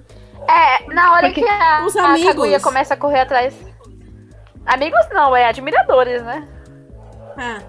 É, 0.48 0.92
na 0.92 1.12
hora 1.12 1.28
Porque 1.28 1.40
que 1.42 1.48
a, 1.48 1.84
os 1.86 1.96
a 1.96 2.18
Kaguya 2.18 2.60
começa 2.60 2.94
a 2.94 2.96
correr 2.96 3.20
atrás. 3.20 3.54
Amigos 4.66 5.00
não, 5.12 5.34
é 5.34 5.46
admiradores, 5.46 6.22
né? 6.22 6.46
Ah, 7.36 7.60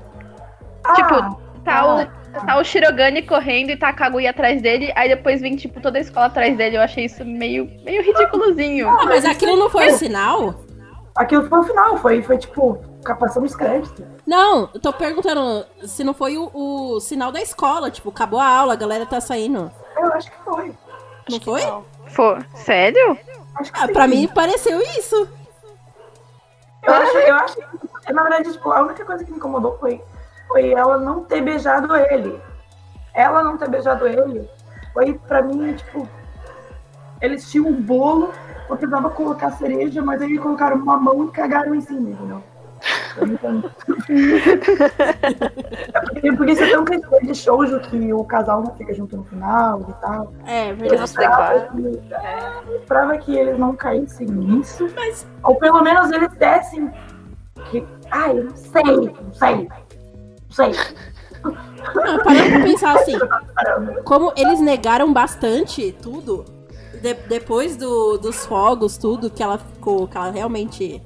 Tipo, 0.96 1.14
Ah, 1.16 1.38
Tá 1.64 1.86
o, 1.96 2.23
tá 2.34 2.58
o 2.58 2.64
Shirogane 2.64 3.22
correndo 3.22 3.70
e 3.72 3.78
tá 3.78 3.90
a 3.90 3.94
Kaguya 3.94 4.30
atrás 4.32 4.62
dele, 4.62 4.92
aí 4.96 5.10
depois 5.10 5.42
vem, 5.42 5.56
tipo, 5.56 5.80
toda 5.82 5.98
a 5.98 6.02
escola 6.02 6.26
atrás 6.28 6.56
dele. 6.58 6.78
Eu 6.78 6.82
achei 6.82 7.06
isso 7.06 7.24
meio, 7.24 7.70
meio 7.84 8.02
ridiculozinho. 8.04 8.90
Ah, 8.90 9.06
mas 9.06 9.26
aquilo 9.26 9.56
não 9.56 9.70
foi 9.70 9.88
o 9.88 9.98
sinal? 9.98 10.56
aquilo 11.16 11.48
foi 11.48 11.60
o 11.60 11.64
final, 11.64 11.98
foi, 11.98 12.24
foi 12.24 12.38
tipo, 12.40 12.84
passando 13.20 13.46
os 13.46 13.56
créditos. 13.56 14.04
Não, 14.26 14.70
eu 14.74 14.80
tô 14.80 14.92
perguntando 14.92 15.64
se 15.86 16.04
não 16.04 16.14
foi 16.14 16.38
o, 16.38 16.50
o 16.54 17.00
sinal 17.00 17.32
da 17.32 17.40
escola. 17.42 17.92
Tipo, 17.92 18.10
acabou 18.10 18.40
a 18.40 18.48
aula, 18.48 18.74
a 18.74 18.78
galera 18.78 19.06
tá 19.06 19.22
saindo. 19.22 19.72
Eu 19.96 20.12
acho 20.14 20.32
que 20.32 20.38
foi. 20.44 20.74
Não 21.30 21.40
foi? 21.40 21.62
Pô, 22.16 22.38
sério? 22.56 23.18
Acho 23.56 23.72
que 23.72 23.80
Ah, 23.80 23.86
sim. 23.88 23.94
pra 23.94 24.08
mim 24.08 24.28
pareceu 24.28 24.80
isso. 24.98 25.28
Eu 26.82 26.94
acho, 26.94 27.18
eu 27.18 27.36
acho 27.36 27.56
que, 27.56 28.12
na 28.14 28.24
verdade, 28.24 28.52
tipo, 28.52 28.72
a 28.72 28.82
única 28.82 29.06
coisa 29.06 29.24
que 29.24 29.32
me 29.32 29.38
incomodou 29.38 29.78
foi, 29.80 30.02
foi 30.54 30.72
ela 30.72 31.00
não 31.00 31.24
ter 31.24 31.42
beijado 31.42 31.96
ele. 31.96 32.40
Ela 33.14 33.44
não 33.44 33.58
ter 33.58 33.68
beijado 33.68 34.08
ele 34.08 34.48
foi, 34.94 35.16
pra 35.28 35.42
mim, 35.42 35.74
tipo, 35.74 36.08
eles 37.20 37.50
tinham 37.50 37.68
um 37.68 37.74
bolo, 37.82 38.32
porque 38.68 38.86
dava 38.86 39.10
colocar 39.10 39.50
cereja, 39.54 40.04
mas 40.04 40.22
aí 40.22 40.38
colocaram 40.38 40.76
uma 40.78 40.96
mão 40.98 41.26
e 41.26 41.32
cagaram 41.32 41.74
em 41.74 41.82
cima, 41.82 42.12
entendeu? 42.12 42.44
É 45.94 46.00
porque, 46.02 46.32
porque 46.34 46.52
isso 46.52 46.64
é 46.64 46.70
tão 46.72 46.86
questão 46.86 47.20
de 47.22 47.34
shoujo 47.36 47.80
que 47.80 48.14
o 48.14 48.24
casal 48.26 48.62
não 48.62 48.76
fica 48.76 48.94
junto 48.94 49.18
no 49.18 49.24
final 49.24 49.82
e 49.90 49.94
tal. 50.02 50.34
É, 50.46 50.72
Eu 50.72 50.76
verdade. 50.76 51.00
eu 52.68 52.76
esperava 52.80 53.18
que 53.18 53.36
eles 53.36 53.58
não 53.58 53.76
caíssem 53.76 54.28
nisso. 54.28 54.88
Mas- 54.96 55.26
Ou 55.44 55.56
pelo 55.56 55.82
menos 55.82 56.12
eles 56.12 56.32
dessem. 56.36 56.92
Que, 57.72 57.86
ai, 58.12 58.38
eu 58.38 58.44
não 58.46 58.56
sei, 58.56 58.84
não 58.84 59.34
sei. 59.34 59.70
Não 60.58 60.74
sei. 60.74 60.74
Não, 61.44 62.24
parando 62.24 62.50
pra 62.52 62.64
pensar 62.64 62.96
assim, 62.96 63.14
como 64.06 64.32
eles 64.38 64.62
negaram 64.62 65.12
bastante 65.12 65.92
tudo, 66.02 66.46
de- 67.02 67.14
depois 67.28 67.76
do- 67.76 68.18
dos 68.18 68.46
fogos, 68.46 68.98
tudo, 68.98 69.30
que 69.30 69.44
ela 69.44 69.58
ficou, 69.58 70.08
que 70.08 70.16
ela 70.18 70.32
realmente 70.32 71.02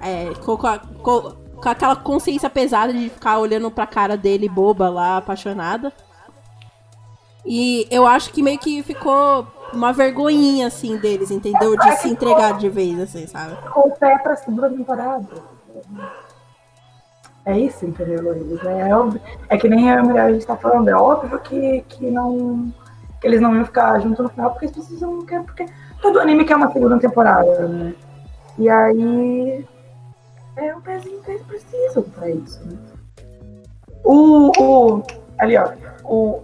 é, 0.00 0.30
ficou 0.34 0.56
com, 0.58 0.66
a- 0.66 0.78
com- 0.78 1.32
com 1.60 1.68
aquela 1.68 1.94
consciência 1.94 2.48
pesada 2.50 2.92
de 2.92 3.10
ficar 3.10 3.38
olhando 3.38 3.70
pra 3.70 3.86
cara 3.86 4.16
dele, 4.16 4.48
boba 4.48 4.88
lá, 4.88 5.18
apaixonada. 5.18 5.92
E 7.44 7.86
eu 7.90 8.06
acho 8.06 8.32
que 8.32 8.42
meio 8.42 8.58
que 8.58 8.82
ficou 8.82 9.46
uma 9.72 9.92
vergonhinha, 9.92 10.66
assim, 10.66 10.96
deles, 10.96 11.30
entendeu? 11.30 11.76
De 11.76 11.96
se 11.98 12.08
entregar 12.08 12.56
de 12.58 12.68
vez, 12.68 12.98
assim, 12.98 13.26
sabe? 13.26 13.56
Com 13.70 13.88
o 13.88 13.90
pé 13.92 14.18
pra 14.18 14.36
segunda 14.36 14.68
temporada. 14.68 15.26
É 17.46 17.58
isso, 17.58 17.86
entendeu, 17.86 18.22
Luiz? 18.22 18.62
É, 18.64 18.94
óbvio, 18.94 19.20
é 19.48 19.56
que 19.56 19.68
nem 19.68 19.90
a 19.90 20.02
mulher 20.02 20.24
a 20.26 20.32
gente 20.32 20.46
tá 20.46 20.56
falando, 20.56 20.88
é 20.88 20.94
óbvio 20.94 21.38
que, 21.40 21.82
que 21.88 22.10
não. 22.10 22.72
Que 23.20 23.26
eles 23.26 23.40
não 23.40 23.54
iam 23.56 23.64
ficar 23.64 23.98
junto 24.00 24.22
no 24.22 24.28
final, 24.28 24.50
porque 24.50 24.66
as 24.66 24.72
pessoas 24.72 25.00
não 25.00 25.24
querem, 25.24 25.44
porque 25.44 25.66
todo 26.02 26.20
anime 26.20 26.44
quer 26.44 26.56
uma 26.56 26.70
segunda 26.72 26.98
temporada, 26.98 27.66
né? 27.68 27.94
E 28.58 28.68
aí. 28.68 29.66
É 30.56 30.74
um 30.76 30.80
pezinho 30.80 31.22
que 31.22 31.30
eles 31.30 31.42
precisam 31.42 32.02
pra 32.02 32.28
isso, 32.28 32.60
né? 32.66 32.76
O. 34.04 34.50
o 34.60 35.02
ali, 35.38 35.56
ó. 35.56 35.72
O. 36.04 36.42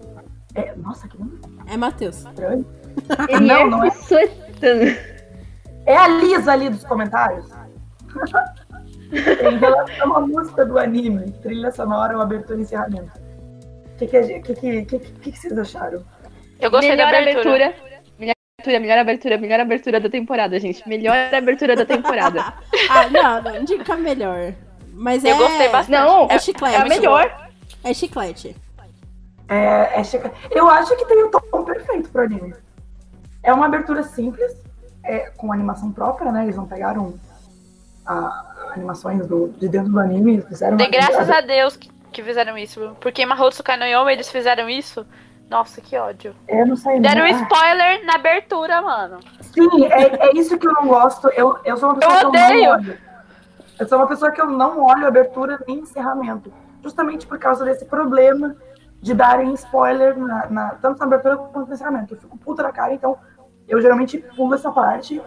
É, 0.55 0.73
nossa, 0.75 1.07
que 1.07 1.19
nome 1.19 1.39
É, 1.67 1.77
Matheus. 1.77 2.17
estranho. 2.25 2.65
Ele 3.29 3.45
Não, 3.45 3.55
é 3.55 3.65
não 3.69 3.83
é. 3.83 3.91
suetano. 3.91 4.97
É 5.85 5.95
a 5.95 6.07
Lisa 6.07 6.51
ali 6.51 6.69
dos 6.69 6.83
comentários. 6.83 7.45
em 9.11 9.57
relação 9.57 10.15
à 10.15 10.21
música 10.21 10.65
do 10.65 10.77
anime, 10.77 11.31
trilha 11.41 11.71
sonora 11.71 12.15
ou 12.15 12.21
abertura 12.21 12.59
e 12.59 12.61
encerramento. 12.63 13.11
O 13.93 13.97
que, 13.97 14.07
que, 14.07 14.39
que, 14.39 14.53
que, 14.53 14.85
que, 14.85 14.99
que, 14.99 15.31
que 15.31 15.37
vocês 15.39 15.57
acharam? 15.57 16.03
Eu 16.59 16.69
gostei 16.69 16.91
melhor 16.91 17.11
da 17.11 17.17
abertura. 17.19 17.65
abertura. 17.67 17.97
Melhor 18.19 18.35
abertura, 18.59 18.79
melhor 18.79 18.97
abertura, 18.99 19.37
melhor 19.37 19.59
abertura 19.59 19.99
da 19.99 20.09
temporada, 20.09 20.59
gente. 20.59 20.87
Melhor 20.87 21.15
abertura 21.33 21.75
da 21.75 21.85
temporada. 21.85 22.53
Ah, 22.89 23.09
não, 23.09 23.41
não 23.41 23.61
indica 23.61 23.95
melhor. 23.97 24.53
Mas 24.93 25.23
é. 25.25 25.31
Eu 25.31 25.37
gostei 25.37 25.67
bastante. 25.69 25.91
Não, 25.99 26.27
É 26.31 26.39
chiclete. 26.39 26.75
é 26.75 26.79
a 26.81 26.85
melhor. 26.85 27.49
É 27.83 27.93
chiclete. 27.93 28.55
É, 29.49 29.99
é 29.99 30.03
checa- 30.03 30.31
Eu 30.51 30.69
acho 30.69 30.95
que 30.95 31.05
tem 31.05 31.21
o 31.23 31.29
tom 31.29 31.63
perfeito 31.63 32.09
pro 32.09 32.23
anime. 32.23 32.53
É 33.43 33.53
uma 33.53 33.65
abertura 33.65 34.03
simples, 34.03 34.55
é, 35.03 35.29
com 35.35 35.51
animação 35.51 35.91
própria, 35.91 36.31
né? 36.31 36.43
Eles 36.43 36.55
não 36.55 36.65
pegaram 36.65 37.13
a- 38.07 38.71
animações 38.75 39.25
do, 39.27 39.49
de 39.49 39.67
dentro 39.67 39.91
do 39.91 39.99
anime, 39.99 40.41
fizeram 40.41 40.77
De 40.77 40.87
graças 40.87 41.29
a 41.29 41.41
Deus 41.41 41.75
que, 41.75 41.89
que 42.11 42.23
fizeram 42.23 42.57
isso. 42.57 42.95
Porque 43.01 43.21
em 43.21 43.25
Mahotsu 43.25 43.63
Kanoyoma 43.63 44.11
eles 44.11 44.29
fizeram 44.29 44.69
isso. 44.69 45.05
Nossa, 45.49 45.79
que 45.79 45.95
ódio. 45.97 46.35
Eu 46.47 46.67
não 46.67 46.75
sei. 46.75 46.99
Deram 46.99 47.23
né? 47.23 47.31
spoiler 47.31 48.05
na 48.05 48.15
abertura, 48.15 48.81
mano. 48.81 49.19
Sim, 49.41 49.85
é, 49.85 50.27
é 50.27 50.31
isso 50.37 50.57
que 50.57 50.67
eu 50.67 50.73
não 50.73 50.87
gosto. 50.87 51.29
Eu, 51.29 51.57
eu 51.63 51.77
sou 51.77 51.89
uma 51.89 51.95
pessoa 51.99 52.13
Eu 52.15 52.19
que 52.19 52.25
eu 52.25 52.29
odeio. 52.43 52.63
não 52.65 52.71
olho. 52.79 52.97
Eu 53.79 53.87
sou 53.87 53.97
uma 53.97 54.07
pessoa 54.07 54.31
que 54.31 54.41
eu 54.41 54.47
não 54.47 54.81
olho 54.83 55.07
abertura 55.07 55.57
nem 55.67 55.79
encerramento. 55.79 56.51
Justamente 56.83 57.25
por 57.25 57.39
causa 57.39 57.63
desse 57.63 57.85
problema 57.85 58.55
de 59.01 59.13
darem 59.13 59.53
spoiler 59.53 60.17
na, 60.17 60.47
na- 60.49 60.69
tanto 60.81 60.99
na 60.99 61.05
abertura 61.05 61.37
quanto 61.37 61.67
no 61.69 61.73
encerramento. 61.73 62.13
Eu 62.15 62.19
fico 62.19 62.37
puta 62.37 62.63
da 62.63 62.71
cara, 62.71 62.93
então 62.93 63.17
eu 63.67 63.79
geralmente 63.81 64.17
pulo 64.35 64.53
essa 64.53 64.71
parte 64.71 65.21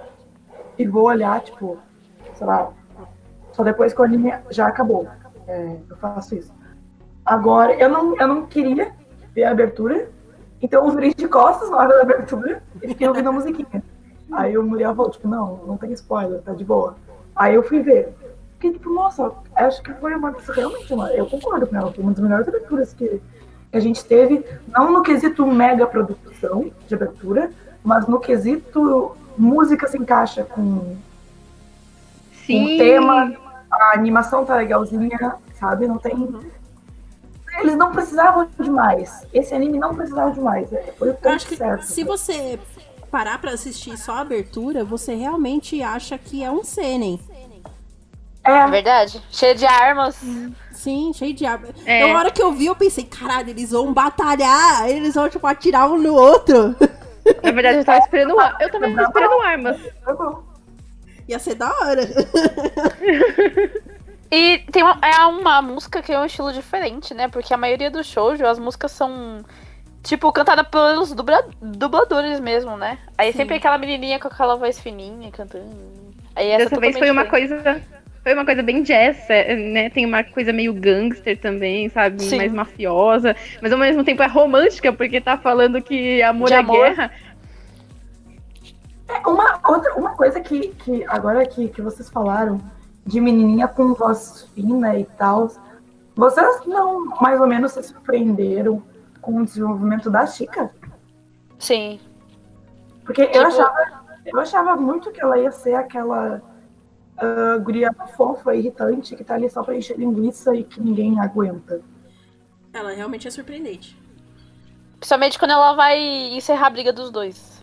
e 0.76 0.86
vou 0.86 1.04
olhar, 1.04 1.40
tipo, 1.40 1.78
sei 2.40 2.46
lá, 2.46 2.72
só 3.52 3.62
depois 3.62 3.92
que 3.92 4.00
o 4.00 4.04
anime 4.04 4.32
já 4.48 4.66
acabou. 4.66 5.06
É, 5.46 5.76
eu 5.90 5.96
faço 5.98 6.34
isso. 6.34 6.50
Agora, 7.22 7.74
eu 7.74 7.90
não, 7.90 8.16
eu 8.18 8.26
não 8.26 8.46
queria 8.46 8.92
ver 9.34 9.44
a 9.44 9.50
abertura, 9.50 10.08
então 10.62 10.86
eu 10.86 10.94
virei 10.94 11.12
de 11.12 11.28
costas 11.28 11.70
na 11.70 11.76
hora 11.76 11.96
da 11.96 12.02
abertura 12.02 12.62
e 12.82 12.88
fiquei 12.88 13.06
ouvindo 13.06 13.28
a 13.28 13.32
musiquinha. 13.32 13.82
Aí 14.32 14.56
o 14.56 14.62
Muriel 14.62 14.94
falou, 14.94 15.10
tipo, 15.10 15.28
não, 15.28 15.56
não 15.66 15.76
tem 15.76 15.92
spoiler, 15.92 16.40
tá 16.40 16.54
de 16.54 16.64
boa. 16.64 16.96
Aí 17.36 17.54
eu 17.54 17.62
fui 17.62 17.82
ver. 17.82 18.14
fiquei 18.54 18.72
tipo, 18.72 18.90
nossa, 18.90 19.32
acho 19.54 19.82
que 19.82 19.92
foi 19.94 20.14
uma 20.14 20.34
realmente 20.54 20.94
uma. 20.94 21.10
Eu 21.12 21.26
concordo 21.26 21.66
com 21.66 21.76
ela, 21.76 21.92
foi 21.92 22.02
uma 22.02 22.12
das 22.12 22.22
melhores 22.22 22.48
aberturas 22.48 22.94
que, 22.94 23.20
que 23.70 23.76
a 23.76 23.80
gente 23.80 24.02
teve, 24.02 24.42
não 24.68 24.90
no 24.90 25.02
quesito 25.02 25.44
mega 25.46 25.86
produção 25.86 26.70
de 26.86 26.94
abertura, 26.94 27.50
mas 27.84 28.06
no 28.06 28.18
quesito 28.18 29.14
música 29.36 29.86
se 29.86 29.98
encaixa 29.98 30.44
com 30.44 30.96
Sim. 32.52 32.74
o 32.74 32.78
tema, 32.78 33.32
a 33.70 33.94
animação 33.94 34.44
tá 34.44 34.56
legalzinha, 34.56 35.36
sabe? 35.58 35.86
Não 35.86 35.98
tem. 35.98 36.14
Eles 37.58 37.76
não 37.76 37.90
precisavam 37.92 38.48
de 38.58 38.70
mais. 38.70 39.26
Esse 39.32 39.54
anime 39.54 39.78
não 39.78 39.94
precisava 39.94 40.30
de 40.32 40.40
mais. 40.40 40.72
É, 40.72 40.94
Foi 40.98 41.08
o 41.08 41.10
Eu 41.10 41.14
ponto 41.14 41.34
acho 41.34 41.46
que 41.46 41.56
certo. 41.56 41.82
se 41.82 42.04
você 42.04 42.58
parar 43.10 43.40
pra 43.40 43.50
assistir 43.52 43.96
só 43.98 44.12
a 44.12 44.20
abertura, 44.20 44.84
você 44.84 45.14
realmente 45.14 45.82
acha 45.82 46.16
que 46.16 46.44
é 46.44 46.50
um 46.50 46.62
seinen. 46.62 47.20
É 48.42 48.52
É, 48.52 48.66
verdade. 48.68 49.20
Cheio 49.30 49.54
de 49.54 49.66
armas. 49.66 50.16
Sim, 50.72 51.12
cheio 51.12 51.34
de 51.34 51.44
arma. 51.44 51.68
É. 51.84 51.98
Então, 52.02 52.16
a 52.16 52.20
hora 52.20 52.30
que 52.30 52.42
eu 52.42 52.52
vi, 52.52 52.66
eu 52.66 52.74
pensei, 52.76 53.04
caralho, 53.04 53.50
eles 53.50 53.70
vão 53.72 53.92
batalhar, 53.92 54.88
eles 54.88 55.14
vão, 55.14 55.28
tipo, 55.28 55.46
atirar 55.46 55.90
um 55.90 55.98
no 55.98 56.14
outro. 56.14 56.74
Na 57.42 57.50
verdade, 57.52 57.78
eu 57.78 57.84
tava 57.84 57.98
esperando 57.98 58.30
Eu 58.60 58.70
tava 58.70 58.86
esperando 58.86 59.40
armas. 59.42 59.78
foi 60.02 60.16
bom. 60.16 60.42
Ia 61.30 61.38
ser 61.38 61.54
da 61.54 61.70
hora. 61.70 62.02
E 64.32 64.58
tem 64.70 64.84
uma, 64.84 64.96
é 65.02 65.24
uma 65.26 65.60
música 65.60 66.00
que 66.00 66.12
é 66.12 66.18
um 66.20 66.24
estilo 66.24 66.52
diferente, 66.52 67.12
né? 67.12 67.26
Porque 67.26 67.52
a 67.52 67.56
maioria 67.56 67.90
dos 67.90 68.06
shoujo, 68.06 68.46
as 68.46 68.60
músicas 68.60 68.92
são, 68.92 69.44
tipo, 70.04 70.30
cantadas 70.30 70.68
pelos 70.68 71.12
dubla- 71.12 71.48
dubladores 71.60 72.38
mesmo, 72.38 72.76
né? 72.76 72.96
Aí 73.18 73.32
Sim. 73.32 73.38
sempre 73.38 73.56
aquela 73.56 73.76
menininha 73.76 74.20
com 74.20 74.28
aquela 74.28 74.54
voz 74.54 74.78
fininha 74.78 75.32
cantando. 75.32 75.74
Aí 76.36 76.46
essa 76.48 76.66
Dessa 76.70 76.80
vez 76.80 76.96
foi 76.96 77.10
uma 77.10 77.24
coisa. 77.24 77.82
Foi 78.22 78.34
uma 78.34 78.44
coisa 78.44 78.62
bem 78.62 78.82
jazz, 78.84 79.28
é, 79.30 79.56
né? 79.56 79.90
Tem 79.90 80.06
uma 80.06 80.22
coisa 80.22 80.52
meio 80.52 80.74
gangster 80.74 81.36
também, 81.36 81.88
sabe? 81.88 82.22
Sim. 82.22 82.36
Mais 82.36 82.52
mafiosa. 82.52 83.34
Mas 83.60 83.72
ao 83.72 83.78
mesmo 83.78 84.04
tempo 84.04 84.22
é 84.22 84.26
romântica, 84.28 84.92
porque 84.92 85.20
tá 85.20 85.38
falando 85.38 85.82
que 85.82 86.22
amor 86.22 86.48
De 86.48 86.54
é 86.54 86.58
amor. 86.58 86.76
guerra. 86.84 87.10
É, 89.10 89.28
Uma, 89.28 89.60
outra, 89.68 89.94
uma 89.94 90.14
coisa 90.14 90.40
que, 90.40 90.68
que 90.68 91.04
agora 91.06 91.46
que, 91.46 91.68
que 91.68 91.82
vocês 91.82 92.08
falaram 92.08 92.60
de 93.04 93.20
menininha 93.20 93.66
com 93.66 93.94
voz 93.94 94.48
fina 94.54 94.96
e 94.96 95.04
tal, 95.04 95.50
vocês 96.14 96.64
não 96.66 97.06
mais 97.20 97.40
ou 97.40 97.46
menos 97.46 97.72
se 97.72 97.82
surpreenderam 97.82 98.82
com 99.20 99.38
o 99.38 99.44
desenvolvimento 99.44 100.10
da 100.10 100.26
Chica? 100.26 100.70
Sim. 101.58 102.00
Porque 103.04 103.26
Tipo- 103.26 103.38
eu, 103.38 103.46
achava, 103.46 104.04
eu 104.26 104.40
achava 104.40 104.76
muito 104.76 105.10
que 105.10 105.20
ela 105.20 105.38
ia 105.38 105.50
ser 105.50 105.74
aquela 105.74 106.40
ah, 107.20 107.58
guria 107.58 107.92
fofa, 108.16 108.54
irritante, 108.54 109.14
que 109.14 109.22
tá 109.24 109.34
ali 109.34 109.50
só 109.50 109.62
pra 109.62 109.76
encher 109.76 109.98
linguiça 109.98 110.54
e 110.54 110.64
que 110.64 110.80
ninguém 110.80 111.20
aguenta. 111.20 111.80
Ela 112.72 112.92
realmente 112.92 113.28
é 113.28 113.30
surpreendente. 113.30 113.98
Principalmente 114.98 115.38
quando 115.38 115.50
ela 115.50 115.74
vai 115.74 115.98
encerrar 116.34 116.68
a 116.68 116.70
briga 116.70 116.92
dos 116.92 117.10
dois. 117.10 117.59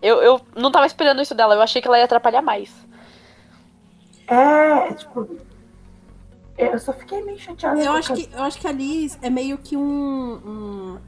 Eu, 0.00 0.22
eu 0.22 0.40
não 0.56 0.70
tava 0.70 0.86
esperando 0.86 1.20
isso 1.20 1.34
dela, 1.34 1.54
eu 1.54 1.62
achei 1.62 1.82
que 1.82 1.88
ela 1.88 1.98
ia 1.98 2.04
atrapalhar 2.04 2.42
mais. 2.42 2.72
É, 4.26 4.92
tipo. 4.94 5.28
Eu 6.56 6.78
só 6.78 6.92
fiquei 6.92 7.22
meio 7.22 7.38
chateada. 7.38 7.80
Eu 7.80 7.92
acho 7.92 8.14
que, 8.14 8.28
eu 8.32 8.42
acho 8.42 8.58
que 8.58 8.66
a 8.66 8.72
Liz 8.72 9.16
é 9.22 9.30
meio 9.30 9.58
que 9.58 9.76
um, 9.76 9.82
um- 9.82 10.98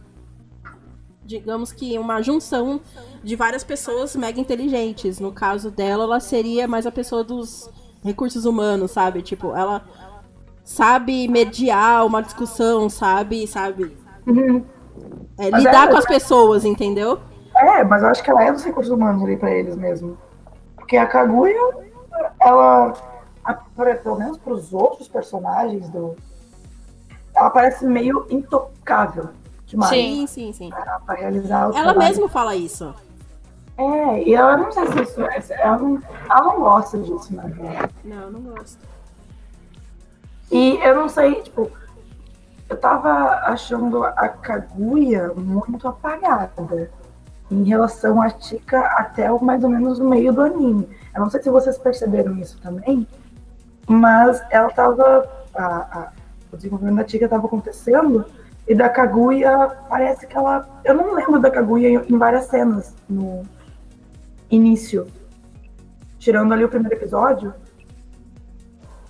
Digamos 1.25 1.71
que 1.71 1.97
uma 1.99 2.21
junção 2.23 2.81
de 3.23 3.37
várias 3.37 3.63
pessoas 3.63 4.17
mega 4.17 4.41
inteligentes. 4.41 5.21
No 5.21 5.31
caso 5.33 5.71
dela, 5.71 6.03
ela 6.05 6.19
seria 6.21 6.67
mais 6.67 6.87
a 6.87 6.91
pessoa 6.93 7.23
dos 7.23 7.71
recursos 8.03 8.45
humanos, 8.45 8.91
sabe? 8.93 9.23
Tipo, 9.23 9.55
ela 9.55 9.85
sabe 10.65 11.29
mediar 11.29 12.05
uma 12.05 12.21
discussão, 12.21 12.89
sabe? 12.89 13.47
Sabe? 13.47 13.97
Uhum. 14.27 14.65
É, 15.39 15.51
lidar 15.51 15.89
com 15.89 15.97
as 15.97 16.07
pessoas, 16.07 16.65
entendeu? 16.65 17.21
É, 17.61 17.85
mas 17.85 18.03
eu 18.03 18.09
acho 18.09 18.23
que 18.23 18.31
ela 18.31 18.43
é 18.45 18.51
dos 18.53 18.65
recursos 18.65 18.91
humanos 18.93 19.23
ali 19.23 19.37
pra 19.37 19.51
eles 19.51 19.77
mesmo. 19.77 20.17
Porque 20.77 20.97
a 20.97 21.07
Kaguya, 21.07 21.61
ela, 22.41 22.95
a- 23.45 23.55
pelo 24.03 24.19
menos 24.19 24.39
pros 24.39 24.73
outros 24.73 25.07
personagens 25.09 25.89
do. 25.91 26.17
Ela 27.35 27.51
parece 27.51 27.85
meio 27.87 28.27
intocável 28.31 29.29
demais 29.67 29.91
Sim. 29.91 30.27
Sim, 30.27 30.53
sim, 30.53 30.71
pra, 30.71 31.01
pra 31.01 31.15
realizar 31.15 31.69
o 31.71 31.77
Ela 31.77 31.95
mesma 31.95 32.29
fala 32.29 32.57
isso. 32.57 32.95
É, 33.77 34.23
e 34.25 34.33
eu 34.33 34.59
não 34.59 34.73
sei 34.73 34.87
se 34.89 35.03
isso. 35.03 35.21
Ela 35.53 35.79
não, 35.79 35.99
ela 36.29 36.43
não 36.43 36.61
gosta 36.61 36.99
disso, 36.99 37.35
na 37.35 37.43
verdade. 37.43 37.95
Não, 38.05 38.17
eu 38.23 38.31
não 38.31 38.41
gosto. 38.41 38.79
E 40.51 40.79
eu 40.83 40.95
não 40.97 41.09
sei, 41.09 41.41
tipo, 41.43 41.71
eu 42.69 42.77
tava 42.77 43.11
achando 43.45 44.03
a 44.05 44.29
Kaguya 44.29 45.33
muito 45.35 45.87
apagada 45.87 46.51
em 47.51 47.65
relação 47.65 48.21
à 48.23 48.31
Tika 48.31 48.81
até 48.81 49.31
o 49.33 49.43
mais 49.43 49.65
ou 49.65 49.71
menos 49.71 49.99
no 49.99 50.09
meio 50.09 50.33
do 50.33 50.43
anime. 50.43 50.89
Eu 51.15 51.21
não 51.23 51.31
sei 51.31 51.43
se 51.43 51.51
vocês 51.51 51.77
perceberam 51.79 52.37
isso 52.39 52.61
também, 52.61 53.07
mas 53.89 54.43
ela 54.51 54.71
tava. 54.71 55.29
a- 55.55 55.99
a- 55.99 56.13
o 56.53 56.57
desenvolvimento 56.57 56.97
da 56.97 57.05
Tika 57.05 57.29
tava 57.29 57.47
acontecendo 57.47 58.25
e 58.67 58.75
da 58.75 58.89
Kaguya 58.89 59.69
parece 59.89 60.27
que 60.27 60.37
ela. 60.37 60.69
Eu 60.85 60.95
não 60.95 61.15
lembro 61.15 61.41
da 61.41 61.51
Kaguya 61.51 61.89
em, 61.89 62.15
em 62.15 62.19
várias 62.19 62.45
cenas 62.47 62.95
no 63.09 63.43
início. 64.51 65.07
Tirando 66.19 66.53
ali 66.53 66.65
o 66.65 66.69
primeiro 66.69 66.97
episódio. 66.97 67.55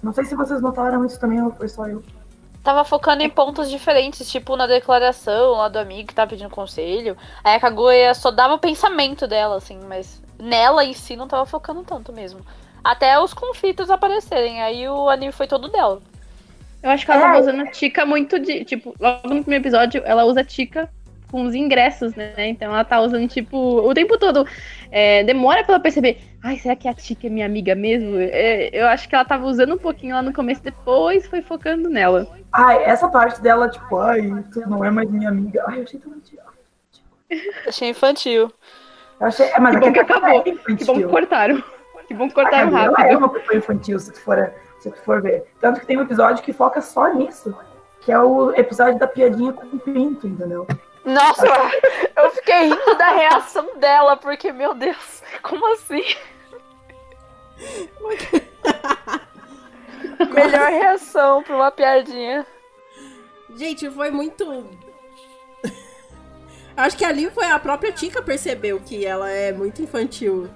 Não 0.03 0.13
sei 0.15 0.25
se 0.25 0.35
vocês 0.35 0.61
notaram 0.63 1.05
isso 1.05 1.19
também 1.21 1.43
ou 1.43 1.51
foi 1.51 1.69
só 1.69 1.87
eu. 1.89 2.03
Tava 2.63 2.85
focando 2.85 3.23
em 3.23 3.31
pontos 3.31 3.71
diferentes, 3.71 4.31
tipo 4.31 4.55
na 4.55 4.67
declaração 4.67 5.53
lá 5.53 5.69
do 5.69 5.79
amigo 5.79 6.09
que 6.09 6.15
tava 6.15 6.29
pedindo 6.31 6.51
conselho. 6.51 7.17
Aí 7.43 7.55
a 7.55 7.61
Kaguya 7.61 8.13
só 8.15 8.31
dava 8.31 8.55
o 8.55 8.59
pensamento 8.59 9.27
dela, 9.27 9.57
assim, 9.57 9.81
mas 9.89 10.23
nela 10.39 10.85
em 10.85 10.93
si 10.93 11.17
não 11.17 11.27
tava 11.27 11.47
focando 11.47 11.83
tanto 11.83 12.13
mesmo. 12.13 12.41
Até 12.85 13.19
os 13.19 13.33
conflitos 13.33 13.91
aparecerem, 13.91 14.63
aí 14.63 14.87
o 14.89 15.09
anime 15.09 15.33
foi 15.33 15.47
todo 15.47 15.69
dela. 15.69 16.03
Eu 16.83 16.91
acho 16.91 17.05
que 17.05 17.11
ela 17.13 17.21
É. 17.21 17.25
tava 17.27 17.41
usando 17.41 17.61
a 17.61 17.71
Tika 17.71 18.07
muito 18.07 18.39
de. 18.39 18.65
Tipo, 18.65 18.95
logo 18.99 19.29
no 19.29 19.43
primeiro 19.43 19.63
episódio, 19.63 20.03
ela 20.05 20.25
usa 20.25 20.41
a 20.41 20.45
Tika 20.45 20.89
com 21.31 21.43
os 21.43 21.55
ingressos, 21.55 22.15
né? 22.15 22.33
Então 22.49 22.73
ela 22.73 22.85
tá 22.85 23.01
usando, 23.01 23.29
tipo, 23.29 23.57
o 23.57 23.95
tempo 23.95 24.19
todo. 24.19 24.47
É, 24.91 25.23
demora 25.25 25.63
pra 25.65 25.75
ela 25.75 25.83
perceber. 25.83 26.19
Ai, 26.43 26.57
será 26.59 26.75
que 26.75 26.89
a 26.89 26.95
Tika 26.95 27.27
é 27.27 27.31
minha 27.31 27.47
amiga 27.47 27.75
mesmo? 27.75 28.17
É, 28.19 28.71
eu 28.73 28.87
acho 28.89 29.09
que 29.09 29.15
ela 29.15 29.25
tava 29.25 29.45
usando 29.47 29.75
um 29.75 29.79
pouquinho 29.79 30.15
lá 30.15 30.23
no 30.23 30.33
começo, 30.33 30.63
depois 30.63 31.27
foi 31.27 31.43
focando 31.43 31.89
nela. 31.89 32.27
Ai, 32.53 32.83
essa 32.85 33.09
parte 33.09 33.41
dela, 33.41 33.69
tipo, 33.69 33.99
ai, 33.99 34.23
tu 34.53 34.61
não 34.69 34.85
é 34.85 34.91
mais 34.91 35.11
minha 35.11 35.29
amiga. 35.29 35.63
Ai, 35.69 35.79
eu 35.79 35.83
achei 35.85 36.01
tão 36.01 36.11
infantil. 36.13 36.39
Achei 37.67 37.89
infantil. 37.91 38.53
Eu 39.21 39.27
achei, 39.27 39.47
é, 39.47 39.61
mas 39.61 39.75
Que 39.75 39.81
bom 39.81 39.87
aqui 39.87 39.93
que 39.95 40.01
acabou. 40.01 40.29
é 40.41 40.43
Que 40.43 40.85
bom 40.85 40.95
que 40.95 41.05
cortaram. 41.07 41.63
Que 42.09 42.15
bom 42.15 42.27
que 42.29 42.35
cortaram 42.35 42.71
Camila 42.73 42.95
é 42.99 43.03
rápido. 43.03 43.19
uma 43.19 43.29
pessoa 43.29 43.57
infantil, 43.57 43.99
se 44.01 44.13
tu, 44.13 44.21
for, 44.21 44.53
se 44.81 44.91
tu 44.91 44.97
for 45.03 45.23
ver. 45.23 45.45
Tanto 45.61 45.79
que 45.81 45.87
tem 45.87 45.97
um 45.97 46.03
episódio 46.03 46.43
que 46.43 46.53
foca 46.53 46.81
só 46.81 47.13
nisso. 47.15 47.55
Que 48.01 48.11
é 48.11 48.19
o 48.19 48.51
episódio 48.57 48.99
da 48.99 49.07
piadinha 49.07 49.53
com 49.53 49.67
o 49.77 49.79
pinto, 49.79 50.27
entendeu? 50.27 50.67
Nossa, 51.05 51.47
eu, 52.17 52.31
fiquei 52.33 52.65
rindo 52.65 52.95
da 52.97 53.09
reação 53.09 53.79
dela, 53.79 54.17
porque, 54.17 54.53
meu 54.53 54.75
Deus, 54.75 55.23
como 55.43 55.73
assim? 55.73 56.05
Melhor 60.33 60.71
reação 60.71 61.43
pra 61.43 61.57
uma 61.57 61.71
piadinha. 61.71 62.47
Gente, 63.57 63.91
foi 63.91 64.11
muito. 64.11 64.67
Acho 66.77 66.97
que 66.97 67.05
ali 67.05 67.31
foi 67.31 67.47
a 67.47 67.59
própria 67.59 67.93
Tika 67.93 68.23
percebeu 68.23 68.81
que 68.81 69.05
ela 69.05 69.29
é 69.31 69.53
muito 69.53 69.83
infantil. 69.83 70.49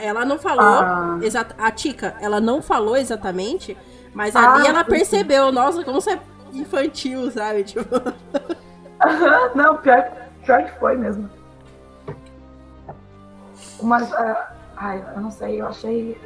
Ela 0.00 0.24
não 0.24 0.38
falou. 0.38 0.64
Ah. 0.64 1.18
A 1.58 1.70
Tika, 1.70 2.16
ela 2.20 2.40
não 2.40 2.60
falou 2.60 2.96
exatamente, 2.96 3.76
mas 4.12 4.36
Ah, 4.36 4.54
ali 4.54 4.66
ela 4.66 4.84
percebeu, 4.84 5.50
nossa, 5.50 5.82
como 5.82 6.00
você 6.00 6.12
é 6.12 6.20
infantil, 6.52 7.30
sabe? 7.30 7.64
Tipo, 7.64 7.84
Não, 9.54 9.76
pior, 9.78 10.10
pior 10.44 10.64
que 10.64 10.78
foi 10.78 10.96
mesmo. 10.96 11.28
Mas, 13.82 14.12
ah, 14.12 14.52
ai, 14.76 15.04
eu 15.14 15.20
não 15.20 15.30
sei, 15.30 15.60
eu 15.60 15.66
achei. 15.66 16.16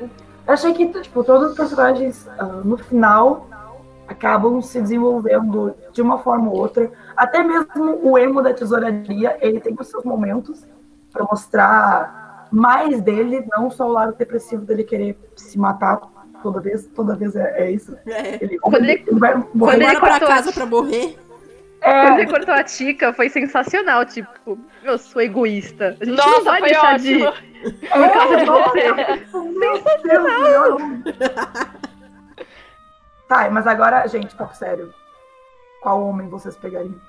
Eu 0.46 0.52
achei 0.54 0.72
que, 0.74 0.86
tipo, 1.00 1.24
todos 1.24 1.50
os 1.50 1.56
personagens, 1.56 2.28
ah, 2.38 2.44
no 2.44 2.76
final, 2.76 3.48
acabam 4.06 4.60
se 4.62 4.80
desenvolvendo 4.80 5.74
de 5.92 6.02
uma 6.02 6.18
forma 6.18 6.50
ou 6.50 6.58
outra. 6.58 6.90
Até 7.16 7.42
mesmo 7.42 7.98
o 8.02 8.18
emo 8.18 8.42
da 8.42 8.52
tesouraria, 8.54 9.36
ele 9.40 9.58
tem 9.60 9.74
os 9.78 9.88
seus 9.88 10.04
momentos 10.04 10.64
para 11.12 11.24
mostrar 11.24 12.46
mais 12.52 13.00
dele, 13.00 13.44
não 13.50 13.70
só 13.70 13.86
o 13.88 13.92
lado 13.92 14.14
depressivo 14.16 14.64
dele 14.64 14.84
querer 14.84 15.18
se 15.34 15.58
matar 15.58 16.00
toda 16.42 16.60
vez. 16.60 16.86
Toda 16.94 17.16
vez 17.16 17.34
é, 17.34 17.62
é 17.62 17.70
isso. 17.70 17.96
é. 18.06 18.42
Ele, 18.44 18.58
Quando 18.58 18.84
ele- 18.84 19.04
vai 19.18 19.32
quando 19.32 19.48
morrer. 19.54 19.74
ele 19.76 19.84
Bora 19.86 19.98
pra 20.00 20.10
cortou 20.10 20.28
a 20.28 20.30
casa 20.36 20.52
pra 20.52 20.66
morrer. 20.66 21.18
É, 21.86 22.02
Quando 22.02 22.18
ele 22.18 22.30
cortou 22.30 22.52
a 22.54 22.64
Tica, 22.64 23.12
foi 23.12 23.28
sensacional. 23.28 24.04
Tipo, 24.04 24.58
eu 24.82 24.98
sou 24.98 25.22
egoísta. 25.22 25.96
A 26.00 26.04
gente 26.04 26.16
não 26.16 26.26
Nossa, 26.26 26.42
vai 26.42 26.60
foi 26.60 26.68
deixar 26.70 26.94
ótimo. 26.94 27.32
de. 27.62 27.86
É, 27.90 28.44
nossa, 28.44 29.44
meu 29.44 29.82
Deus, 30.02 30.24
não. 30.24 31.02
Tá, 33.28 33.48
mas 33.50 33.66
agora, 33.66 34.06
gente, 34.08 34.34
papo 34.34 34.54
sério. 34.54 34.92
Qual 35.80 36.02
homem 36.04 36.28
vocês 36.28 36.56
pegariam? 36.56 37.00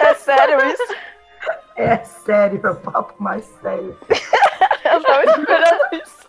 É 0.00 0.14
sério 0.14 0.58
isso? 0.66 0.94
É 1.76 1.96
sério, 2.04 2.60
é 2.64 2.70
o 2.70 2.76
papo 2.76 3.14
mais 3.18 3.44
sério. 3.60 3.96
Eu 4.84 5.02
tava 5.02 5.24
esperando 5.24 5.80
isso. 5.92 6.28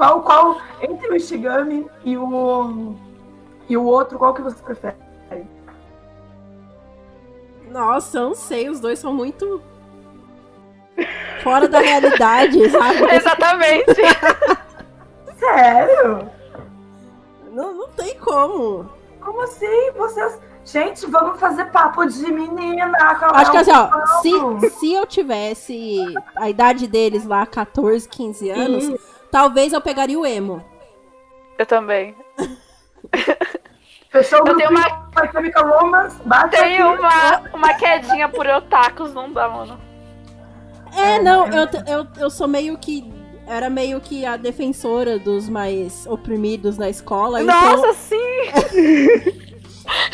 Qual, 0.00 0.22
qual, 0.22 0.56
entre 0.80 1.08
o 1.08 1.14
Ishigami 1.14 1.86
e 2.06 2.16
o, 2.16 2.94
e 3.68 3.76
o 3.76 3.84
outro, 3.84 4.16
qual 4.16 4.32
que 4.32 4.40
vocês 4.40 4.62
preferem? 4.62 4.96
Nossa, 7.68 8.16
eu 8.16 8.28
não 8.28 8.34
sei, 8.34 8.70
os 8.70 8.80
dois 8.80 8.98
são 8.98 9.12
muito. 9.12 9.60
Fora 11.42 11.68
da 11.68 11.80
realidade, 11.80 12.66
sabe? 12.72 13.14
Exatamente. 13.14 14.00
Sério? 15.38 16.30
Não, 17.52 17.74
não 17.74 17.88
tem 17.90 18.16
como. 18.20 18.88
Como 19.20 19.42
assim? 19.42 19.90
Vocês. 19.98 20.40
Gente, 20.64 21.04
vamos 21.10 21.38
fazer 21.38 21.66
papo 21.66 22.06
de 22.06 22.32
menina. 22.32 22.90
Acho 23.34 23.50
que 23.50 23.56
assim, 23.58 23.70
ó, 23.70 24.06
se, 24.22 24.70
se 24.70 24.94
eu 24.94 25.04
tivesse 25.04 25.98
a 26.36 26.48
idade 26.48 26.86
deles 26.86 27.26
lá, 27.26 27.44
14, 27.44 28.08
15 28.08 28.50
anos, 28.50 29.19
talvez 29.30 29.72
eu 29.72 29.80
pegaria 29.80 30.18
o 30.18 30.26
emo. 30.26 30.64
Eu 31.58 31.66
também. 31.66 32.14
Fechou 34.10 34.42
o 34.44 34.48
Eu 34.48 34.56
tenho 34.56 34.70
uma, 34.70 35.10
Romance, 35.78 36.16
bate 36.24 36.56
aqui. 36.56 36.82
uma, 36.82 37.40
uma 37.54 37.74
quedinha 37.74 38.28
por 38.28 38.46
otakus, 38.46 39.12
não 39.14 39.32
dá, 39.32 39.48
mano. 39.48 39.78
É, 40.96 41.20
não, 41.20 41.46
eu- 41.46 41.68
eu, 41.86 42.06
eu, 42.18 42.30
sou 42.30 42.48
meio 42.48 42.76
que. 42.78 43.08
Era 43.46 43.68
meio 43.68 44.00
que 44.00 44.24
a 44.24 44.36
defensora 44.36 45.18
dos 45.18 45.48
mais 45.48 46.06
oprimidos 46.06 46.78
na 46.78 46.88
escola. 46.88 47.42
então- 47.42 47.76
Nossa, 47.76 47.92
sim! 47.94 48.16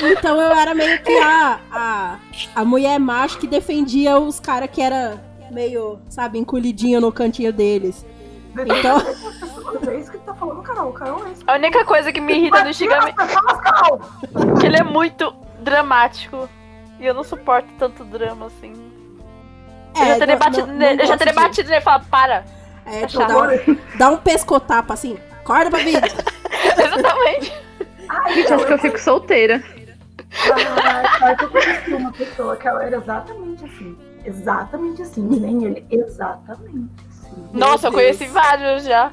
Então 0.03 0.41
eu 0.41 0.53
era 0.53 0.75
meio 0.75 1.03
que 1.03 1.19
a, 1.19 1.61
a, 1.71 2.19
a 2.55 2.65
mulher 2.65 2.99
macho 2.99 3.39
que 3.39 3.47
defendia 3.47 4.19
os 4.19 4.41
caras 4.41 4.71
que 4.73 4.81
era 4.81 5.23
meio, 5.51 5.99
sabe, 6.09 6.39
encolhidinho 6.39 7.01
no 7.01 7.13
cantinho 7.13 7.53
deles. 7.53 8.05
Então, 8.63 8.99
É 9.93 9.99
isso 9.99 10.11
que 10.11 10.19
tu 10.19 10.25
tá 10.25 10.35
falando, 10.35 10.63
Carol. 10.63 10.93
Carol 10.93 11.27
é 11.27 11.31
isso. 11.33 11.43
A 11.47 11.55
única 11.55 11.85
coisa 11.85 12.13
que 12.13 12.21
me 12.21 12.35
irrita 12.35 12.63
do 12.63 12.73
Shigami 12.73 13.11
é 13.11 14.61
que 14.61 14.67
ele 14.67 14.77
é 14.77 14.83
muito 14.83 15.35
dramático. 15.61 16.49
E 16.99 17.05
eu 17.07 17.13
não 17.13 17.23
suporto 17.25 17.69
tanto 17.79 18.05
drama, 18.05 18.47
assim. 18.47 18.73
eu 19.99 20.07
já 20.07 20.19
teria 20.19 20.37
batido, 20.37 20.67
nele, 20.69 21.03
eu 21.03 21.07
já 21.07 21.17
teria 21.19 21.35
batido 21.35 21.69
nele 21.69 21.81
e 21.81 21.85
falado, 21.85 22.07
para. 22.09 22.45
É, 22.87 23.03
É 23.03 23.07
tipo, 23.07 23.21
chato. 23.23 23.29
dá, 23.29 23.43
um- 23.73 23.79
dá 23.99 24.11
um 24.11 24.17
pescotapa 24.17 24.95
assim, 24.95 25.19
acorda 25.43 25.71
pra 25.71 25.81
vida. 25.81 26.01
Exatamente. 26.83 27.53
Gente, 28.35 28.53
acho 28.53 28.67
que 28.67 28.73
eu 28.73 28.79
fico 28.79 28.99
solteira. 28.99 29.63
Ah, 30.51 31.19
sabe 31.19 31.37
que 31.37 31.45
eu 31.45 31.51
conheci 31.51 31.95
uma 31.95 32.13
pessoa 32.13 32.57
que 32.57 32.67
ela 32.69 32.85
era 32.85 32.97
exatamente 32.97 33.65
assim. 33.65 33.99
Exatamente 34.25 35.03
assim. 35.03 35.23
Nem 35.23 35.65
ele. 35.65 35.87
Exatamente 35.91 36.91
assim. 37.09 37.16
Nossa, 37.53 37.89
eu 37.89 37.93
conheci 37.93 38.27
vários 38.27 38.85
já. 38.85 39.13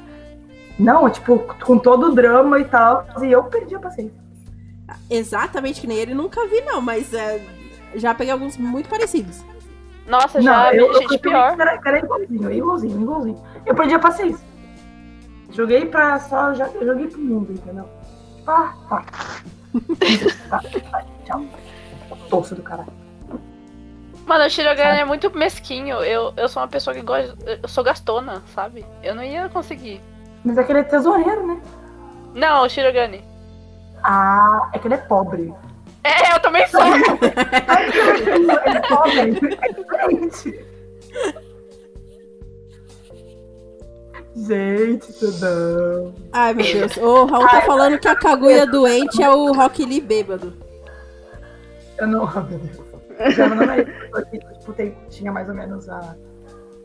Não, 0.78 1.08
tipo, 1.08 1.38
com 1.64 1.78
todo 1.78 2.08
o 2.08 2.14
drama 2.14 2.58
e 2.58 2.64
tal. 2.64 3.06
E 3.22 3.30
eu 3.30 3.44
perdi 3.44 3.74
a 3.74 3.78
paciência. 3.78 4.22
Exatamente 5.08 5.80
que 5.80 5.86
nem 5.86 5.98
ele, 5.98 6.14
nunca 6.14 6.46
vi 6.48 6.60
não, 6.62 6.80
mas 6.80 7.12
é, 7.14 7.40
já 7.94 8.14
peguei 8.14 8.32
alguns 8.32 8.56
muito 8.56 8.88
parecidos. 8.88 9.44
Nossa, 10.06 10.38
Não, 10.40 10.52
já 10.52 10.70
vi 10.72 10.76
eu, 10.78 10.86
eu 10.88 10.92
gente 10.94 11.08
percebi 11.08 11.22
pior. 11.22 11.58
Era, 11.60 11.80
era 11.86 11.98
igualzinho, 11.98 12.52
igualzinho, 12.52 13.00
igualzinho. 13.02 13.42
Eu 13.64 13.74
perdi 13.74 13.94
a 13.94 13.98
paciência. 13.98 14.44
Joguei 15.50 15.86
pra 15.86 16.18
só. 16.18 16.52
já- 16.54 16.68
Eu 16.74 16.86
joguei 16.86 17.06
pro 17.06 17.20
mundo, 17.20 17.52
entendeu? 17.52 17.88
Ah, 18.46 18.74
tá. 18.90 19.04
tá, 20.50 20.60
tá, 20.90 21.04
tchau. 21.24 21.44
Torço 22.28 22.54
do 22.54 22.62
caralho. 22.62 22.92
Mano, 24.26 24.44
o 24.44 24.50
Shirogane 24.50 25.00
é 25.00 25.04
muito 25.04 25.30
mesquinho. 25.36 26.02
Eu, 26.02 26.32
eu 26.36 26.48
sou 26.48 26.62
uma 26.62 26.68
pessoa 26.68 26.94
que 26.94 27.02
gosta. 27.02 27.36
Eu 27.62 27.68
sou 27.68 27.84
gastona, 27.84 28.42
sabe? 28.54 28.84
Eu 29.02 29.14
não 29.14 29.22
ia 29.22 29.48
conseguir. 29.48 30.00
Mas 30.44 30.56
é 30.56 30.64
que 30.64 30.72
ele 30.72 30.80
é 30.80 30.84
tesoureiro, 30.84 31.46
né? 31.46 31.60
Não, 32.34 32.64
o 32.64 32.68
Shirogane. 32.68 33.24
Ah, 34.02 34.70
é 34.72 34.78
que 34.78 34.86
ele 34.86 34.94
é 34.94 34.98
pobre. 34.98 35.54
É, 36.02 36.34
eu 36.34 36.40
também 36.40 36.66
sou. 36.68 36.80
ele 36.84 36.98
é 38.76 38.80
pobre. 38.88 39.58
É 39.62 39.72
diferente. 39.72 40.64
Gente, 44.36 45.12
tudão. 45.12 46.14
Ai, 46.32 46.54
meu 46.54 46.64
Deus. 46.64 46.96
O 46.96 47.24
Raul 47.24 47.48
tá 47.48 47.60
falando 47.62 47.98
que 47.98 48.08
a 48.08 48.16
Kaguya 48.16 48.66
doente 48.66 49.22
é 49.22 49.30
o 49.30 49.52
Rock 49.52 49.84
Lee 49.84 50.00
bêbado. 50.00 50.52
Eu 51.98 52.06
não. 52.08 52.24
oh, 52.24 52.40
meu 52.40 52.58
Deus. 52.58 52.93
Já 53.30 53.46
é 53.46 54.38
tipo, 54.58 54.74
tinha 55.08 55.32
mais 55.32 55.48
ou 55.48 55.54
menos 55.54 55.88
a. 55.88 56.16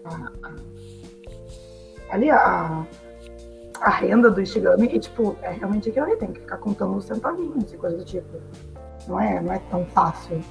a- 0.06 0.32
a- 0.44 0.54
ali 2.12 2.30
a. 2.30 2.86
a 3.82 3.90
renda 3.90 4.30
do 4.30 4.42
Ishigami 4.42 4.88
e, 4.94 5.00
tipo, 5.00 5.36
é 5.42 5.52
realmente 5.52 5.90
aquilo 5.90 6.06
ali, 6.06 6.16
tem 6.18 6.32
que 6.32 6.42
ficar 6.42 6.58
contando 6.58 6.96
os 6.98 7.06
centavinhos 7.06 7.72
e 7.74 7.78
coisa 7.78 7.98
do 7.98 8.06
tipo. 8.06 8.28
Não 9.08 9.20
é, 9.20 9.42
não 9.42 9.54
é 9.54 9.60
tão 9.72 9.86
fácil 9.88 10.42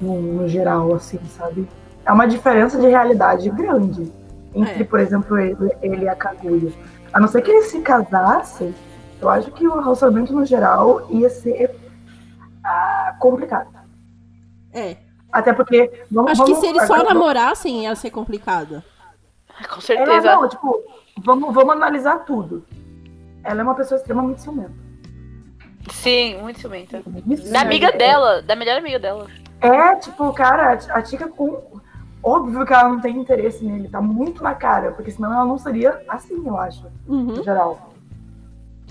no, 0.00 0.20
no 0.20 0.48
geral, 0.48 0.94
assim, 0.94 1.18
sabe? 1.26 1.68
É 2.04 2.12
uma 2.12 2.26
diferença 2.26 2.78
de 2.78 2.86
realidade 2.88 3.48
grande 3.50 4.12
entre, 4.54 4.82
É. 4.82 4.84
por 4.84 5.00
exemplo, 5.00 5.38
ele, 5.38 5.56
ele 5.82 6.04
e 6.04 6.08
a 6.08 6.14
Kaguya. 6.14 6.72
A 7.12 7.20
não 7.20 7.28
ser 7.28 7.42
que 7.42 7.50
eles 7.50 7.66
se 7.66 7.80
casassem, 7.80 8.74
eu 9.20 9.28
acho 9.28 9.50
que 9.52 9.66
o 9.66 9.80
relacionamento 9.80 10.32
no 10.32 10.44
geral 10.44 11.06
ia 11.10 11.30
ser 11.30 11.74
ah, 12.62 13.16
complicado. 13.20 13.68
É. 14.72 14.96
Até 15.34 15.52
porque. 15.52 15.90
Vamos, 16.10 16.30
Acho 16.32 16.44
que 16.44 16.52
vamos- 16.52 16.64
se 16.64 16.70
eles 16.70 16.86
só 16.86 17.02
namorassem 17.02 17.82
ia 17.82 17.94
ser 17.96 18.10
complicado. 18.10 18.82
Com 19.68 19.74
Ela 19.74 19.80
certeza. 19.80 20.34
não, 20.36 20.48
tipo, 20.48 20.82
vamos, 21.22 21.52
vamos 21.54 21.72
analisar 21.74 22.18
tudo. 22.24 22.64
Ela 23.42 23.60
é 23.60 23.62
uma 23.64 23.74
pessoa 23.74 23.98
extremamente 23.98 24.40
ciumenta. 24.42 24.72
Sim, 25.90 26.38
muito 26.40 26.60
ciumenta. 26.60 27.02
Isso, 27.26 27.52
Da 27.52 27.60
amiga 27.60 27.88
é- 27.88 27.96
dela, 27.96 28.40
da 28.42 28.56
melhor 28.56 28.78
amiga 28.78 28.98
dela. 28.98 29.26
É, 29.60 29.96
tipo, 29.96 30.32
cara, 30.32 30.78
a 30.90 31.02
Tika 31.02 31.28
com. 31.28 31.60
Óbvio 32.22 32.64
que 32.64 32.72
ela 32.72 32.88
não 32.88 33.00
tem 33.00 33.18
interesse 33.18 33.62
nele, 33.64 33.88
tá 33.88 34.00
muito 34.00 34.42
na 34.42 34.54
cara, 34.54 34.92
porque 34.92 35.10
senão 35.10 35.30
ela 35.32 35.44
não 35.44 35.58
seria 35.58 36.00
assim, 36.08 36.42
eu 36.46 36.56
acho, 36.56 36.86
Uhum. 37.06 37.22
no 37.24 37.42
geral. 37.44 37.92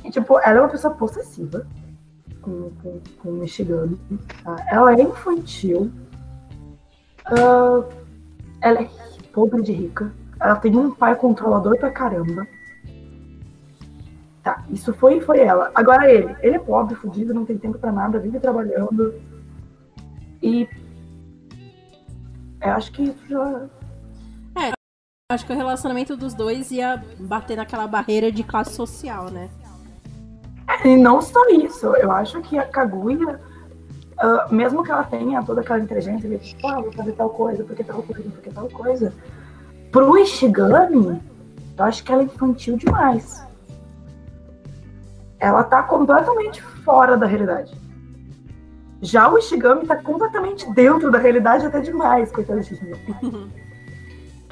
E, 0.04 0.12
tipo, 0.12 0.38
ela 0.40 0.58
é 0.60 0.62
uma 0.62 0.70
pessoa 0.70 0.94
possessiva 0.94 1.66
com, 2.44 2.70
com, 2.84 3.02
com 3.24 3.30
o 3.30 3.34
Michigami. 3.34 4.00
Tá? 4.44 4.56
Ela 4.70 4.94
é 4.94 5.02
infantil. 5.02 5.92
Ah, 7.26 7.84
ela 8.62 8.82
é 8.82 8.90
pobre 9.32 9.62
de 9.62 9.72
rica. 9.72 10.14
Ela 10.40 10.56
tem 10.56 10.76
um 10.76 10.92
pai 10.92 11.16
controlador 11.16 11.78
pra 11.78 11.92
caramba. 11.92 12.48
Tá, 14.44 14.64
isso 14.70 14.94
foi 14.94 15.22
foi 15.22 15.40
ela. 15.40 15.72
Agora 15.74 16.12
ele. 16.12 16.36
Ele 16.42 16.56
é 16.56 16.60
pobre, 16.60 16.96
fudido, 16.96 17.34
não 17.34 17.46
tem 17.46 17.58
tempo 17.58 17.78
pra 17.78 17.92
nada, 17.92 18.20
vive 18.20 18.40
trabalhando. 18.40 19.14
E. 20.42 20.68
Eu 22.62 22.72
acho 22.74 22.92
que 22.92 23.04
isso 23.04 23.28
já. 23.28 23.70
Acho 25.32 25.48
que 25.48 25.54
o 25.54 25.56
relacionamento 25.56 26.16
dos 26.16 26.36
dois 26.36 26.70
ia 26.70 27.04
bater 27.20 27.58
naquela 27.58 27.88
barreira 27.88 28.32
de 28.32 28.44
classe 28.44 28.74
social, 28.76 29.32
né? 29.32 29.50
E 30.86 30.96
não 30.96 31.22
só 31.22 31.40
isso, 31.50 31.88
eu 31.96 32.12
acho 32.12 32.40
que 32.42 32.58
a 32.58 32.68
Kaguya, 32.68 33.42
ah, 34.18 34.48
mesmo 34.52 34.84
que 34.84 34.92
ela 34.92 35.04
tenha 35.04 35.44
toda 35.44 35.62
aquela 35.62 35.80
inteligência 35.80 36.30
de 36.30 36.38
tipo, 36.38 36.68
ah, 36.68 36.82
vou 36.82 36.92
fazer 36.92 37.14
tal 37.14 37.30
coisa, 37.30 37.64
porque 37.64 37.84
tal 37.84 38.04
coisa, 38.04 38.30
porque 38.30 38.50
tal 38.50 38.70
coisa, 38.70 39.14
pro 39.92 40.18
Ishigami, 40.18 41.22
eu 41.78 41.86
acho 41.86 42.04
que 42.04 42.12
ela 42.12 42.22
é 42.22 42.26
infantil 42.26 42.78
demais. 42.78 43.44
Ela 45.40 45.64
tá 45.64 45.84
completamente 45.84 46.62
fora 46.62 47.18
da 47.18 47.26
realidade. 47.26 47.74
Já 49.02 49.30
o 49.30 49.38
Ishigami 49.38 49.86
tá 49.86 49.98
completamente 49.98 50.72
dentro 50.74 51.12
da 51.12 51.18
realidade 51.18 51.66
até 51.66 51.82
demais, 51.82 52.32
coitadinho. 52.32 52.96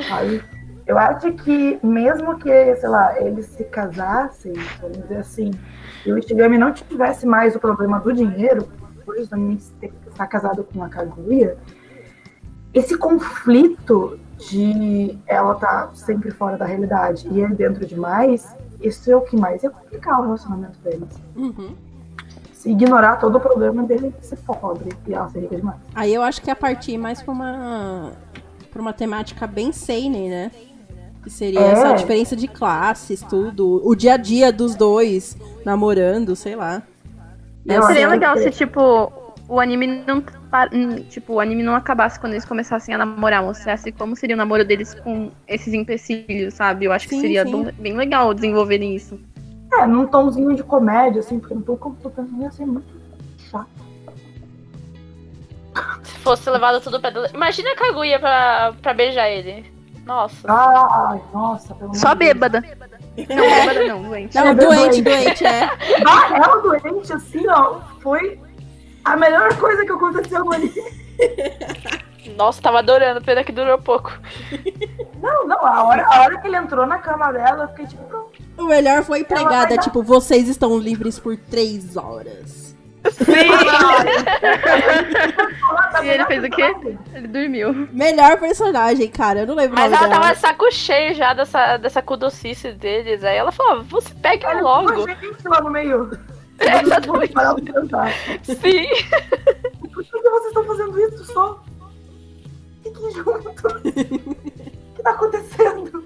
Sabe? 0.07 0.43
Eu 0.91 0.97
acho 0.97 1.31
que 1.33 1.79
mesmo 1.81 2.37
que, 2.37 2.75
sei 2.75 2.89
lá, 2.89 3.17
eles 3.21 3.45
se 3.45 3.63
casassem, 3.65 4.51
vamos 4.81 4.97
dizer 4.97 5.17
assim, 5.17 5.51
e 6.05 6.11
o 6.11 6.17
Ishigami 6.17 6.57
não 6.57 6.73
tivesse 6.73 7.25
mais 7.25 7.55
o 7.55 7.59
problema 7.59 7.99
do 7.99 8.11
dinheiro, 8.11 8.67
por 9.05 9.17
justamente 9.17 9.65
ter- 9.79 9.93
estar 10.09 10.27
casado 10.27 10.63
com 10.63 10.83
a 10.83 10.89
Kaguya, 10.89 11.57
esse 12.73 12.97
conflito 12.97 14.19
de 14.49 15.17
ela 15.27 15.53
estar 15.53 15.91
sempre 15.95 16.31
fora 16.31 16.57
da 16.57 16.65
realidade 16.65 17.27
e 17.29 17.39
ele 17.41 17.53
dentro 17.53 17.85
demais, 17.85 18.55
isso 18.81 19.11
é 19.11 19.15
o 19.15 19.21
que 19.21 19.35
mais 19.37 19.61
ia 19.63 19.69
complicar 19.69 20.19
o 20.19 20.23
relacionamento 20.23 20.79
deles. 20.79 21.09
Uhum. 21.35 21.75
se 22.53 22.69
ignorar 22.69 23.15
todo 23.15 23.37
o 23.37 23.39
problema 23.39 23.81
dele 23.81 24.13
ser 24.21 24.37
pobre 24.37 24.89
e 25.07 25.13
ela 25.15 25.27
ser 25.29 25.39
rica 25.39 25.55
demais. 25.55 25.79
Aí 25.95 26.13
eu 26.13 26.21
acho 26.21 26.39
que 26.39 26.51
é 26.51 26.53
partir 26.53 26.95
mais 26.95 27.19
pra 27.19 27.31
uma, 27.33 28.11
pra 28.71 28.79
uma 28.79 28.93
temática 28.93 29.47
bem 29.47 29.71
seinen, 29.71 30.29
né? 30.29 30.51
Que 31.23 31.29
seria 31.31 31.59
É. 31.59 31.71
essa 31.71 31.93
diferença 31.93 32.35
de 32.35 32.47
classes, 32.47 33.23
tudo. 33.23 33.81
O 33.83 33.95
dia 33.95 34.13
a 34.13 34.17
dia 34.17 34.51
dos 34.53 34.75
dois 34.75 35.35
namorando, 35.65 36.35
sei 36.35 36.55
lá. 36.55 36.83
Eu 37.65 37.83
Seria 37.83 38.01
ser- 38.01 38.05
que- 38.05 38.11
legal 38.11 38.37
se, 38.37 38.51
tipo, 38.51 39.11
o 39.47 39.59
anime 39.59 40.03
não. 40.07 40.23
Tipo, 41.09 41.33
o 41.35 41.39
anime 41.39 41.63
não 41.63 41.75
acabasse 41.75 42.19
quando 42.19 42.33
eles 42.33 42.43
começassem 42.45 42.93
a 42.93 42.97
namorar, 42.97 43.41
mostrasse 43.43 43.91
como 43.91 44.15
seria 44.15 44.35
o 44.35 44.37
namoro 44.37 44.65
deles 44.65 44.93
com 44.95 45.31
esses 45.47 45.73
empecilhos, 45.73 46.53
sabe? 46.55 46.85
Eu 46.85 46.91
acho 46.91 47.07
que 47.07 47.15
Sim, 47.15 47.21
seria 47.21 47.45
sim. 47.45 47.51
bom- 47.51 47.71
bem 47.79 47.95
legal 47.95 48.33
desenvolverem 48.33 48.95
isso. 48.95 49.19
É, 49.73 49.85
num 49.87 50.05
tomzinho 50.07 50.53
de 50.55 50.63
comédia, 50.63 51.19
assim, 51.21 51.39
porque 51.39 51.53
não 51.55 51.61
tô, 51.61 51.75
tô 51.77 52.09
pensando 52.09 52.41
ia 52.41 52.51
ser 52.51 52.65
muito 52.65 52.87
chato. 53.49 53.67
Se 56.03 56.17
fosse 56.19 56.49
levado 56.49 56.81
tudo 56.81 56.99
pra. 56.99 57.11
Imagina 57.33 57.71
a 57.71 57.75
Kaguya 57.77 58.19
pra, 58.19 58.73
pra 58.81 58.93
beijar 58.93 59.29
ele. 59.29 59.71
Nossa. 60.05 60.51
Ai, 60.51 61.21
nossa, 61.33 61.73
pelo 61.75 61.95
Só 61.95 62.13
de 62.13 62.19
Deus. 62.19 62.33
bêbada. 62.33 62.63
Não, 63.29 63.35
bêbada 63.35 63.87
não, 63.87 64.03
doente. 64.03 64.35
Não, 64.35 64.47
É 64.47 64.53
doente, 64.53 65.01
doente. 65.01 65.45
é. 65.45 65.69
Ah, 66.07 66.35
ela 66.35 66.61
doente, 66.61 67.13
assim, 67.13 67.47
ó, 67.47 67.79
foi 67.99 68.39
a 69.03 69.17
melhor 69.17 69.55
coisa 69.57 69.85
que 69.85 69.91
aconteceu 69.91 70.51
anime. 70.51 70.73
Nossa, 72.37 72.61
tava 72.61 72.79
adorando, 72.79 73.21
pena 73.21 73.43
que 73.43 73.51
durou 73.51 73.77
pouco. 73.79 74.11
Não, 75.21 75.47
não, 75.47 75.65
a 75.65 75.83
hora, 75.83 76.05
a 76.05 76.21
hora 76.21 76.37
que 76.39 76.47
ele 76.47 76.55
entrou 76.55 76.85
na 76.85 76.99
cama 76.99 77.31
dela, 77.33 77.63
eu 77.63 77.67
fiquei 77.69 77.87
tipo, 77.87 78.03
pronto. 78.03 78.31
O 78.57 78.65
melhor 78.65 79.03
foi 79.03 79.19
empregada, 79.21 79.77
tipo, 79.77 80.03
vocês 80.03 80.47
estão 80.47 80.77
livres 80.77 81.19
por 81.19 81.35
três 81.35 81.97
horas. 81.97 82.60
E 86.03 86.09
ele 86.09 86.25
fez 86.25 86.43
o 86.43 86.49
quê? 86.49 86.73
Ele 87.13 87.27
dormiu. 87.27 87.87
Melhor 87.91 88.39
personagem, 88.39 89.07
cara. 89.09 89.41
Eu 89.41 89.47
não 89.47 89.55
lembro 89.55 89.75
Mas 89.75 89.91
nome 89.91 90.03
ela 90.03 90.07
dela. 90.09 90.21
tava 90.21 90.35
saco 90.35 90.71
cheio 90.71 91.13
já 91.13 91.33
dessa, 91.33 91.77
dessa 91.77 92.01
cudocice 92.01 92.71
deles. 92.71 93.23
Aí 93.23 93.37
ela 93.37 93.51
falou: 93.51 93.83
você 93.83 94.13
pega 94.15 94.47
Olha, 94.47 94.61
logo. 94.61 95.07
gente 95.07 95.47
lá 95.47 95.61
no 95.61 95.69
meio. 95.69 96.09
É, 96.61 96.79
exatamente. 96.83 97.33
Sim. 98.43 98.87
Por 99.91 100.03
que, 100.03 100.11
que 100.11 100.29
vocês 100.29 100.45
estão 100.45 100.63
fazendo 100.63 100.99
isso 100.99 101.25
só? 101.25 101.59
Fiquem 102.83 103.11
juntos. 103.13 103.73
O 103.73 103.81
que 104.95 105.01
tá 105.01 105.09
acontecendo? 105.09 106.05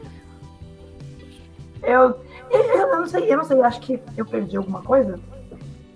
Eu, 1.83 2.21
eu, 2.49 2.63
eu 2.63 2.99
não 2.99 3.05
sei, 3.05 3.33
eu 3.33 3.37
não 3.37 3.43
sei, 3.43 3.61
acho 3.63 3.81
que 3.81 3.99
eu 4.15 4.25
perdi 4.25 4.55
alguma 4.55 4.81
coisa. 4.81 5.19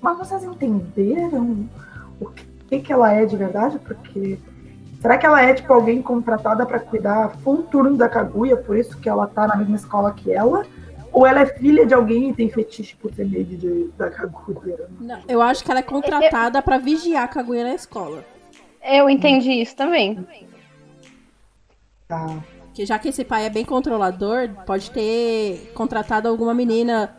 Mas 0.01 0.17
vocês 0.17 0.43
entenderam 0.43 1.67
o 2.19 2.29
que, 2.67 2.79
que 2.79 2.93
ela 2.93 3.11
é 3.11 3.25
de 3.25 3.35
verdade? 3.35 3.79
Porque 3.79 4.37
será 5.01 5.17
que 5.17 5.25
ela 5.25 5.41
é 5.41 5.53
tipo 5.53 5.71
alguém 5.73 6.01
contratada 6.01 6.65
pra 6.65 6.79
cuidar 6.79 7.29
full 7.43 7.63
turno 7.63 7.97
da 7.97 8.07
Kaguya, 8.07 8.57
por 8.57 8.77
isso 8.77 8.97
que 8.97 9.09
ela 9.09 9.27
tá 9.27 9.47
na 9.47 9.55
mesma 9.55 9.75
escola 9.75 10.13
que 10.13 10.31
ela? 10.31 10.65
Ou 11.11 11.25
ela 11.25 11.41
é 11.41 11.45
filha 11.45 11.85
de 11.85 11.93
alguém 11.93 12.29
e 12.29 12.33
tem 12.33 12.49
fetiche 12.49 12.95
por 12.95 13.13
ser 13.13 13.25
maid 13.25 13.57
de, 13.57 13.89
da 13.97 14.09
Kaguya? 14.09 14.87
Não, 14.99 15.19
eu 15.27 15.41
acho 15.41 15.63
que 15.63 15.71
ela 15.71 15.79
é 15.79 15.83
contratada 15.83 16.61
pra 16.61 16.77
vigiar 16.77 17.23
a 17.23 17.27
Kaguya 17.27 17.63
na 17.63 17.73
escola. 17.73 18.23
Eu 18.83 19.09
entendi 19.09 19.51
isso 19.51 19.75
também. 19.75 20.25
Tá. 22.07 22.39
Porque 22.65 22.85
já 22.85 22.97
que 22.97 23.09
esse 23.09 23.25
pai 23.25 23.45
é 23.45 23.49
bem 23.49 23.65
controlador, 23.65 24.49
pode 24.65 24.89
ter 24.91 25.71
contratado 25.73 26.27
alguma 26.27 26.53
menina, 26.53 27.13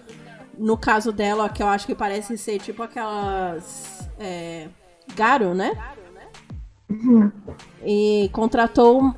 no 0.61 0.77
caso 0.77 1.11
dela, 1.11 1.49
que 1.49 1.63
eu 1.63 1.67
acho 1.67 1.87
que 1.87 1.95
parece 1.95 2.37
ser 2.37 2.59
tipo 2.59 2.83
aquelas. 2.83 4.09
É, 4.19 4.69
Garo, 5.17 5.55
né? 5.55 5.73
Uhum. 6.89 7.33
E 7.83 8.29
contratou 8.33 9.15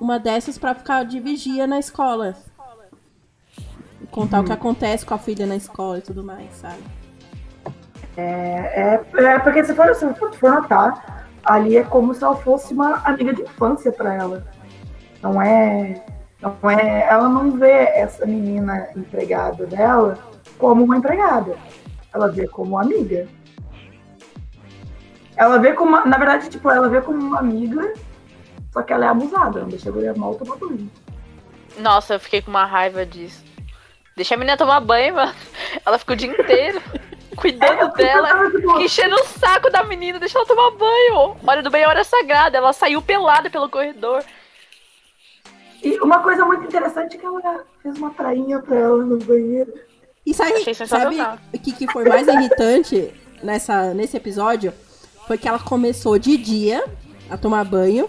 uma 0.00 0.18
dessas 0.18 0.56
pra 0.56 0.74
ficar 0.74 1.04
de 1.04 1.20
vigia 1.20 1.66
na 1.66 1.78
escola. 1.78 2.34
E 4.00 4.06
contar 4.06 4.40
o 4.40 4.44
que 4.44 4.52
acontece 4.52 5.04
com 5.04 5.12
a 5.12 5.18
filha 5.18 5.46
na 5.46 5.56
escola 5.56 5.98
e 5.98 6.02
tudo 6.02 6.24
mais, 6.24 6.50
sabe? 6.54 6.82
É, 8.16 8.94
é 9.18 9.38
porque 9.40 9.64
se 9.64 9.74
for, 9.74 9.94
se 9.94 10.14
for 10.14 10.50
notar, 10.50 11.28
ali 11.44 11.76
é 11.76 11.84
como 11.84 12.14
se 12.14 12.24
ela 12.24 12.36
fosse 12.36 12.72
uma 12.72 13.02
amiga 13.04 13.34
de 13.34 13.42
infância 13.42 13.92
pra 13.92 14.14
ela. 14.14 14.46
Não 15.22 15.42
é, 15.42 16.02
não 16.40 16.70
é. 16.70 17.06
Ela 17.06 17.28
não 17.28 17.52
vê 17.52 17.90
essa 17.94 18.24
menina 18.24 18.88
empregada 18.96 19.66
dela 19.66 20.35
como 20.58 20.84
uma 20.84 20.96
empregada. 20.96 21.56
Ela 22.12 22.28
vê 22.28 22.46
como 22.48 22.72
uma 22.72 22.82
amiga. 22.82 23.28
Ela 25.36 25.58
vê 25.58 25.72
como. 25.72 26.04
Na 26.06 26.16
verdade, 26.16 26.48
tipo, 26.48 26.70
ela 26.70 26.88
vê 26.88 27.00
como 27.00 27.18
uma 27.18 27.38
amiga, 27.38 27.92
só 28.72 28.82
que 28.82 28.92
ela 28.92 29.06
é 29.06 29.08
abusada, 29.08 29.60
não 29.60 29.68
deixa 29.68 29.90
a 29.90 29.92
mulher 29.92 30.16
mal 30.16 30.34
tomar 30.34 30.56
banho. 30.56 30.90
Nossa, 31.78 32.14
eu 32.14 32.20
fiquei 32.20 32.40
com 32.40 32.50
uma 32.50 32.64
raiva 32.64 33.04
disso. 33.04 33.44
Deixa 34.16 34.34
a 34.34 34.38
menina 34.38 34.56
tomar 34.56 34.80
banho, 34.80 35.14
mano. 35.14 35.34
Ela 35.84 35.98
ficou 35.98 36.14
o 36.14 36.16
dia 36.16 36.30
inteiro 36.30 36.80
cuidando 37.36 37.92
dela. 37.92 38.30
Ela, 38.30 38.50
tipo, 38.50 38.60
Fica 38.60 38.82
enchendo 38.82 39.14
o 39.14 39.24
saco 39.24 39.70
da 39.70 39.84
menina, 39.84 40.18
deixa 40.18 40.38
ela 40.38 40.46
tomar 40.46 40.70
banho. 40.70 41.36
Hora 41.46 41.62
do 41.62 41.70
banho 41.70 41.84
é 41.84 41.88
hora 41.88 42.02
sagrada. 42.02 42.56
Ela 42.56 42.72
saiu 42.72 43.02
pelada 43.02 43.50
pelo 43.50 43.68
corredor. 43.68 44.24
E 45.82 46.00
uma 46.00 46.20
coisa 46.20 46.46
muito 46.46 46.64
interessante 46.64 47.16
é 47.16 47.20
que 47.20 47.26
ela 47.26 47.64
fez 47.82 47.98
uma 47.98 48.10
prainha 48.10 48.58
pra 48.60 48.76
ela 48.76 49.04
no 49.04 49.18
banheiro. 49.18 49.72
E 50.26 50.34
sabe, 50.34 50.74
sabe 50.86 51.16
o 51.54 51.58
que, 51.58 51.72
que 51.72 51.90
foi 51.92 52.04
mais 52.04 52.26
irritante 52.26 53.14
nessa, 53.42 53.94
nesse 53.94 54.16
episódio? 54.16 54.72
Foi 55.26 55.38
que 55.38 55.48
ela 55.48 55.58
começou 55.58 56.18
de 56.18 56.36
dia 56.36 56.84
a 57.30 57.36
tomar 57.36 57.64
banho 57.64 58.08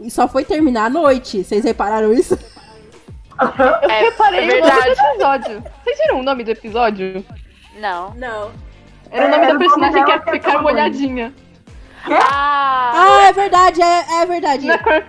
e 0.00 0.10
só 0.10 0.28
foi 0.28 0.44
terminar 0.44 0.84
à 0.86 0.90
noite. 0.90 1.42
Vocês 1.42 1.64
repararam 1.64 2.12
isso? 2.12 2.38
Eu 3.82 3.88
É, 3.90 4.00
reparei 4.02 4.40
é 4.40 4.42
no 4.46 4.48
nome 4.48 4.60
do 4.60 4.76
verdade. 4.76 5.00
episódio. 5.00 5.64
Vocês 5.84 5.98
viram 5.98 6.20
o 6.20 6.22
nome 6.22 6.44
do 6.44 6.50
episódio? 6.50 7.24
Não. 7.78 8.12
Não. 8.14 8.50
Era 9.10 9.26
o 9.26 9.30
nome 9.30 9.44
É, 9.44 9.52
da 9.52 9.58
personagem 9.58 10.04
que 10.04 10.10
dela 10.10 10.16
é 10.16 10.24
que 10.24 10.30
ficar 10.32 10.60
molhadinha. 10.62 11.32
Ah! 12.10 12.92
Ah, 12.94 13.28
é 13.28 13.32
verdade, 13.32 13.80
é, 13.82 14.22
é 14.22 14.26
verdade. 14.26 14.66
Na, 14.66 14.78
Cor... 14.78 15.04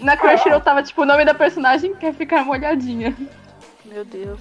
Na 0.00 0.16
Crunchyroll 0.16 0.60
tava 0.60 0.82
tipo 0.82 1.02
o 1.02 1.06
nome 1.06 1.24
da 1.24 1.34
personagem 1.34 1.94
quer 1.94 2.14
ficar 2.14 2.44
molhadinha. 2.44 3.16
Meu 3.84 4.04
Deus. 4.04 4.40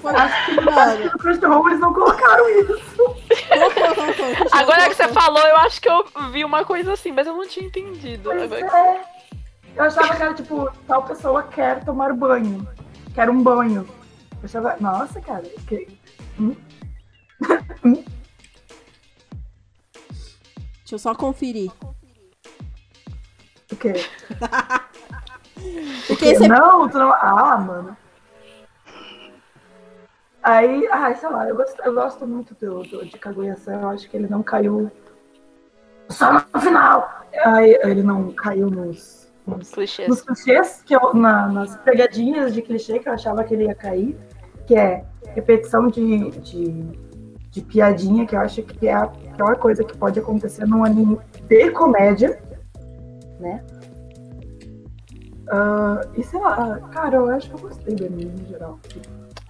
Foi, 0.00 0.12
mano. 0.12 1.04
No 1.04 1.18
Crunchyroll 1.18 1.68
eles 1.68 1.80
não 1.80 1.92
colocaram 1.92 2.48
isso. 2.48 3.16
Agora 4.52 4.88
que 4.88 4.94
você 4.94 5.08
falou, 5.08 5.46
eu 5.46 5.56
acho 5.58 5.80
que 5.80 5.88
eu 5.88 6.04
vi 6.30 6.44
uma 6.44 6.64
coisa 6.64 6.92
assim, 6.92 7.12
mas 7.12 7.26
eu 7.26 7.36
não 7.36 7.46
tinha 7.46 7.66
entendido. 7.66 8.32
É. 8.32 9.04
Eu 9.76 9.84
achava 9.84 10.16
que 10.16 10.22
era 10.22 10.34
tipo, 10.34 10.70
tal 10.86 11.02
pessoa 11.04 11.42
quer 11.42 11.84
tomar 11.84 12.12
banho. 12.14 12.66
Quer 13.14 13.28
um 13.30 13.42
banho. 13.42 13.86
Eu 14.32 14.44
achava, 14.44 14.76
nossa, 14.80 15.20
cara, 15.20 15.44
que... 15.66 15.86
Deixa 20.90 20.94
eu 20.94 20.98
só 20.98 21.14
conferir. 21.14 21.70
o 23.70 23.76
quê? 23.76 23.92
Porque 26.08 26.24
esse 26.24 26.48
Não, 26.48 26.88
tu 26.88 26.98
não. 26.98 27.12
Ah, 27.12 27.58
mano. 27.58 27.96
Aí, 30.42 30.88
ai, 30.90 31.14
sei 31.16 31.28
lá, 31.28 31.48
eu 31.48 31.56
gosto, 31.56 31.82
eu 31.82 31.94
gosto 31.94 32.26
muito 32.26 32.54
do, 32.54 32.82
do, 32.82 33.04
de 33.04 33.18
Kaguya-san, 33.18 33.74
eu 33.80 33.88
acho 33.90 34.08
que 34.08 34.16
ele 34.16 34.26
não 34.26 34.42
caiu 34.42 34.90
só 36.08 36.32
no 36.32 36.60
final. 36.60 37.20
Aí, 37.44 37.78
ele 37.82 38.02
não 38.02 38.32
caiu 38.32 38.70
nos, 38.70 39.30
nos 39.46 39.70
Clichês. 39.70 40.08
nos 40.08 40.22
clichês, 40.22 40.82
que 40.84 40.94
eu, 40.96 41.12
na- 41.14 41.46
nas 41.48 41.76
pegadinhas 41.78 42.54
de 42.54 42.62
clichê 42.62 42.98
que 42.98 43.08
eu 43.08 43.12
achava 43.12 43.44
que 43.44 43.52
ele 43.54 43.64
ia 43.64 43.74
cair, 43.74 44.16
que 44.66 44.74
é 44.74 45.04
repetição 45.34 45.88
de, 45.88 46.30
de, 46.40 46.70
de 47.50 47.60
piadinha, 47.60 48.26
que 48.26 48.34
eu 48.34 48.40
acho 48.40 48.62
que 48.62 48.88
é 48.88 48.94
a 48.94 49.06
pior 49.08 49.56
coisa 49.58 49.84
que 49.84 49.96
pode 49.96 50.18
acontecer 50.18 50.64
num 50.66 50.84
anime 50.84 51.18
de 51.48 51.70
comédia, 51.70 52.40
né? 53.38 53.62
Ah, 55.52 56.00
e 56.16 56.22
sei 56.22 56.40
lá, 56.40 56.78
cara, 56.92 57.16
eu 57.16 57.28
acho 57.30 57.48
que 57.50 57.56
eu 57.56 57.60
gostei 57.60 57.94
do 57.94 58.06
anime 58.06 58.32
no 58.40 58.46
geral. 58.48 58.78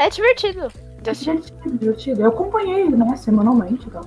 É 0.01 0.09
divertido. 0.09 0.67
assistir. 1.07 1.37
Divertido, 1.37 1.79
divertido. 1.79 2.21
Eu 2.23 2.29
acompanhei 2.29 2.83
ele, 2.83 2.97
né, 2.97 3.17
semanalmente 3.17 3.87
e 3.87 3.91
tal. 3.91 4.03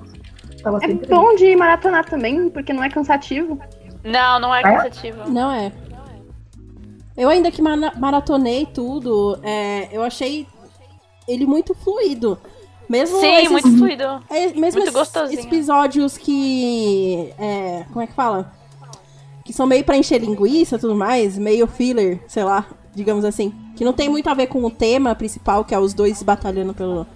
Tava 0.62 0.78
É 0.78 0.86
sempre 0.88 1.08
bom 1.08 1.34
de 1.36 1.54
maratonar 1.56 2.04
também, 2.04 2.48
porque 2.50 2.72
não 2.72 2.82
é 2.82 2.88
cansativo. 2.90 3.58
Não, 4.02 4.38
não 4.40 4.54
é 4.54 4.60
É? 4.60 4.62
cansativo. 4.62 5.30
Não 5.30 5.50
é. 5.52 5.72
Eu 7.16 7.28
ainda 7.28 7.50
que 7.50 7.62
maratonei 7.62 8.66
tudo, 8.66 9.38
é, 9.42 9.88
eu 9.92 10.02
achei 10.02 10.46
ele 11.28 11.46
muito 11.46 11.74
fluido. 11.74 12.36
Mesmo 12.88 13.18
Sim, 13.20 13.34
esses, 13.36 13.50
muito 13.50 13.78
fluido. 13.78 14.04
é, 14.28 14.46
mesmo 14.48 14.60
muito 14.60 14.78
esses 14.78 14.92
gostosinho. 14.92 15.40
episódios 15.40 16.18
que. 16.18 17.32
é, 17.38 17.84
como 17.88 18.02
é 18.02 18.06
que 18.06 18.12
fala? 18.12 18.52
Que 19.44 19.52
são 19.52 19.66
meio 19.66 19.84
pra 19.84 19.96
encher 19.96 20.20
linguiça 20.20 20.76
e 20.76 20.78
tudo 20.78 20.94
mais, 20.94 21.38
meio 21.38 21.66
filler, 21.66 22.22
sei 22.26 22.44
lá, 22.44 22.66
digamos 22.94 23.24
assim. 23.24 23.52
Que 23.76 23.84
não 23.84 23.92
tem 23.92 24.08
muito 24.08 24.28
a 24.28 24.34
ver 24.34 24.46
com 24.46 24.62
o 24.64 24.70
tema 24.70 25.14
principal, 25.14 25.64
que 25.64 25.74
é 25.74 25.78
os 25.78 25.94
dois 25.94 26.22
batalhando 26.22 26.72
pelo, 26.74 27.06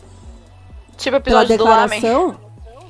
Tipo 0.97 1.21
pela 1.21 1.43
episódio 1.43 1.59
do 1.59 1.65
Lamen. 1.65 2.01
declaração. 2.01 2.37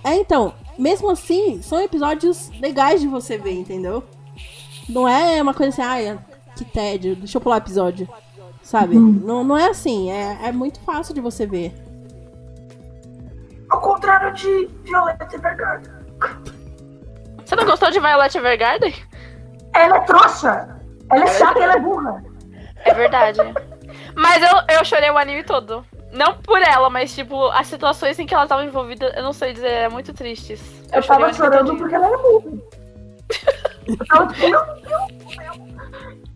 É, 0.05 0.14
então, 0.14 0.55
mesmo 0.78 1.11
assim, 1.11 1.61
são 1.62 1.80
episódios 1.80 2.51
legais 2.61 3.01
de 3.01 3.09
você 3.09 3.36
ver, 3.36 3.53
entendeu? 3.53 4.03
Não 4.89 5.07
é 5.07 5.43
uma 5.43 5.53
coisa 5.53 5.70
assim, 5.70 5.82
ai, 5.82 6.18
que 6.57 6.64
tédio, 6.64 7.16
deixa 7.16 7.36
eu 7.36 7.43
pular 7.43 7.59
episódio. 7.59 8.09
Sabe? 8.62 8.97
Uhum. 8.97 9.22
Não, 9.24 9.45
não 9.45 9.57
é 9.57 9.68
assim, 9.68 10.11
é, 10.11 10.39
é 10.45 10.53
muito 10.53 10.80
fácil 10.80 11.14
de 11.14 11.20
você 11.20 11.47
ver. 11.47 11.74
Ao 13.70 13.80
contrário 13.80 14.32
de 14.34 14.68
Violeta 14.84 15.34
Evergarden. 15.34 15.93
Você 17.45 17.57
não 17.57 17.64
gostou 17.64 17.91
de 17.91 17.99
Violet 17.99 18.36
Evergarden? 18.36 18.95
Ela 19.74 19.97
é 19.97 20.01
trouxa. 20.01 20.76
Ela 21.11 21.24
é 21.24 21.26
chata 21.28 21.59
e 21.59 21.62
ela 21.62 21.74
é 21.74 21.80
burra. 21.80 22.22
É 22.85 22.95
verdade. 22.95 23.41
mas 24.14 24.43
eu, 24.43 24.76
eu 24.76 24.85
chorei 24.85 25.11
o 25.11 25.18
anime 25.18 25.45
todo. 25.45 25.85
Não 26.12 26.35
por 26.39 26.61
ela, 26.61 26.89
mas 26.89 27.14
tipo, 27.14 27.49
as 27.49 27.66
situações 27.66 28.18
em 28.18 28.26
que 28.26 28.35
ela 28.35 28.47
tava 28.47 28.64
envolvida, 28.64 29.12
eu 29.14 29.22
não 29.22 29.33
sei 29.33 29.53
dizer, 29.53 29.70
é 29.70 29.89
muito 29.89 30.12
tristes. 30.14 30.61
Eu 30.93 31.01
o 31.01 31.07
tava 31.07 31.33
chorando 31.33 31.76
porque 31.76 31.95
ela 31.95 32.07
era 32.07 32.18
burra. 32.18 32.51
Eu 33.87 34.07
tava 34.07 34.33
tipo, 34.33 34.49
meu 34.49 34.64
Deus 34.64 35.24
do 35.24 35.35
céu. 35.35 35.55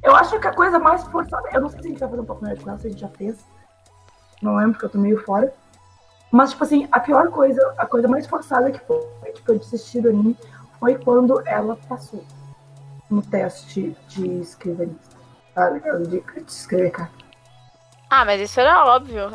Eu 0.02 0.16
acho 0.16 0.38
que 0.38 0.46
a 0.46 0.52
coisa 0.52 0.78
mais 0.78 1.02
forçada. 1.04 1.48
Eu 1.52 1.60
não 1.60 1.68
sei 1.68 1.80
se 1.80 1.86
a 1.86 1.90
gente 1.90 2.00
vai 2.00 2.08
fazer 2.08 2.20
um 2.20 2.24
pouco 2.24 2.44
melhor 2.44 2.58
com 2.58 2.70
ela, 2.70 2.78
se 2.78 2.86
a 2.86 2.90
gente 2.90 3.00
já 3.00 3.08
fez. 3.08 3.46
Não 4.42 4.56
lembro, 4.56 4.72
porque 4.72 4.86
eu 4.86 4.90
tô 4.90 4.98
meio 4.98 5.22
fora. 5.24 5.52
Mas, 6.30 6.50
tipo 6.50 6.64
assim, 6.64 6.88
a 6.90 6.98
pior 6.98 7.30
coisa, 7.30 7.74
a 7.78 7.86
coisa 7.86 8.08
mais 8.08 8.26
forçada 8.26 8.70
que 8.70 8.80
foi, 8.80 9.00
tipo, 9.32 9.52
eu 9.52 9.58
desisti 9.58 10.00
do 10.00 10.08
anime 10.08 10.36
foi 10.80 10.96
quando 10.96 11.40
ela 11.46 11.76
passou 11.88 12.24
no 13.08 13.22
teste 13.22 13.96
de 14.08 14.40
escrivanista. 14.40 15.11
Tá 15.54 15.70
ligado? 15.70 16.06
De, 16.06 16.22
escrever 16.46 16.90
carta. 16.90 17.12
Ah, 18.10 18.24
mas 18.24 18.40
isso 18.40 18.60
era 18.60 18.84
óbvio. 18.86 19.30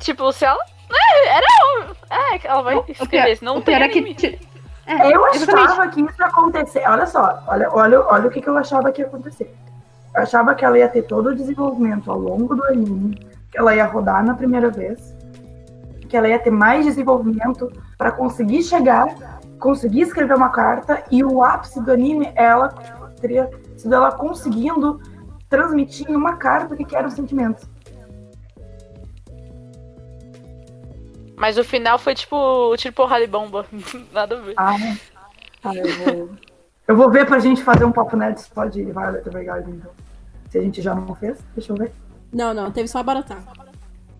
Tipo, 0.00 0.32
se 0.32 0.44
ela. 0.44 0.58
É, 0.90 1.28
era 1.28 1.46
óbvio. 1.78 1.96
É, 2.10 2.38
que 2.38 2.46
ela 2.46 2.62
vai 2.62 2.84
escrever, 2.88 3.36
senão 3.36 3.54
não 3.54 3.62
tem 3.62 3.76
pior 3.76 3.84
é 3.86 3.88
que. 3.88 4.14
ti- 4.14 4.48
É, 4.86 5.14
Eu 5.14 5.26
exatamente. 5.28 5.70
achava 5.70 5.88
que 5.88 6.00
isso 6.00 6.20
ia 6.20 6.26
acontecer. 6.26 6.82
Olha 6.88 7.06
só, 7.06 7.42
olha, 7.46 7.70
olha, 7.72 8.00
olha 8.06 8.26
o 8.28 8.30
que, 8.30 8.40
que 8.40 8.48
eu 8.48 8.56
achava 8.58 8.90
que 8.90 9.00
ia 9.00 9.06
acontecer. 9.06 9.54
Eu 10.14 10.22
achava 10.22 10.54
que 10.54 10.64
ela 10.64 10.78
ia 10.78 10.88
ter 10.88 11.02
todo 11.02 11.28
o 11.30 11.34
desenvolvimento 11.36 12.10
ao 12.10 12.18
longo 12.18 12.54
do 12.54 12.64
anime, 12.64 13.14
que 13.50 13.56
ela 13.58 13.74
ia 13.74 13.86
rodar 13.86 14.24
na 14.24 14.34
primeira 14.34 14.70
vez, 14.70 15.14
que 16.08 16.16
ela 16.16 16.28
ia 16.28 16.38
ter 16.38 16.50
mais 16.50 16.84
desenvolvimento 16.84 17.70
para 17.96 18.10
conseguir 18.10 18.62
chegar, 18.62 19.06
conseguir 19.58 20.02
escrever 20.02 20.34
uma 20.36 20.50
carta, 20.50 21.02
e 21.10 21.22
o 21.24 21.42
ápice 21.42 21.80
do 21.80 21.92
anime 21.92 22.30
ela 22.34 22.68
teria 23.20 23.48
sido 23.82 23.94
ela 23.94 24.12
conseguindo 24.12 25.00
transmitir 25.48 26.10
em 26.10 26.16
uma 26.16 26.36
carta 26.36 26.74
o 26.74 26.76
que 26.76 26.96
eram 26.96 27.08
os 27.08 27.14
sentimentos. 27.14 27.64
Mas 31.36 31.58
o 31.58 31.64
final 31.64 31.98
foi 31.98 32.14
tipo 32.14 32.74
tiro 32.76 32.94
porrada 32.94 33.24
e 33.24 33.26
bomba. 33.26 33.66
Nada 34.12 34.38
a 34.38 34.40
ver. 34.40 34.54
Ah, 34.56 34.78
né? 34.78 34.98
Ah, 35.64 35.74
eu 35.74 36.16
vou. 36.16 36.30
Eu 36.86 36.96
vou 36.96 37.10
ver 37.10 37.26
pra 37.26 37.38
gente 37.38 37.62
fazer 37.62 37.84
um 37.84 37.92
papo 37.92 38.16
nerd 38.16 38.40
só 38.40 38.64
de 38.64 38.84
Violet 38.84 39.26
Evergarden, 39.26 39.74
então. 39.74 39.90
Se 40.50 40.58
a 40.58 40.60
gente 40.60 40.82
já 40.82 40.94
não 40.94 41.14
fez, 41.14 41.38
deixa 41.54 41.72
eu 41.72 41.76
ver. 41.76 41.92
Não, 42.32 42.52
não, 42.52 42.70
teve 42.70 42.88
só 42.88 42.98
a 42.98 43.02
Baratá. 43.02 43.38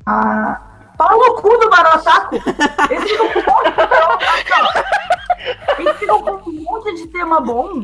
Ah, 0.07 0.61
pau 0.97 1.19
no 1.19 1.35
cu 1.35 1.59
do 1.59 1.69
Barotaco! 1.69 2.37
Esse 2.91 3.09
ficou 3.09 3.29
com 3.33 3.43
Esse 5.79 5.95
ficou 5.95 6.23
com 6.23 6.51
um 6.51 6.63
monte 6.63 6.95
de 6.95 7.09
tema 7.09 7.41
bom. 7.41 7.83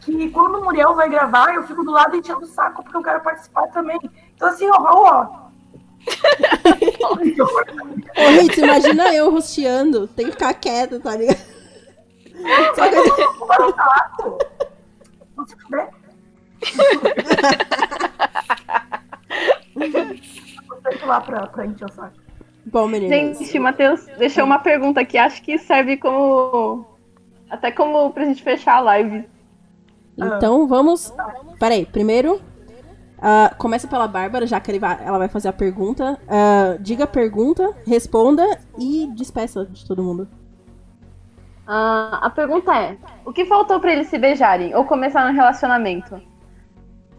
Que 0.00 0.30
quando 0.30 0.58
o 0.58 0.64
Muriel 0.64 0.94
vai 0.94 1.08
gravar, 1.08 1.54
eu 1.54 1.62
fico 1.64 1.84
do 1.84 1.90
lado 1.90 2.16
enchendo 2.16 2.40
o 2.40 2.46
saco 2.46 2.82
porque 2.82 2.96
eu 2.96 3.02
quero 3.02 3.20
participar 3.20 3.66
também. 3.68 3.98
Então 4.34 4.48
assim, 4.48 4.68
ó, 4.68 4.76
ó. 4.78 5.50
Ô, 7.10 7.14
Ritz, 8.28 8.58
imagina 8.58 9.14
eu 9.14 9.30
rosteando, 9.30 10.08
tem 10.08 10.26
que 10.26 10.32
ficar 10.32 10.54
quieta, 10.54 10.98
tá 11.00 11.16
ligado? 11.16 11.38
Só 12.74 12.88
que 12.88 12.96
O 13.42 13.46
Barotaco! 13.46 14.38
Não 15.36 15.46
se 15.46 15.56
fuder. 15.56 15.88
Vou 21.00 21.08
lá 21.08 21.20
pra, 21.20 21.46
pra 21.48 21.66
encher 21.66 21.84
o 21.84 21.92
saco. 21.92 22.16
Bom, 22.66 22.86
meninas. 22.86 23.38
Gente, 23.38 23.58
Matheus 23.58 24.06
deixou 24.18 24.44
uma 24.44 24.58
pergunta 24.58 25.04
que 25.04 25.18
acho 25.18 25.42
que 25.42 25.58
serve 25.58 25.96
como. 25.96 26.86
Até 27.50 27.70
como 27.72 28.10
pra 28.12 28.24
gente 28.24 28.42
fechar 28.42 28.76
a 28.76 28.80
live. 28.80 29.28
Então 30.16 30.66
vamos. 30.68 31.12
Peraí, 31.58 31.84
primeiro. 31.86 32.40
ah, 33.22 33.54
começa 33.58 33.86
pela 33.86 34.08
Bárbara, 34.08 34.46
já 34.46 34.58
que 34.60 34.70
ele 34.70 34.78
vai- 34.78 34.98
ela 35.04 35.18
vai 35.18 35.28
fazer 35.28 35.48
a 35.48 35.52
pergunta. 35.52 36.18
Ah, 36.28 36.76
diga 36.80 37.04
a 37.04 37.06
pergunta, 37.06 37.74
responda 37.86 38.42
e 38.78 39.06
despeça 39.14 39.66
de 39.66 39.86
todo 39.86 40.02
mundo. 40.02 40.26
Ah, 41.66 42.18
a 42.22 42.30
pergunta 42.30 42.74
é: 42.74 42.96
o 43.24 43.32
que 43.32 43.44
faltou 43.44 43.78
pra 43.80 43.92
eles 43.92 44.08
se 44.08 44.18
beijarem 44.18 44.74
ou 44.74 44.84
começar 44.84 45.28
um 45.28 45.34
relacionamento? 45.34 46.20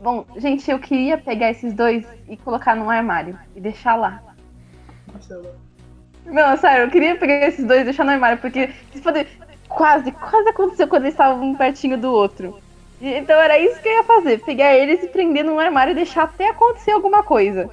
Bom, 0.01 0.25
gente, 0.37 0.69
eu 0.71 0.79
queria 0.79 1.17
pegar 1.17 1.51
esses 1.51 1.73
dois 1.73 2.03
e 2.27 2.35
colocar 2.35 2.75
num 2.75 2.89
armário 2.89 3.37
e 3.55 3.61
deixar 3.61 3.95
lá. 3.95 4.21
Não, 6.25 6.55
sério, 6.57 6.85
eu 6.85 6.89
queria 6.89 7.15
pegar 7.15 7.47
esses 7.47 7.65
dois 7.65 7.81
e 7.81 7.85
deixar 7.85 8.03
no 8.03 8.11
armário, 8.11 8.39
porque 8.39 8.67
vocês 8.91 9.03
podem. 9.03 9.25
Quase, 9.75 10.11
quase 10.11 10.49
aconteceu 10.49 10.87
quando 10.87 11.03
eles 11.03 11.13
estavam 11.13 11.43
um 11.43 11.55
pertinho 11.55 11.97
do 11.97 12.11
outro. 12.11 12.59
Então 13.01 13.39
era 13.39 13.57
isso 13.57 13.81
que 13.81 13.87
eu 13.87 13.93
ia 13.93 14.03
fazer: 14.03 14.39
pegar 14.41 14.75
eles 14.75 15.03
e 15.03 15.07
prender 15.07 15.43
num 15.43 15.59
armário 15.59 15.91
e 15.91 15.95
deixar 15.95 16.23
até 16.23 16.49
acontecer 16.49 16.91
alguma 16.91 17.23
coisa. 17.23 17.69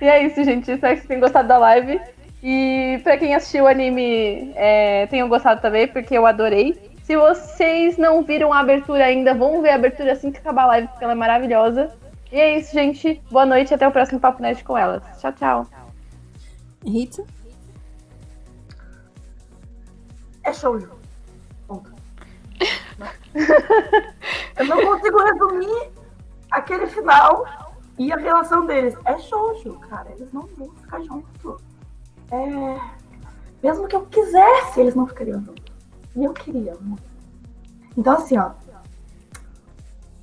E 0.00 0.04
é 0.04 0.24
isso, 0.24 0.42
gente. 0.44 0.70
Espero 0.70 0.94
que 0.94 1.00
vocês 1.00 1.06
tenham 1.06 1.20
gostado 1.20 1.48
da 1.48 1.58
live. 1.58 2.00
E 2.42 3.00
pra 3.04 3.16
quem 3.16 3.34
assistiu 3.34 3.64
o 3.64 3.68
anime, 3.68 4.52
é, 4.56 5.06
tenham 5.06 5.28
gostado 5.28 5.60
também, 5.60 5.86
porque 5.86 6.18
eu 6.18 6.26
adorei. 6.26 6.76
Se 7.04 7.16
vocês 7.16 7.96
não 7.96 8.22
viram 8.22 8.52
a 8.52 8.60
abertura 8.60 9.04
ainda, 9.04 9.34
vão 9.34 9.62
ver 9.62 9.70
a 9.70 9.74
abertura 9.76 10.12
assim 10.12 10.32
que 10.32 10.38
acabar 10.38 10.64
a 10.64 10.66
live, 10.66 10.88
porque 10.88 11.04
ela 11.04 11.12
é 11.12 11.16
maravilhosa. 11.16 11.92
E 12.32 12.40
é 12.40 12.58
isso, 12.58 12.72
gente. 12.72 13.20
Boa 13.30 13.46
noite 13.46 13.70
e 13.70 13.74
até 13.74 13.86
o 13.86 13.92
próximo 13.92 14.18
Papo 14.18 14.42
Nerd 14.42 14.64
com 14.64 14.76
elas. 14.76 15.02
Tchau, 15.20 15.32
tchau. 15.32 15.66
Ritz? 16.84 17.22
É 20.44 20.52
shoujo. 20.52 20.90
Ponto. 21.66 21.92
Eu 24.56 24.66
não 24.66 24.82
consigo 24.84 25.18
resumir 25.22 25.90
aquele 26.50 26.86
final 26.86 27.44
e 27.98 28.12
a 28.12 28.16
relação 28.16 28.66
deles. 28.66 28.94
É 29.04 29.18
shoujo, 29.18 29.78
cara. 29.88 30.10
Eles 30.12 30.32
não 30.32 30.42
vão 30.56 30.70
ficar 30.76 31.00
juntos. 31.02 31.62
É... 32.30 33.02
Mesmo 33.62 33.86
que 33.86 33.94
eu 33.94 34.04
quisesse, 34.06 34.80
eles 34.80 34.94
não 34.94 35.06
ficariam 35.06 35.40
juntos. 35.40 35.64
E 36.16 36.24
eu 36.24 36.32
queria. 36.32 36.76
Então, 37.96 38.14
assim, 38.14 38.36
ó. 38.36 38.50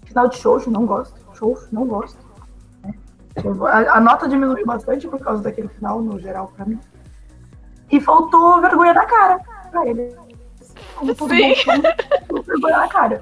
Final 0.06 0.28
de 0.28 0.38
shoujo, 0.38 0.70
não 0.70 0.86
gosto. 0.86 1.18
Shoujo, 1.36 1.68
não 1.72 1.86
gosto. 1.88 2.18
vou- 3.44 3.68
A, 3.68 3.94
a 3.94 4.02
nota 4.02 4.28
diminuiu 4.28 4.66
bastante 4.66 5.08
por 5.08 5.20
causa 5.20 5.42
daquele 5.42 5.70
final, 5.70 6.02
no 6.02 6.20
geral, 6.20 6.50
pra 6.50 6.66
mim. 6.66 6.80
E 7.90 8.02
faltou 8.02 8.60
vergonha 8.62 8.94
na 8.94 9.06
cara 9.06 9.40
pra 9.70 9.88
ele. 9.88 10.16
Como 10.96 11.16
todo 11.16 11.30
Sim. 11.34 11.54
bom 12.28 12.42
vergonha 12.42 12.78
na 12.78 12.88
cara. 12.88 13.22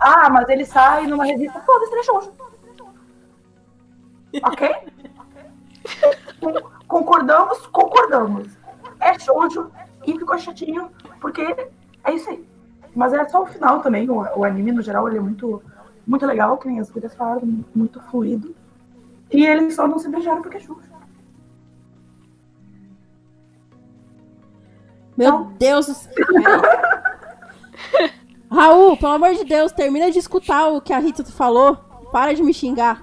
Ah, 0.00 0.30
mas 0.30 0.48
ele 0.48 0.64
sai 0.64 1.06
numa 1.06 1.24
revista. 1.24 1.60
Foda-se, 1.60 1.90
ele 1.92 2.00
é 2.00 2.04
shoujo. 2.04 2.32
Ok? 4.42 4.68
Con- 6.40 6.78
Concordamos, 6.86 7.66
concordamos. 7.66 8.48
É 9.00 9.18
shoujo 9.18 9.70
e 10.06 10.12
ficou 10.18 10.38
chatinho, 10.38 10.90
porque 11.20 11.42
é 12.04 12.12
isso 12.12 12.30
aí. 12.30 12.46
Mas 12.94 13.12
é 13.12 13.28
só 13.28 13.42
o 13.42 13.46
final 13.46 13.80
também. 13.80 14.08
O, 14.08 14.20
o 14.38 14.44
anime, 14.44 14.72
no 14.72 14.82
geral, 14.82 15.06
ele 15.08 15.18
é 15.18 15.20
muito, 15.20 15.62
muito 16.06 16.24
legal, 16.26 16.56
que 16.56 16.66
nem 16.68 16.80
as 16.80 16.90
gurias 16.90 17.14
falaram, 17.14 17.62
muito 17.74 18.00
fluido. 18.04 18.54
E 19.30 19.44
eles 19.46 19.74
só 19.74 19.86
não 19.86 19.98
se 19.98 20.08
beijaram 20.08 20.40
porque 20.42 20.56
é 20.56 20.60
shoujo. 20.60 20.87
Meu 25.18 25.32
Não. 25.32 25.44
Deus 25.58 25.86
do 25.86 25.94
céu. 25.94 26.12
Raul, 28.48 28.96
pelo 28.96 29.12
amor 29.12 29.34
de 29.34 29.44
Deus, 29.44 29.72
termina 29.72 30.12
de 30.12 30.18
escutar 30.20 30.68
o 30.68 30.80
que 30.80 30.92
a 30.92 30.98
Rita 31.00 31.24
falou. 31.24 31.76
Para 32.12 32.32
de 32.32 32.42
me 32.42 32.54
xingar. 32.54 33.02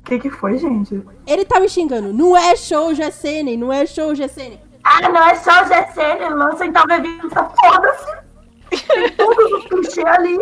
O 0.00 0.04
que, 0.04 0.18
que 0.18 0.30
foi, 0.30 0.56
gente? 0.56 1.04
Ele 1.26 1.44
tá 1.44 1.60
me 1.60 1.68
xingando. 1.68 2.14
Não 2.14 2.34
é 2.34 2.56
show 2.56 2.94
GSN, 2.94 3.56
não 3.58 3.70
é 3.70 3.84
show 3.84 4.14
GSN. 4.14 4.58
Ah, 4.82 5.08
não 5.08 5.22
é 5.22 5.34
só 5.34 5.62
o 5.62 5.66
GCN, 5.66 6.28
lança 6.30 6.72
tal 6.72 6.86
revista, 6.86 7.44
foda-se. 7.44 8.86
Tem 8.86 9.10
todos 9.16 9.52
os 9.52 9.66
clichês 9.66 10.06
ali. 10.06 10.38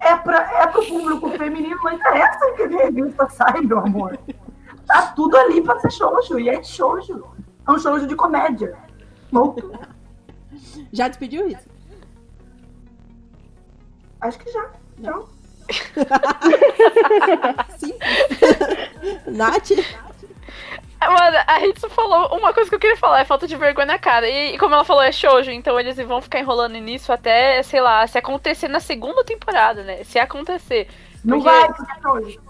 É, 0.00 0.16
pra, 0.16 0.60
é 0.60 0.66
pro 0.66 0.84
público 0.84 1.30
feminino, 1.30 1.78
não 1.82 1.92
interessa 1.92 2.52
que 2.56 2.66
revista 2.66 3.28
sai, 3.30 3.60
meu 3.62 3.78
amor. 3.78 4.18
Tá 4.86 5.12
tudo 5.16 5.36
ali 5.36 5.62
pra 5.62 5.78
ser 5.78 5.92
shoujo, 5.92 6.38
e 6.38 6.48
é 6.50 6.62
shoujo. 6.62 7.24
É 7.66 7.70
um 7.70 7.78
shoujo 7.78 8.06
de 8.06 8.16
comédia. 8.16 8.76
Louco. 9.34 9.60
Já 10.92 11.08
despediu, 11.08 11.46
Rita? 11.48 11.64
Acho 14.20 14.38
que 14.38 14.50
já. 14.50 14.70
Então, 14.98 15.28
Sim. 17.78 17.92
Nath? 19.30 19.70
Mano, 21.00 21.36
a 21.46 21.60
gente 21.60 21.80
falou 21.90 22.34
uma 22.38 22.54
coisa 22.54 22.70
que 22.70 22.76
eu 22.76 22.80
queria 22.80 22.96
falar, 22.96 23.20
é 23.20 23.24
falta 23.26 23.46
de 23.46 23.54
vergonha 23.56 23.86
na 23.86 23.98
cara. 23.98 24.26
E, 24.26 24.54
e 24.54 24.58
como 24.58 24.74
ela 24.74 24.84
falou, 24.84 25.02
é 25.02 25.12
shoujo, 25.12 25.50
então 25.50 25.78
eles 25.78 25.96
vão 25.98 26.22
ficar 26.22 26.38
enrolando 26.40 26.76
nisso 26.78 27.12
até, 27.12 27.62
sei 27.62 27.80
lá, 27.82 28.06
se 28.06 28.16
acontecer 28.16 28.68
na 28.68 28.80
segunda 28.80 29.22
temporada, 29.24 29.82
né? 29.82 30.02
Se 30.04 30.18
acontecer. 30.18 30.88
Não 31.22 31.42
Porque- 31.42 31.58
vai, 31.58 31.68
porque 31.74 31.92
é 31.92 32.08
hoje. 32.08 32.40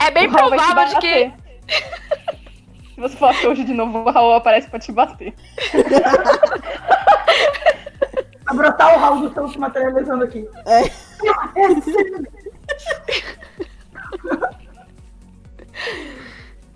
É 0.00 0.10
bem 0.10 0.30
provável 0.30 0.86
de 0.86 0.96
que. 1.00 1.32
Se 3.00 3.08
você 3.08 3.16
falar 3.16 3.46
hoje 3.46 3.64
de 3.64 3.72
novo, 3.72 4.00
o 4.00 4.10
Raul 4.10 4.34
aparece 4.34 4.68
pra 4.68 4.78
te 4.78 4.92
bater. 4.92 5.32
Vai 8.44 8.54
brotar 8.56 8.94
o 8.94 8.98
Raul 8.98 9.26
do 9.26 9.32
céu 9.32 9.48
se 9.48 9.58
materializando 9.58 10.24
aqui. 10.24 10.46
É. 10.66 10.82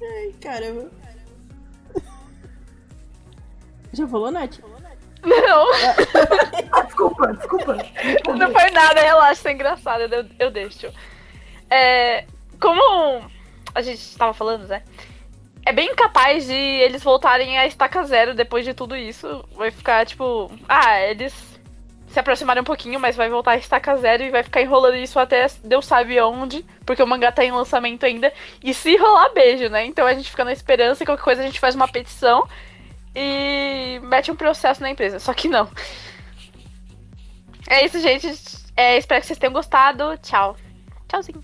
Ai, 0.02 0.34
caramba. 0.40 0.90
Já 3.92 4.08
falou, 4.08 4.30
Nath? 4.30 4.60
Não, 5.22 5.66
Ah, 6.72 6.80
desculpa, 6.84 7.34
desculpa. 7.34 7.76
não 8.34 8.50
foi 8.50 8.70
nada, 8.70 9.02
relaxa, 9.02 9.50
é 9.50 9.52
engraçado, 9.52 10.00
eu, 10.02 10.24
eu 10.38 10.50
deixo. 10.50 10.90
É, 11.68 12.24
como 12.58 13.22
a 13.74 13.82
gente 13.82 14.16
tava 14.16 14.32
falando, 14.32 14.66
né? 14.66 14.82
É 15.66 15.72
bem 15.72 15.94
capaz 15.94 16.46
de 16.46 16.52
eles 16.52 17.02
voltarem 17.02 17.56
a 17.58 17.66
estaca 17.66 18.02
zero 18.04 18.34
depois 18.34 18.64
de 18.64 18.74
tudo 18.74 18.94
isso. 18.96 19.44
Vai 19.56 19.70
ficar 19.70 20.04
tipo. 20.04 20.50
Ah, 20.68 21.00
eles 21.00 21.32
se 22.14 22.20
aproximaram 22.20 22.62
um 22.62 22.64
pouquinho, 22.64 23.00
mas 23.00 23.16
vai 23.16 23.28
voltar 23.28 23.52
a 23.52 23.56
estaca 23.56 23.96
zero 23.96 24.22
e 24.22 24.30
vai 24.30 24.42
ficar 24.44 24.62
enrolando 24.62 24.94
isso 24.94 25.18
até 25.18 25.46
Deus 25.64 25.84
sabe 25.84 26.20
onde, 26.20 26.64
porque 26.86 27.02
o 27.02 27.06
mangá 27.06 27.32
tá 27.32 27.44
em 27.44 27.50
lançamento 27.50 28.06
ainda. 28.06 28.32
E 28.62 28.72
se 28.72 28.96
rolar, 28.96 29.30
beijo, 29.30 29.68
né? 29.68 29.84
Então 29.84 30.06
a 30.06 30.14
gente 30.14 30.30
fica 30.30 30.44
na 30.44 30.52
esperança 30.52 31.02
e 31.02 31.06
qualquer 31.06 31.24
coisa 31.24 31.42
a 31.42 31.46
gente 31.46 31.58
faz 31.58 31.74
uma 31.74 31.88
petição 31.88 32.46
e 33.16 34.00
mete 34.04 34.30
um 34.30 34.36
processo 34.36 34.80
na 34.80 34.90
empresa. 34.90 35.18
Só 35.18 35.32
que 35.32 35.48
não. 35.48 35.68
É 37.68 37.84
isso, 37.84 37.98
gente. 38.00 38.28
É, 38.76 38.96
espero 38.98 39.20
que 39.20 39.26
vocês 39.26 39.38
tenham 39.38 39.52
gostado. 39.52 40.16
Tchau. 40.18 40.56
Tchauzinho. 41.08 41.42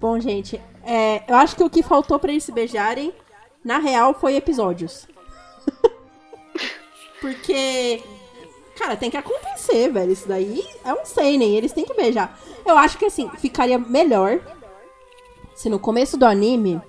Bom, 0.00 0.18
gente, 0.18 0.58
é, 0.92 1.22
eu 1.28 1.36
acho 1.36 1.54
que 1.54 1.62
o 1.62 1.70
que 1.70 1.84
faltou 1.84 2.18
pra 2.18 2.32
eles 2.32 2.42
se 2.42 2.50
beijarem, 2.50 3.14
na 3.64 3.78
real, 3.78 4.12
foi 4.12 4.34
episódios. 4.34 5.06
Porque, 7.22 8.02
cara, 8.76 8.96
tem 8.96 9.08
que 9.08 9.16
acontecer, 9.16 9.88
velho. 9.88 10.10
Isso 10.10 10.26
daí 10.26 10.66
é 10.84 10.92
um 10.92 11.04
seinen, 11.04 11.56
eles 11.56 11.70
têm 11.70 11.84
que 11.84 11.94
beijar. 11.94 12.36
Eu 12.66 12.76
acho 12.76 12.98
que, 12.98 13.04
assim, 13.04 13.30
ficaria 13.38 13.78
melhor 13.78 14.40
se 15.54 15.68
no 15.68 15.78
começo 15.78 16.16
do 16.16 16.26
anime 16.26 16.82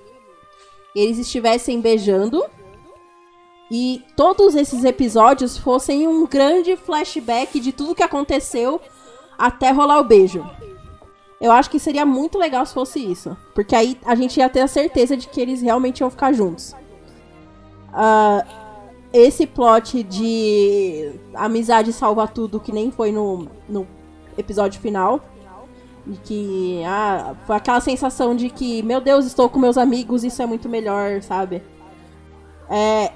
eles 0.96 1.16
estivessem 1.16 1.80
beijando 1.80 2.44
e 3.70 4.04
todos 4.16 4.56
esses 4.56 4.82
episódios 4.82 5.56
fossem 5.56 6.08
um 6.08 6.26
grande 6.26 6.74
flashback 6.74 7.60
de 7.60 7.70
tudo 7.70 7.94
que 7.94 8.02
aconteceu 8.02 8.80
até 9.38 9.70
rolar 9.70 10.00
o 10.00 10.04
beijo. 10.04 10.44
Eu 11.42 11.50
acho 11.50 11.68
que 11.68 11.80
seria 11.80 12.06
muito 12.06 12.38
legal 12.38 12.64
se 12.64 12.72
fosse 12.72 13.00
isso. 13.00 13.36
Porque 13.52 13.74
aí 13.74 13.98
a 14.04 14.14
gente 14.14 14.38
ia 14.38 14.48
ter 14.48 14.60
a 14.60 14.68
certeza 14.68 15.16
de 15.16 15.26
que 15.26 15.40
eles 15.40 15.60
realmente 15.60 15.98
iam 15.98 16.08
ficar 16.08 16.32
juntos. 16.32 16.72
Ah, 17.92 18.46
esse 19.12 19.44
plot 19.44 20.04
de 20.04 21.12
amizade 21.34 21.92
salva 21.92 22.28
tudo, 22.28 22.60
que 22.60 22.70
nem 22.70 22.92
foi 22.92 23.10
no, 23.10 23.48
no 23.68 23.88
episódio 24.38 24.80
final. 24.80 25.20
E 26.06 26.16
que 26.16 26.80
ah, 26.86 27.34
foi 27.44 27.56
aquela 27.56 27.80
sensação 27.80 28.36
de 28.36 28.48
que, 28.48 28.80
meu 28.84 29.00
Deus, 29.00 29.26
estou 29.26 29.48
com 29.48 29.58
meus 29.58 29.76
amigos, 29.76 30.22
isso 30.22 30.40
é 30.42 30.46
muito 30.46 30.68
melhor, 30.68 31.22
sabe? 31.22 31.60
É. 32.70 33.10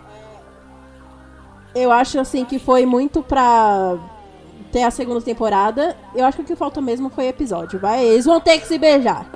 Eu 1.76 1.92
acho 1.92 2.18
assim 2.18 2.44
que 2.44 2.58
foi 2.58 2.84
muito 2.84 3.22
pra 3.22 3.96
ter 4.72 4.82
a 4.82 4.90
segunda 4.90 5.20
temporada. 5.20 5.96
Eu 6.14 6.24
acho 6.24 6.38
que 6.38 6.42
o 6.42 6.46
que 6.46 6.56
falta 6.56 6.80
mesmo 6.80 7.10
foi 7.10 7.28
episódio. 7.28 7.78
Vai, 7.78 8.04
eles 8.04 8.24
vão 8.24 8.40
ter 8.40 8.58
que 8.60 8.66
se 8.66 8.78
beijar. 8.78 9.26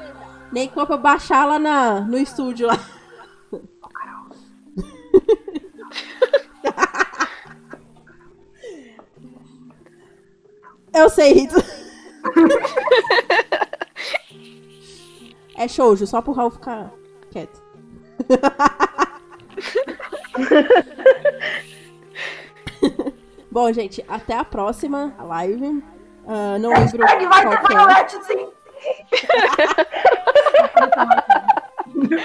Nem 0.53 0.69
que 0.69 0.75
for 0.75 0.87
pra 0.87 0.97
baixar 0.97 1.47
lá 1.47 1.59
na, 1.59 2.01
no 2.01 2.19
estúdio 2.19 2.67
lá. 2.67 2.79
Eu 10.93 11.09
sei, 11.09 11.33
Rito. 11.33 11.55
É 15.57 15.69
shoujo, 15.69 16.05
só 16.07 16.21
pro 16.21 16.33
Raul 16.33 16.51
ficar 16.51 16.93
quieto. 17.31 17.63
Bom, 23.51 23.73
gente, 23.73 24.05
até 24.09 24.35
a 24.37 24.45
próxima 24.45 25.15
live. 25.19 25.83
Ah, 26.27 26.59
não 26.59 26.71
lembro 26.71 27.03
Hashtag 27.05 27.27
vai 27.27 27.49
ter 27.49 27.61
que 27.61 27.73
é. 27.73 27.77
Violet, 27.77 28.25
sim. 28.25 28.49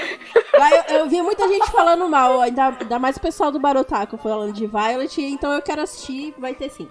Vai, 0.57 0.77
eu, 0.77 0.83
eu 0.99 1.09
vi 1.09 1.21
muita 1.21 1.47
gente 1.47 1.69
falando 1.69 2.07
mal, 2.07 2.39
ainda, 2.39 2.67
ainda 2.79 2.99
mais 2.99 3.17
o 3.17 3.19
pessoal 3.19 3.51
do 3.51 3.59
Barotaco 3.59 4.15
falando 4.17 4.53
de 4.53 4.65
Violet, 4.67 5.21
então 5.21 5.51
eu 5.51 5.61
quero 5.61 5.81
assistir, 5.81 6.33
vai 6.37 6.53
ter 6.53 6.69
sim. 6.69 6.87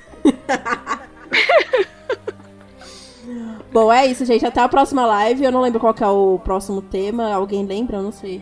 Bom, 3.72 3.92
é 3.92 4.06
isso, 4.06 4.24
gente. 4.24 4.46
Até 4.46 4.60
a 4.60 4.68
próxima 4.68 5.04
live. 5.06 5.44
Eu 5.44 5.50
não 5.50 5.60
lembro 5.60 5.80
qual 5.80 5.92
que 5.92 6.04
é 6.04 6.06
o 6.06 6.38
próximo 6.38 6.80
tema. 6.80 7.32
Alguém 7.32 7.66
lembra? 7.66 7.96
Eu 7.96 8.02
não 8.02 8.12
sei. 8.12 8.40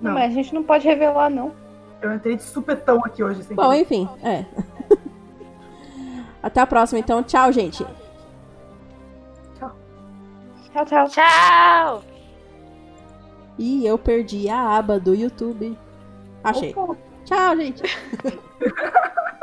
Não. 0.00 0.12
Mas 0.12 0.30
a 0.32 0.34
gente 0.34 0.54
não 0.54 0.62
pode 0.62 0.86
revelar, 0.86 1.30
não. 1.30 1.52
Eu 2.02 2.14
entrei 2.14 2.36
de 2.36 2.42
supetão 2.42 3.00
aqui 3.04 3.22
hoje, 3.22 3.42
sem 3.42 3.56
Bom, 3.56 3.70
querer. 3.70 3.82
enfim, 3.82 4.08
é. 4.22 4.44
Até 6.42 6.60
a 6.60 6.66
próxima, 6.66 6.98
então. 6.98 7.22
Tchau, 7.22 7.50
gente. 7.50 7.84
Tchau, 10.76 10.84
tchau. 10.84 11.08
Tchau! 11.08 12.02
Ih, 13.58 13.86
eu 13.86 13.96
perdi 13.96 14.48
a 14.50 14.76
aba 14.76 15.00
do 15.00 15.14
YouTube. 15.14 15.76
Achei. 16.44 16.74
Opa. 16.76 16.96
Tchau, 17.24 17.56
gente. 17.56 17.82